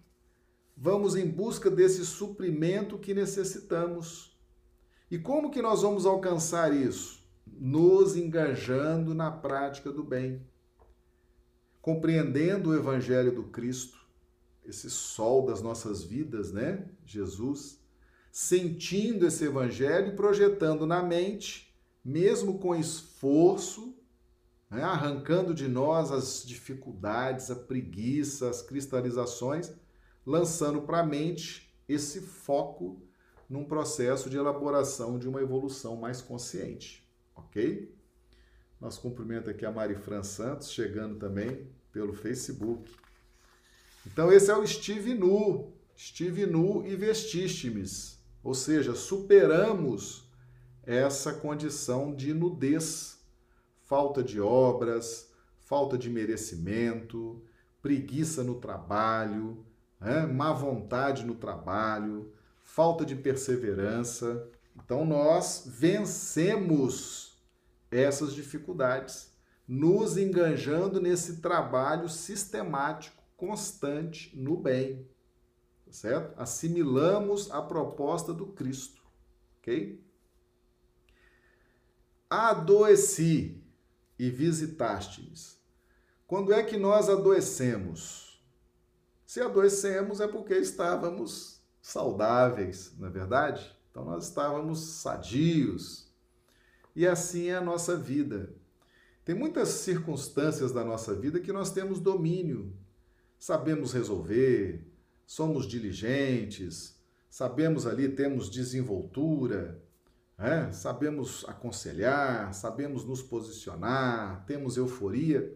vamos 0.77 1.17
em 1.17 1.29
busca 1.29 1.69
desse 1.69 2.07
suprimento 2.07 2.97
que 2.97 3.13
necessitamos. 3.13 4.39
E 5.11 5.19
como 5.19 5.51
que 5.51 5.61
nós 5.61 5.83
vamos 5.83 6.07
alcançar 6.07 6.73
isso? 6.73 7.25
Nos 7.45 8.15
engajando 8.15 9.13
na 9.15 9.33
prática 9.33 9.91
do 9.91 10.05
bem, 10.05 10.47
compreendendo 11.83 12.71
o 12.71 12.77
evangelho 12.77 13.35
do 13.35 13.43
Cristo, 13.43 13.99
esse 14.65 14.89
sol 14.89 15.45
das 15.45 15.61
nossas 15.61 16.05
vidas, 16.05 16.53
né? 16.53 16.89
Jesus, 17.05 17.81
sentindo 18.31 19.27
esse 19.27 19.45
evangelho 19.45 20.13
e 20.13 20.17
projetando 20.17 20.87
na 20.87 21.03
mente, 21.03 21.75
mesmo 22.05 22.61
com 22.61 22.77
esforço, 22.77 23.93
né? 24.71 24.83
arrancando 24.83 25.53
de 25.53 25.67
nós 25.67 26.13
as 26.13 26.45
dificuldades, 26.47 27.51
a 27.51 27.57
preguiça, 27.57 28.49
as 28.49 28.63
cristalizações, 28.63 29.73
lançando 30.25 30.83
para 30.83 31.01
a 31.01 31.07
mente 31.07 31.75
esse 31.89 32.21
foco 32.21 33.03
num 33.49 33.65
processo 33.65 34.31
de 34.31 34.37
elaboração 34.37 35.19
de 35.19 35.29
uma 35.29 35.43
evolução 35.43 35.97
mais 35.97 36.23
consciente, 36.23 37.05
ok? 37.35 37.93
Nós 38.81 38.97
cumprimento 38.97 39.51
aqui 39.51 39.67
a 39.67 39.73
Mari 39.73 39.97
Fran 39.97 40.23
Santos, 40.23 40.71
chegando 40.71 41.19
também 41.19 41.69
pelo 41.93 42.15
Facebook. 42.15 42.91
Então 44.07 44.33
esse 44.33 44.51
é 44.51 44.57
o 44.57 44.63
Estive 44.63 45.15
Nu, 45.15 45.73
estive 45.97 46.47
nu 46.47 46.87
e 46.87 46.97
vestiste-me, 46.97 47.85
Ou 48.43 48.55
seja, 48.55 48.95
superamos 48.95 50.31
essa 50.83 51.35
condição 51.35 52.15
de 52.15 52.33
nudez, 52.33 53.20
falta 53.91 54.23
de 54.23 54.41
obras, 54.41 55.33
falta 55.59 55.99
de 55.99 56.09
merecimento, 56.09 57.43
preguiça 57.83 58.45
no 58.45 58.61
trabalho, 58.61 59.67
né? 60.01 60.25
má 60.27 60.53
vontade 60.53 61.27
no 61.27 61.35
trabalho, 61.35 62.33
falta 62.63 63.05
de 63.05 63.17
perseverança. 63.17 64.49
Então, 64.77 65.05
nós 65.05 65.65
vencemos 65.67 67.43
essas 67.91 68.33
dificuldades, 68.33 69.37
nos 69.67 70.17
enganjando 70.17 71.01
nesse 71.01 71.41
trabalho 71.41 72.09
sistemático, 72.09 73.21
constante 73.37 74.39
no 74.39 74.57
bem. 74.57 75.05
Tá 75.85 75.93
certo? 75.93 76.41
Assimilamos 76.41 77.51
a 77.51 77.61
proposta 77.61 78.33
do 78.33 78.47
Cristo. 78.47 79.03
Ok? 79.59 80.01
Adoeci 82.31 83.60
e 84.21 84.29
visitaste-me. 84.29 85.33
Quando 86.27 86.53
é 86.53 86.63
que 86.63 86.77
nós 86.77 87.09
adoecemos? 87.09 88.39
Se 89.25 89.41
adoecemos 89.41 90.21
é 90.21 90.29
porque 90.29 90.53
estávamos 90.57 91.63
saudáveis, 91.81 92.93
não 92.99 93.09
é 93.09 93.11
verdade? 93.11 93.75
Então 93.91 94.05
nós 94.05 94.25
estávamos 94.27 94.79
sadios. 94.79 96.13
E 96.95 97.07
assim 97.07 97.47
é 97.47 97.57
a 97.57 97.63
nossa 97.63 97.97
vida. 97.97 98.55
Tem 99.25 99.35
muitas 99.35 99.69
circunstâncias 99.69 100.71
da 100.71 100.85
nossa 100.85 101.15
vida 101.15 101.41
que 101.41 101.51
nós 101.51 101.73
temos 101.73 101.99
domínio, 101.99 102.77
sabemos 103.39 103.95
resolver, 103.95 104.87
somos 105.27 105.67
diligentes, 105.67 107.01
sabemos 107.31 107.87
ali, 107.87 108.07
temos 108.07 108.51
desenvoltura, 108.51 109.83
é? 110.41 110.73
sabemos 110.73 111.45
aconselhar, 111.47 112.55
sabemos 112.55 113.05
nos 113.05 113.21
posicionar, 113.23 114.45
temos 114.47 114.79
euforia, 114.79 115.55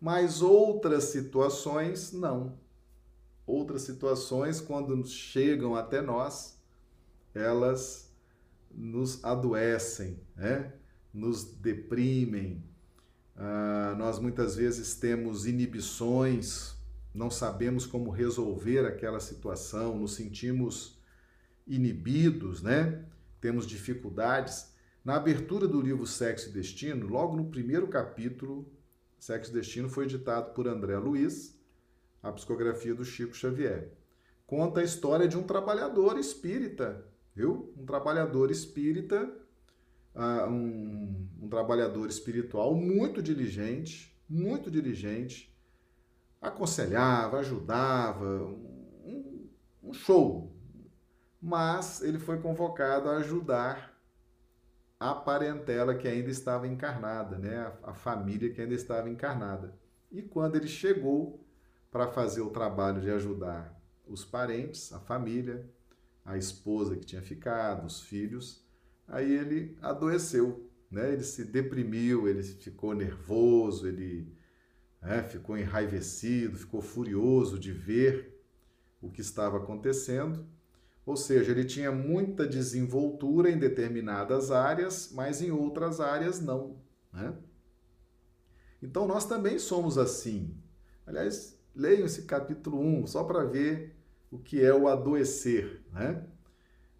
mas 0.00 0.40
outras 0.42 1.04
situações 1.04 2.12
não. 2.12 2.58
Outras 3.44 3.82
situações, 3.82 4.60
quando 4.60 5.04
chegam 5.04 5.74
até 5.74 6.00
nós, 6.00 6.56
elas 7.34 8.12
nos 8.70 9.22
adoecem, 9.24 10.20
né? 10.36 10.72
nos 11.12 11.44
deprimem. 11.44 12.64
Ah, 13.36 13.94
nós 13.98 14.18
muitas 14.20 14.54
vezes 14.54 14.94
temos 14.94 15.46
inibições, 15.46 16.76
não 17.12 17.30
sabemos 17.30 17.86
como 17.86 18.10
resolver 18.10 18.86
aquela 18.86 19.18
situação, 19.18 19.98
nos 19.98 20.14
sentimos 20.14 20.98
inibidos, 21.66 22.62
né? 22.62 23.04
Temos 23.42 23.66
dificuldades. 23.66 24.72
Na 25.04 25.16
abertura 25.16 25.66
do 25.66 25.80
livro 25.80 26.06
Sexo 26.06 26.48
e 26.48 26.52
Destino, 26.52 27.08
logo 27.08 27.36
no 27.36 27.50
primeiro 27.50 27.88
capítulo, 27.88 28.72
Sexo 29.18 29.50
e 29.50 29.54
Destino 29.54 29.90
foi 29.90 30.04
editado 30.04 30.54
por 30.54 30.68
André 30.68 30.96
Luiz, 30.96 31.60
a 32.22 32.30
psicografia 32.30 32.94
do 32.94 33.04
Chico 33.04 33.34
Xavier. 33.34 33.92
Conta 34.46 34.80
a 34.80 34.84
história 34.84 35.26
de 35.26 35.36
um 35.36 35.42
trabalhador 35.42 36.18
espírita, 36.18 37.04
viu? 37.34 37.74
Um 37.76 37.84
trabalhador 37.84 38.50
espírita, 38.50 39.28
uh, 40.14 40.48
um, 40.48 41.28
um 41.42 41.48
trabalhador 41.48 42.08
espiritual 42.08 42.76
muito 42.76 43.20
diligente, 43.20 44.16
muito 44.28 44.70
diligente, 44.70 45.52
aconselhava, 46.40 47.40
ajudava, 47.40 48.44
um, 48.44 49.48
um 49.82 49.92
show, 49.92 50.51
mas 51.42 52.00
ele 52.02 52.20
foi 52.20 52.38
convocado 52.38 53.08
a 53.08 53.16
ajudar 53.16 53.92
a 55.00 55.12
parentela 55.12 55.96
que 55.96 56.06
ainda 56.06 56.30
estava 56.30 56.68
encarnada, 56.68 57.36
né? 57.36 57.72
a, 57.82 57.92
família 57.92 58.52
que 58.52 58.60
ainda 58.60 58.74
estava 58.74 59.10
encarnada. 59.10 59.76
E 60.12 60.22
quando 60.22 60.54
ele 60.54 60.68
chegou 60.68 61.44
para 61.90 62.06
fazer 62.06 62.42
o 62.42 62.50
trabalho 62.50 63.00
de 63.00 63.10
ajudar 63.10 63.76
os 64.06 64.24
parentes, 64.24 64.92
a 64.92 65.00
família, 65.00 65.68
a 66.24 66.38
esposa 66.38 66.96
que 66.96 67.04
tinha 67.04 67.20
ficado, 67.20 67.86
os 67.86 68.00
filhos, 68.00 68.64
aí 69.08 69.32
ele 69.32 69.76
adoeceu, 69.82 70.70
né? 70.88 71.12
ele 71.12 71.24
se 71.24 71.44
deprimiu, 71.44 72.28
ele 72.28 72.44
ficou 72.44 72.94
nervoso, 72.94 73.88
ele 73.88 74.32
né, 75.00 75.24
ficou 75.24 75.58
enraivecido, 75.58 76.56
ficou 76.56 76.80
furioso 76.80 77.58
de 77.58 77.72
ver 77.72 78.40
o 79.00 79.10
que 79.10 79.20
estava 79.20 79.56
acontecendo 79.56 80.46
ou 81.04 81.16
seja, 81.16 81.50
ele 81.50 81.64
tinha 81.64 81.90
muita 81.90 82.46
desenvoltura 82.46 83.50
em 83.50 83.58
determinadas 83.58 84.50
áreas, 84.50 85.10
mas 85.12 85.42
em 85.42 85.50
outras 85.50 86.00
áreas 86.00 86.40
não. 86.40 86.76
Né? 87.12 87.34
Então 88.80 89.06
nós 89.06 89.24
também 89.24 89.58
somos 89.58 89.98
assim. 89.98 90.56
Aliás, 91.04 91.58
leiam 91.74 92.06
esse 92.06 92.22
capítulo 92.22 92.80
1 92.80 93.08
só 93.08 93.24
para 93.24 93.44
ver 93.44 93.96
o 94.30 94.38
que 94.38 94.62
é 94.62 94.72
o 94.72 94.86
adoecer. 94.86 95.82
Né? 95.92 96.24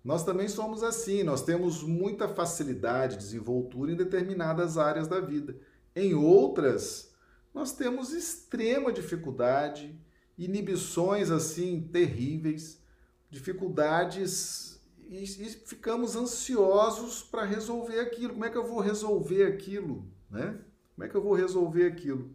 Nós 0.04 0.24
também 0.24 0.48
somos 0.48 0.82
assim, 0.82 1.22
nós 1.22 1.42
temos 1.42 1.84
muita 1.84 2.26
facilidade, 2.26 3.16
desenvoltura 3.16 3.92
em 3.92 3.96
determinadas 3.96 4.76
áreas 4.76 5.06
da 5.06 5.20
vida. 5.20 5.56
Em 5.94 6.12
outras, 6.12 7.14
nós 7.54 7.72
temos 7.72 8.12
extrema 8.12 8.92
dificuldade, 8.92 9.96
inibições 10.36 11.30
assim 11.30 11.80
terríveis 11.82 12.81
dificuldades 13.32 14.78
e, 15.08 15.24
e 15.24 15.48
ficamos 15.66 16.14
ansiosos 16.14 17.22
para 17.22 17.44
resolver 17.44 17.98
aquilo. 17.98 18.34
Como 18.34 18.44
é 18.44 18.50
que 18.50 18.58
eu 18.58 18.66
vou 18.66 18.78
resolver 18.78 19.44
aquilo? 19.44 20.06
Né? 20.30 20.60
Como 20.94 21.06
é 21.06 21.08
que 21.08 21.14
eu 21.14 21.22
vou 21.22 21.32
resolver 21.32 21.86
aquilo? 21.86 22.30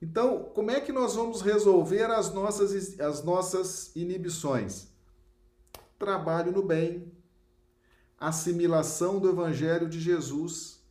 Então, 0.00 0.50
como 0.54 0.70
é 0.70 0.80
que 0.80 0.90
nós 0.90 1.14
vamos 1.14 1.42
resolver 1.42 2.10
as 2.10 2.32
nossas, 2.32 2.98
as 2.98 3.22
nossas 3.22 3.94
inibições? 3.94 4.88
Trabalho 5.98 6.50
no 6.50 6.62
bem, 6.62 7.12
assimilação 8.18 9.18
do 9.18 9.28
Evangelho 9.28 9.88
de 9.88 10.00
Jesus, 10.00 10.82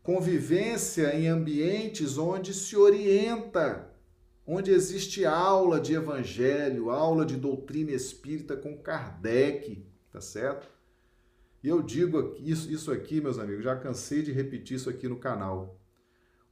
convivência 0.00 1.14
em 1.14 1.26
ambientes 1.26 2.18
onde 2.18 2.54
se 2.54 2.76
orienta 2.76 3.89
onde 4.46 4.70
existe 4.70 5.24
aula 5.24 5.80
de 5.80 5.94
evangelho, 5.94 6.90
aula 6.90 7.24
de 7.24 7.36
doutrina 7.36 7.92
espírita 7.92 8.56
com 8.56 8.76
Kardec, 8.76 9.86
tá 10.10 10.20
certo? 10.20 10.68
E 11.62 11.68
eu 11.68 11.82
digo 11.82 12.34
isso, 12.38 12.70
isso 12.70 12.90
aqui, 12.90 13.20
meus 13.20 13.38
amigos, 13.38 13.64
já 13.64 13.76
cansei 13.76 14.22
de 14.22 14.32
repetir 14.32 14.76
isso 14.76 14.88
aqui 14.88 15.06
no 15.06 15.18
canal. 15.18 15.78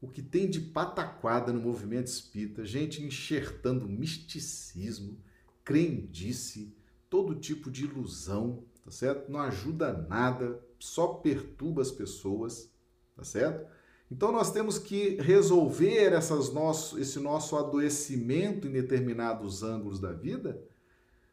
O 0.00 0.08
que 0.08 0.22
tem 0.22 0.48
de 0.48 0.60
pataquada 0.60 1.52
no 1.52 1.60
movimento 1.60 2.06
espírita, 2.06 2.64
gente 2.64 3.02
enxertando 3.02 3.88
misticismo, 3.88 5.18
crendice, 5.64 6.76
todo 7.10 7.34
tipo 7.34 7.70
de 7.70 7.84
ilusão, 7.84 8.64
tá 8.84 8.90
certo? 8.90 9.30
Não 9.30 9.40
ajuda 9.40 9.92
nada, 9.92 10.62
só 10.78 11.08
perturba 11.14 11.82
as 11.82 11.90
pessoas, 11.90 12.70
tá 13.16 13.24
certo? 13.24 13.66
Então 14.10 14.32
nós 14.32 14.50
temos 14.50 14.78
que 14.78 15.16
resolver 15.20 16.12
essas 16.12 16.52
nosso, 16.52 16.98
esse 16.98 17.18
nosso 17.18 17.56
adoecimento 17.56 18.66
em 18.66 18.72
determinados 18.72 19.62
ângulos 19.62 20.00
da 20.00 20.12
vida 20.12 20.62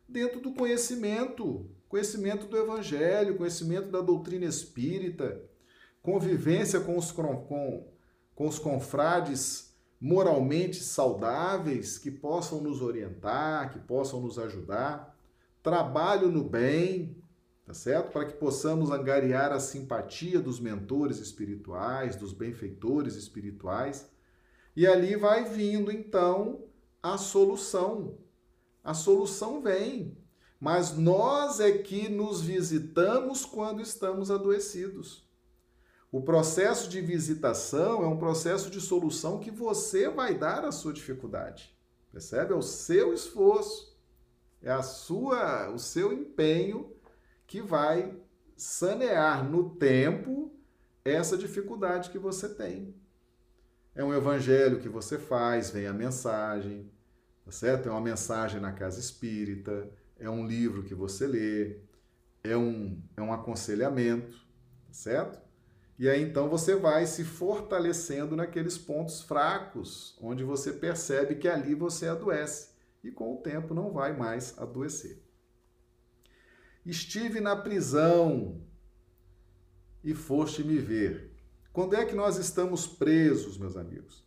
dentro 0.07 0.39
do 0.39 0.53
conhecimento, 0.53 1.65
conhecimento 1.87 2.45
do 2.47 2.57
evangelho, 2.57 3.37
conhecimento 3.37 3.89
da 3.89 4.01
doutrina 4.01 4.45
espírita, 4.45 5.41
convivência 6.01 6.79
com 6.79 6.97
os, 6.97 7.11
com, 7.11 7.87
com 8.35 8.47
os 8.47 8.59
confrades 8.59 9.73
moralmente 9.99 10.83
saudáveis 10.83 11.97
que 11.97 12.11
possam 12.11 12.61
nos 12.61 12.81
orientar, 12.81 13.71
que 13.71 13.79
possam 13.79 14.21
nos 14.21 14.37
ajudar, 14.37 15.17
trabalho 15.63 16.29
no 16.29 16.43
bem, 16.43 17.15
tá 17.65 17.73
certo? 17.73 18.11
Para 18.11 18.25
que 18.25 18.33
possamos 18.33 18.91
angariar 18.91 19.51
a 19.51 19.59
simpatia 19.59 20.39
dos 20.39 20.59
mentores 20.59 21.17
espirituais, 21.17 22.15
dos 22.15 22.31
benfeitores 22.31 23.15
espirituais. 23.15 24.09
E 24.75 24.85
ali 24.85 25.15
vai 25.15 25.45
vindo 25.45 25.91
então 25.91 26.65
a 27.01 27.17
solução. 27.17 28.19
A 28.83 28.93
solução 28.93 29.61
vem, 29.61 30.15
mas 30.59 30.95
nós 30.95 31.59
é 31.59 31.71
que 31.71 32.07
nos 32.07 32.41
visitamos 32.41 33.43
quando 33.43 33.81
estamos 33.81 34.29
adoecidos. 34.29 35.25
O 36.11 36.21
processo 36.21 36.87
de 36.87 37.01
visitação 37.01 38.03
é 38.03 38.07
um 38.07 38.17
processo 38.17 38.69
de 38.69 38.79
solução 38.79 39.39
que 39.39 39.49
você 39.49 40.07
vai 40.07 40.37
dar 40.37 40.63
à 40.63 40.71
sua 40.71 40.93
dificuldade. 40.93 41.75
Percebe? 42.11 42.53
É 42.53 42.55
o 42.55 42.61
seu 42.61 43.13
esforço, 43.13 43.97
é 44.61 44.71
a 44.71 44.83
sua, 44.83 45.69
o 45.71 45.79
seu 45.79 46.13
empenho 46.13 46.94
que 47.47 47.61
vai 47.61 48.15
sanear 48.55 49.43
no 49.43 49.69
tempo 49.75 50.51
essa 51.03 51.37
dificuldade 51.37 52.09
que 52.09 52.17
você 52.17 52.49
tem. 52.49 52.95
É 53.93 54.03
um 54.03 54.13
evangelho 54.13 54.79
que 54.79 54.89
você 54.89 55.17
faz, 55.17 55.69
vem 55.69 55.87
a 55.87 55.93
mensagem, 55.93 56.89
tá 57.45 57.51
certo? 57.51 57.87
É 57.87 57.91
uma 57.91 58.01
mensagem 58.01 58.59
na 58.59 58.71
casa 58.71 58.99
espírita, 58.99 59.89
é 60.19 60.29
um 60.29 60.45
livro 60.45 60.83
que 60.83 60.95
você 60.95 61.27
lê, 61.27 61.77
é 62.43 62.57
um, 62.57 63.01
é 63.15 63.21
um 63.21 63.31
aconselhamento, 63.31 64.37
tá 64.87 64.93
certo? 64.93 65.39
E 65.97 66.09
aí 66.09 66.21
então 66.21 66.49
você 66.49 66.75
vai 66.75 67.05
se 67.05 67.23
fortalecendo 67.23 68.35
naqueles 68.35 68.77
pontos 68.77 69.21
fracos, 69.21 70.17
onde 70.21 70.43
você 70.43 70.73
percebe 70.73 71.35
que 71.35 71.47
ali 71.47 71.73
você 71.73 72.07
adoece 72.07 72.69
e 73.01 73.11
com 73.11 73.33
o 73.33 73.37
tempo 73.37 73.73
não 73.73 73.91
vai 73.91 74.15
mais 74.17 74.57
adoecer. 74.57 75.24
Estive 76.85 77.39
na 77.39 77.55
prisão 77.55 78.61
e 80.03 80.13
foste 80.13 80.63
me 80.63 80.77
ver. 80.77 81.31
Quando 81.73 81.95
é 81.95 82.05
que 82.05 82.15
nós 82.15 82.37
estamos 82.37 82.85
presos, 82.85 83.57
meus 83.57 83.75
amigos? 83.75 84.23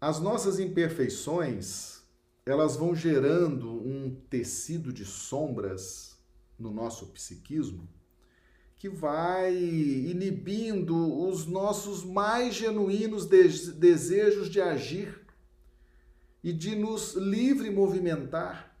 As 0.00 0.20
nossas 0.20 0.58
imperfeições, 0.58 2.02
elas 2.46 2.76
vão 2.76 2.94
gerando 2.94 3.70
um 3.70 4.14
tecido 4.30 4.92
de 4.92 5.04
sombras 5.04 6.16
no 6.58 6.70
nosso 6.70 7.08
psiquismo 7.08 7.88
que 8.82 8.88
vai 8.88 9.54
inibindo 9.54 11.24
os 11.24 11.46
nossos 11.46 12.02
mais 12.02 12.52
genuínos 12.52 13.26
desejos 13.26 14.50
de 14.50 14.60
agir 14.60 15.24
e 16.42 16.52
de 16.52 16.74
nos 16.74 17.14
livre 17.14 17.70
movimentar 17.70 18.76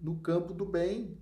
no 0.00 0.14
campo 0.20 0.54
do 0.54 0.64
bem. 0.64 1.18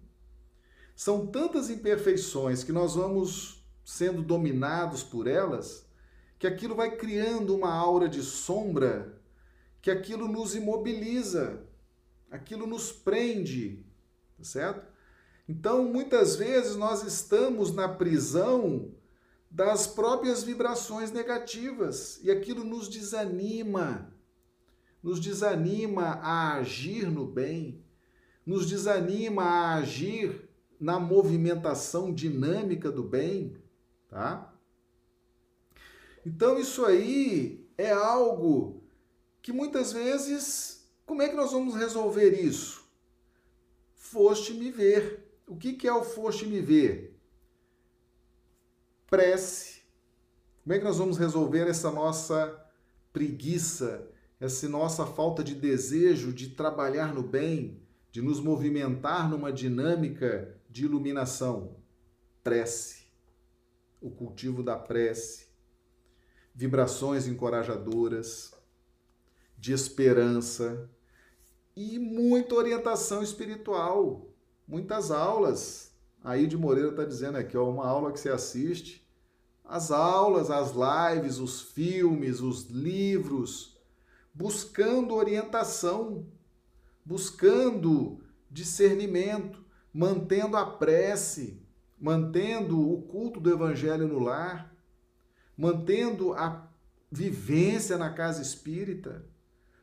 São 0.99 1.29
tantas 1.29 1.71
imperfeições 1.71 2.65
que 2.65 2.73
nós 2.73 2.97
vamos 2.97 3.65
sendo 3.85 4.21
dominados 4.21 5.01
por 5.05 5.29
elas, 5.29 5.89
que 6.41 6.45
aquilo 6.45 6.75
vai 6.75 6.97
criando 6.97 7.55
uma 7.55 7.73
aura 7.73 8.09
de 8.09 8.21
sombra, 8.21 9.17
que 9.81 9.93
aquilo 9.93 10.27
nos 10.27 10.57
imobiliza, 10.57 11.63
aquilo 12.29 12.67
nos 12.67 12.91
prende, 12.91 13.87
tá 14.37 14.43
certo? 14.43 14.93
Então, 15.49 15.85
muitas 15.85 16.35
vezes 16.35 16.75
nós 16.75 17.05
estamos 17.05 17.73
na 17.73 17.89
prisão 17.89 18.93
das 19.49 19.87
próprias 19.87 20.43
vibrações 20.43 21.13
negativas 21.13 22.19
e 22.25 22.29
aquilo 22.29 22.65
nos 22.65 22.89
desanima, 22.89 24.13
nos 25.01 25.21
desanima 25.21 26.19
a 26.21 26.55
agir 26.55 27.09
no 27.09 27.25
bem, 27.25 27.85
nos 28.45 28.67
desanima 28.67 29.45
a 29.45 29.75
agir 29.77 30.48
na 30.81 30.99
movimentação 31.01 32.13
dinâmica 32.13 32.91
do 32.91 33.03
bem, 33.03 33.57
tá? 34.09 34.55
Então, 36.25 36.59
isso 36.59 36.85
aí 36.85 37.67
é 37.77 37.91
algo 37.91 38.83
que 39.41 39.53
muitas 39.53 39.93
vezes, 39.93 40.89
como 41.07 41.23
é 41.23 41.29
que 41.29 41.37
nós 41.37 41.53
vamos 41.53 41.75
resolver 41.75 42.31
isso? 42.31 42.85
Foste 43.95 44.53
me 44.53 44.71
ver. 44.71 45.27
O 45.47 45.57
que, 45.57 45.73
que 45.73 45.89
é 45.89 45.93
o 45.93 46.05
foste 46.05 46.47
me 46.47 46.61
ver? 46.61 47.19
Prece. 49.07 49.83
Como 50.63 50.75
é 50.75 50.79
que 50.79 50.85
nós 50.85 50.99
vamos 50.99 51.17
resolver 51.17 51.67
essa 51.67 51.91
nossa 51.91 52.63
preguiça, 53.13 54.07
essa 54.39 54.69
nossa 54.69 55.07
falta 55.07 55.43
de 55.43 55.55
desejo 55.55 56.33
de 56.33 56.51
trabalhar 56.51 57.15
no 57.15 57.23
bem, 57.23 57.81
de 58.13 58.21
nos 58.21 58.39
movimentar 58.39 59.31
numa 59.31 59.51
dinâmica 59.51 60.58
de 60.69 60.85
iluminação? 60.85 61.77
Prece. 62.43 63.07
O 64.01 64.11
cultivo 64.11 64.63
da 64.63 64.77
prece. 64.77 65.49
Vibrações 66.55 67.27
encorajadoras, 67.27 68.53
de 69.57 69.73
esperança 69.73 70.91
e 71.77 71.99
muita 71.99 72.55
orientação 72.55 73.23
espiritual 73.23 74.29
muitas 74.69 75.11
aulas. 75.11 75.91
Aí 76.23 76.47
de 76.47 76.57
Moreira 76.57 76.91
está 76.91 77.05
dizendo 77.05 77.39
aqui, 77.39 77.57
ó, 77.57 77.71
uma 77.71 77.87
aula 77.87 78.13
que 78.13 78.21
você 78.21 78.29
assiste, 78.29 79.09
as 79.65 79.91
aulas, 79.91 80.51
as 80.51 80.73
lives, 80.73 81.39
os 81.39 81.63
filmes, 81.63 82.41
os 82.41 82.69
livros, 82.69 83.79
buscando 84.35 85.15
orientação, 85.15 86.27
buscando 87.05 88.21
discernimento, 88.51 89.65
mantendo 89.99 90.57
a 90.57 90.65
prece, 90.65 91.61
mantendo 91.99 92.81
o 92.89 93.03
culto 93.03 93.41
do 93.41 93.51
evangelho 93.51 94.07
no 94.07 94.21
lar, 94.21 94.73
mantendo 95.57 96.35
a 96.35 96.71
vivência 97.11 97.99
na 97.99 98.13
casa 98.13 98.41
espírita, 98.41 99.27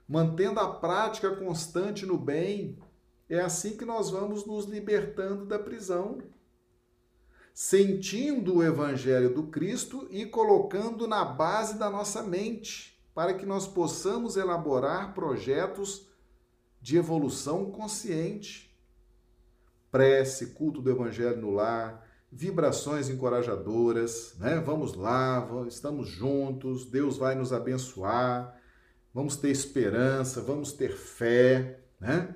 mantendo 0.08 0.62
a 0.62 0.74
prática 0.74 1.36
constante 1.36 2.06
no 2.06 2.18
bem, 2.18 2.80
é 3.28 3.42
assim 3.42 3.76
que 3.76 3.84
nós 3.84 4.10
vamos 4.10 4.46
nos 4.46 4.64
libertando 4.64 5.46
da 5.46 5.60
prisão, 5.60 6.20
sentindo 7.54 8.56
o 8.56 8.64
evangelho 8.64 9.34
do 9.34 9.48
Cristo 9.48 10.08
e 10.10 10.26
colocando 10.26 11.10
na 11.10 11.26
base 11.26 11.78
da 11.78 11.90
nossa 11.90 12.24
mente, 12.24 12.98
para 13.14 13.34
que 13.34 13.46
nós 13.46 13.68
possamos 13.68 14.38
elaborar 14.38 15.14
projetos 15.14 16.08
de 16.82 16.96
evolução 16.96 17.70
consciente. 17.70 18.74
Prece, 19.96 20.48
culto 20.48 20.82
do 20.82 20.92
evangelho 20.92 21.38
no 21.38 21.52
lar, 21.52 22.06
vibrações 22.30 23.08
encorajadoras, 23.08 24.36
né? 24.38 24.60
Vamos 24.60 24.94
lá, 24.94 25.48
estamos 25.70 26.10
juntos, 26.10 26.86
Deus 26.86 27.18
vai 27.18 27.34
nos 27.34 27.54
abençoar, 27.54 28.60
vamos 29.14 29.38
ter 29.38 29.52
esperança, 29.52 30.42
vamos 30.42 30.74
ter 30.74 30.92
fé, 30.98 31.80
né? 31.98 32.36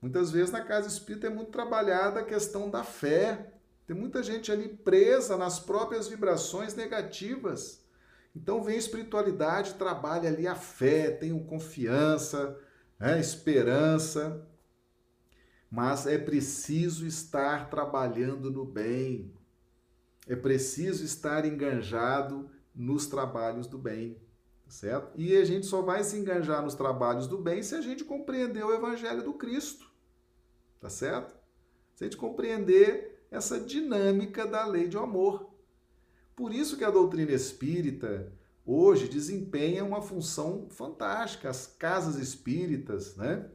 Muitas 0.00 0.30
vezes 0.30 0.52
na 0.52 0.60
casa 0.60 0.86
espírita 0.86 1.26
é 1.26 1.30
muito 1.30 1.50
trabalhada 1.50 2.20
a 2.20 2.24
questão 2.24 2.70
da 2.70 2.84
fé. 2.84 3.54
Tem 3.88 3.96
muita 3.96 4.22
gente 4.22 4.52
ali 4.52 4.68
presa 4.68 5.36
nas 5.36 5.58
próprias 5.58 6.06
vibrações 6.06 6.76
negativas. 6.76 7.84
Então 8.36 8.62
vem 8.62 8.76
a 8.76 8.78
espiritualidade, 8.78 9.74
trabalha 9.74 10.28
ali 10.28 10.46
a 10.46 10.54
fé, 10.54 11.10
tenho 11.10 11.44
confiança, 11.44 12.56
né, 13.00 13.18
esperança. 13.18 14.46
Mas 15.70 16.06
é 16.06 16.18
preciso 16.18 17.06
estar 17.06 17.70
trabalhando 17.70 18.50
no 18.50 18.64
bem. 18.64 19.32
É 20.26 20.34
preciso 20.34 21.04
estar 21.04 21.44
enganjado 21.44 22.50
nos 22.74 23.06
trabalhos 23.06 23.66
do 23.66 23.78
bem, 23.78 24.20
certo? 24.68 25.12
E 25.16 25.36
a 25.36 25.44
gente 25.44 25.66
só 25.66 25.82
vai 25.82 26.02
se 26.02 26.16
enganjar 26.16 26.62
nos 26.62 26.74
trabalhos 26.74 27.26
do 27.26 27.38
bem 27.38 27.62
se 27.62 27.74
a 27.74 27.80
gente 27.80 28.04
compreender 28.04 28.64
o 28.64 28.72
evangelho 28.72 29.22
do 29.22 29.34
Cristo. 29.34 29.90
Tá 30.80 30.88
certo? 30.88 31.36
Se 31.94 32.04
a 32.04 32.06
gente 32.06 32.16
compreender 32.16 33.26
essa 33.30 33.60
dinâmica 33.60 34.46
da 34.46 34.64
lei 34.66 34.88
de 34.88 34.96
amor. 34.96 35.50
Por 36.34 36.52
isso 36.52 36.76
que 36.76 36.84
a 36.84 36.90
doutrina 36.90 37.32
espírita 37.32 38.32
hoje 38.64 39.08
desempenha 39.08 39.84
uma 39.84 40.02
função 40.02 40.68
fantástica. 40.70 41.48
As 41.50 41.66
casas 41.66 42.16
espíritas, 42.16 43.14
né? 43.16 43.48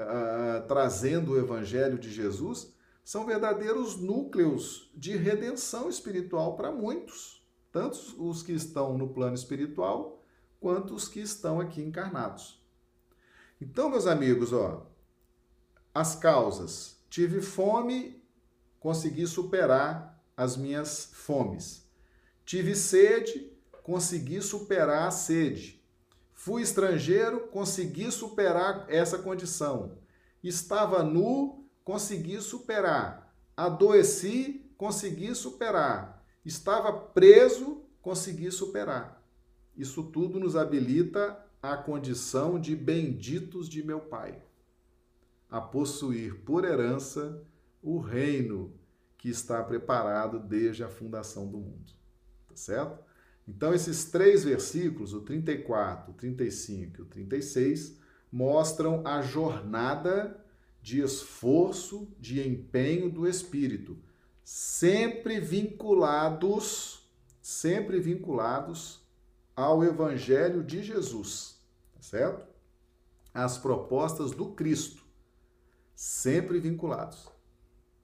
Ah, 0.00 0.64
trazendo 0.66 1.32
o 1.32 1.38
evangelho 1.38 1.98
de 1.98 2.10
Jesus, 2.10 2.72
são 3.04 3.26
verdadeiros 3.26 3.96
núcleos 3.96 4.90
de 4.94 5.16
redenção 5.16 5.88
espiritual 5.88 6.56
para 6.56 6.70
muitos, 6.70 7.42
tanto 7.72 7.98
os 8.18 8.42
que 8.42 8.52
estão 8.52 8.96
no 8.98 9.08
plano 9.08 9.34
espiritual 9.34 10.22
quanto 10.60 10.94
os 10.94 11.08
que 11.08 11.20
estão 11.20 11.60
aqui 11.60 11.80
encarnados. 11.80 12.62
Então, 13.60 13.88
meus 13.88 14.06
amigos, 14.06 14.52
ó, 14.52 14.86
as 15.94 16.14
causas. 16.14 16.96
Tive 17.10 17.40
fome, 17.40 18.22
consegui 18.78 19.26
superar 19.26 20.22
as 20.36 20.56
minhas 20.56 21.10
fomes. 21.12 21.88
Tive 22.44 22.76
sede, 22.76 23.50
consegui 23.82 24.40
superar 24.40 25.08
a 25.08 25.10
sede. 25.10 25.77
Fui 26.48 26.62
estrangeiro, 26.62 27.40
consegui 27.48 28.10
superar 28.10 28.86
essa 28.88 29.18
condição. 29.18 29.98
Estava 30.42 31.02
nu, 31.02 31.68
consegui 31.84 32.40
superar. 32.40 33.36
Adoeci, 33.54 34.64
consegui 34.78 35.34
superar. 35.34 36.24
Estava 36.46 36.90
preso, 36.90 37.82
consegui 38.00 38.50
superar. 38.50 39.22
Isso 39.76 40.04
tudo 40.04 40.40
nos 40.40 40.56
habilita 40.56 41.38
à 41.60 41.76
condição 41.76 42.58
de 42.58 42.74
benditos 42.74 43.68
de 43.68 43.82
meu 43.82 44.00
Pai 44.00 44.42
a 45.50 45.60
possuir 45.60 46.44
por 46.46 46.64
herança 46.64 47.44
o 47.82 47.98
reino 47.98 48.72
que 49.18 49.28
está 49.28 49.62
preparado 49.62 50.38
desde 50.38 50.82
a 50.82 50.88
fundação 50.88 51.46
do 51.46 51.58
mundo. 51.58 51.92
Tá 52.48 52.56
certo? 52.56 53.04
Então, 53.48 53.72
esses 53.72 54.04
três 54.04 54.44
versículos, 54.44 55.14
o 55.14 55.22
34, 55.22 56.10
o 56.12 56.14
35 56.14 56.98
e 56.98 57.02
o 57.02 57.06
36, 57.06 57.96
mostram 58.30 59.02
a 59.06 59.22
jornada 59.22 60.38
de 60.82 61.00
esforço, 61.00 62.06
de 62.20 62.46
empenho 62.46 63.10
do 63.10 63.26
Espírito, 63.26 63.96
sempre 64.44 65.40
vinculados, 65.40 67.10
sempre 67.40 67.98
vinculados 67.98 69.00
ao 69.56 69.82
Evangelho 69.82 70.62
de 70.62 70.82
Jesus, 70.82 71.58
tá 71.94 72.02
certo? 72.02 72.46
As 73.32 73.56
propostas 73.56 74.32
do 74.32 74.52
Cristo 74.52 75.02
sempre 75.94 76.60
vinculados. 76.60 77.28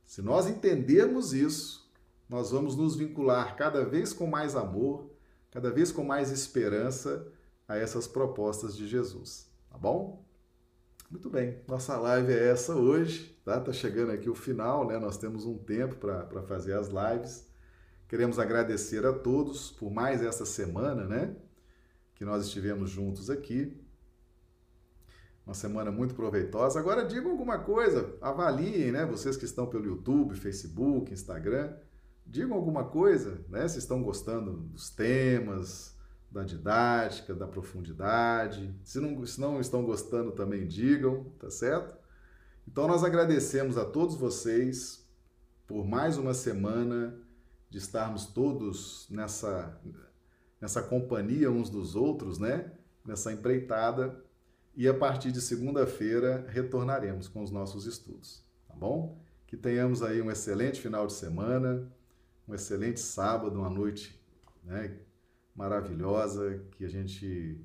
Se 0.06 0.20
nós 0.20 0.48
entendermos 0.48 1.32
isso, 1.32 1.88
nós 2.28 2.50
vamos 2.50 2.74
nos 2.74 2.96
vincular 2.96 3.56
cada 3.56 3.84
vez 3.84 4.12
com 4.12 4.26
mais 4.26 4.56
amor, 4.56 5.13
cada 5.54 5.70
vez 5.70 5.92
com 5.92 6.02
mais 6.02 6.32
esperança 6.32 7.28
a 7.68 7.76
essas 7.76 8.08
propostas 8.08 8.76
de 8.76 8.88
Jesus, 8.88 9.48
tá 9.70 9.78
bom? 9.78 10.26
Muito 11.08 11.30
bem, 11.30 11.62
nossa 11.68 11.96
live 11.96 12.32
é 12.32 12.48
essa 12.48 12.74
hoje, 12.74 13.38
tá? 13.44 13.60
Tá 13.60 13.72
chegando 13.72 14.10
aqui 14.10 14.28
o 14.28 14.34
final, 14.34 14.84
né? 14.84 14.98
Nós 14.98 15.16
temos 15.16 15.46
um 15.46 15.56
tempo 15.56 15.94
para 15.94 16.42
fazer 16.42 16.72
as 16.72 16.88
lives. 16.88 17.48
Queremos 18.08 18.40
agradecer 18.40 19.06
a 19.06 19.12
todos 19.12 19.70
por 19.70 19.92
mais 19.92 20.22
essa 20.22 20.44
semana, 20.44 21.06
né? 21.06 21.36
Que 22.16 22.24
nós 22.24 22.46
estivemos 22.46 22.90
juntos 22.90 23.30
aqui. 23.30 23.80
Uma 25.46 25.54
semana 25.54 25.92
muito 25.92 26.16
proveitosa. 26.16 26.80
Agora 26.80 27.06
digam 27.06 27.30
alguma 27.30 27.60
coisa, 27.60 28.16
avaliem, 28.20 28.90
né? 28.90 29.06
Vocês 29.06 29.36
que 29.36 29.44
estão 29.44 29.68
pelo 29.68 29.86
YouTube, 29.86 30.34
Facebook, 30.34 31.12
Instagram, 31.12 31.76
digam 32.26 32.56
alguma 32.56 32.84
coisa, 32.84 33.44
né? 33.48 33.66
Se 33.68 33.78
estão 33.78 34.02
gostando 34.02 34.52
dos 34.52 34.90
temas, 34.90 35.96
da 36.30 36.42
didática, 36.42 37.34
da 37.34 37.46
profundidade. 37.46 38.74
Se 38.82 38.98
não, 38.98 39.24
se 39.24 39.40
não 39.40 39.60
estão 39.60 39.84
gostando, 39.84 40.32
também 40.32 40.66
digam, 40.66 41.24
tá 41.38 41.48
certo? 41.48 41.96
Então 42.66 42.88
nós 42.88 43.04
agradecemos 43.04 43.78
a 43.78 43.84
todos 43.84 44.16
vocês 44.16 45.06
por 45.66 45.86
mais 45.86 46.18
uma 46.18 46.34
semana 46.34 47.16
de 47.70 47.78
estarmos 47.78 48.26
todos 48.26 49.08
nessa 49.10 49.80
nessa 50.60 50.82
companhia 50.82 51.50
uns 51.50 51.68
dos 51.68 51.94
outros, 51.94 52.38
né? 52.38 52.72
Nessa 53.04 53.32
empreitada 53.32 54.24
e 54.74 54.88
a 54.88 54.94
partir 54.94 55.30
de 55.30 55.40
segunda-feira 55.40 56.46
retornaremos 56.48 57.28
com 57.28 57.42
os 57.42 57.50
nossos 57.50 57.86
estudos, 57.86 58.42
tá 58.66 58.74
bom? 58.74 59.20
Que 59.46 59.56
tenhamos 59.56 60.02
aí 60.02 60.20
um 60.20 60.30
excelente 60.30 60.80
final 60.80 61.06
de 61.06 61.12
semana, 61.12 61.86
um 62.46 62.54
excelente 62.54 63.00
sábado, 63.00 63.58
uma 63.58 63.70
noite 63.70 64.20
né, 64.62 64.98
maravilhosa, 65.54 66.64
que 66.72 66.84
a 66.84 66.88
gente 66.88 67.60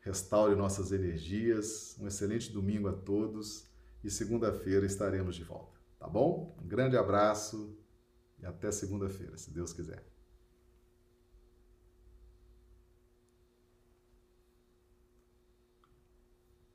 restaure 0.00 0.54
nossas 0.54 0.92
energias, 0.92 1.96
um 1.98 2.06
excelente 2.06 2.52
domingo 2.52 2.88
a 2.88 2.92
todos 2.92 3.66
e 4.02 4.10
segunda-feira 4.10 4.84
estaremos 4.84 5.34
de 5.34 5.44
volta, 5.44 5.80
tá 5.98 6.06
bom? 6.06 6.56
Um 6.62 6.66
grande 6.66 6.96
abraço 6.96 7.76
e 8.38 8.44
até 8.44 8.70
segunda-feira, 8.70 9.36
se 9.38 9.50
Deus 9.50 9.72
quiser. 9.72 10.13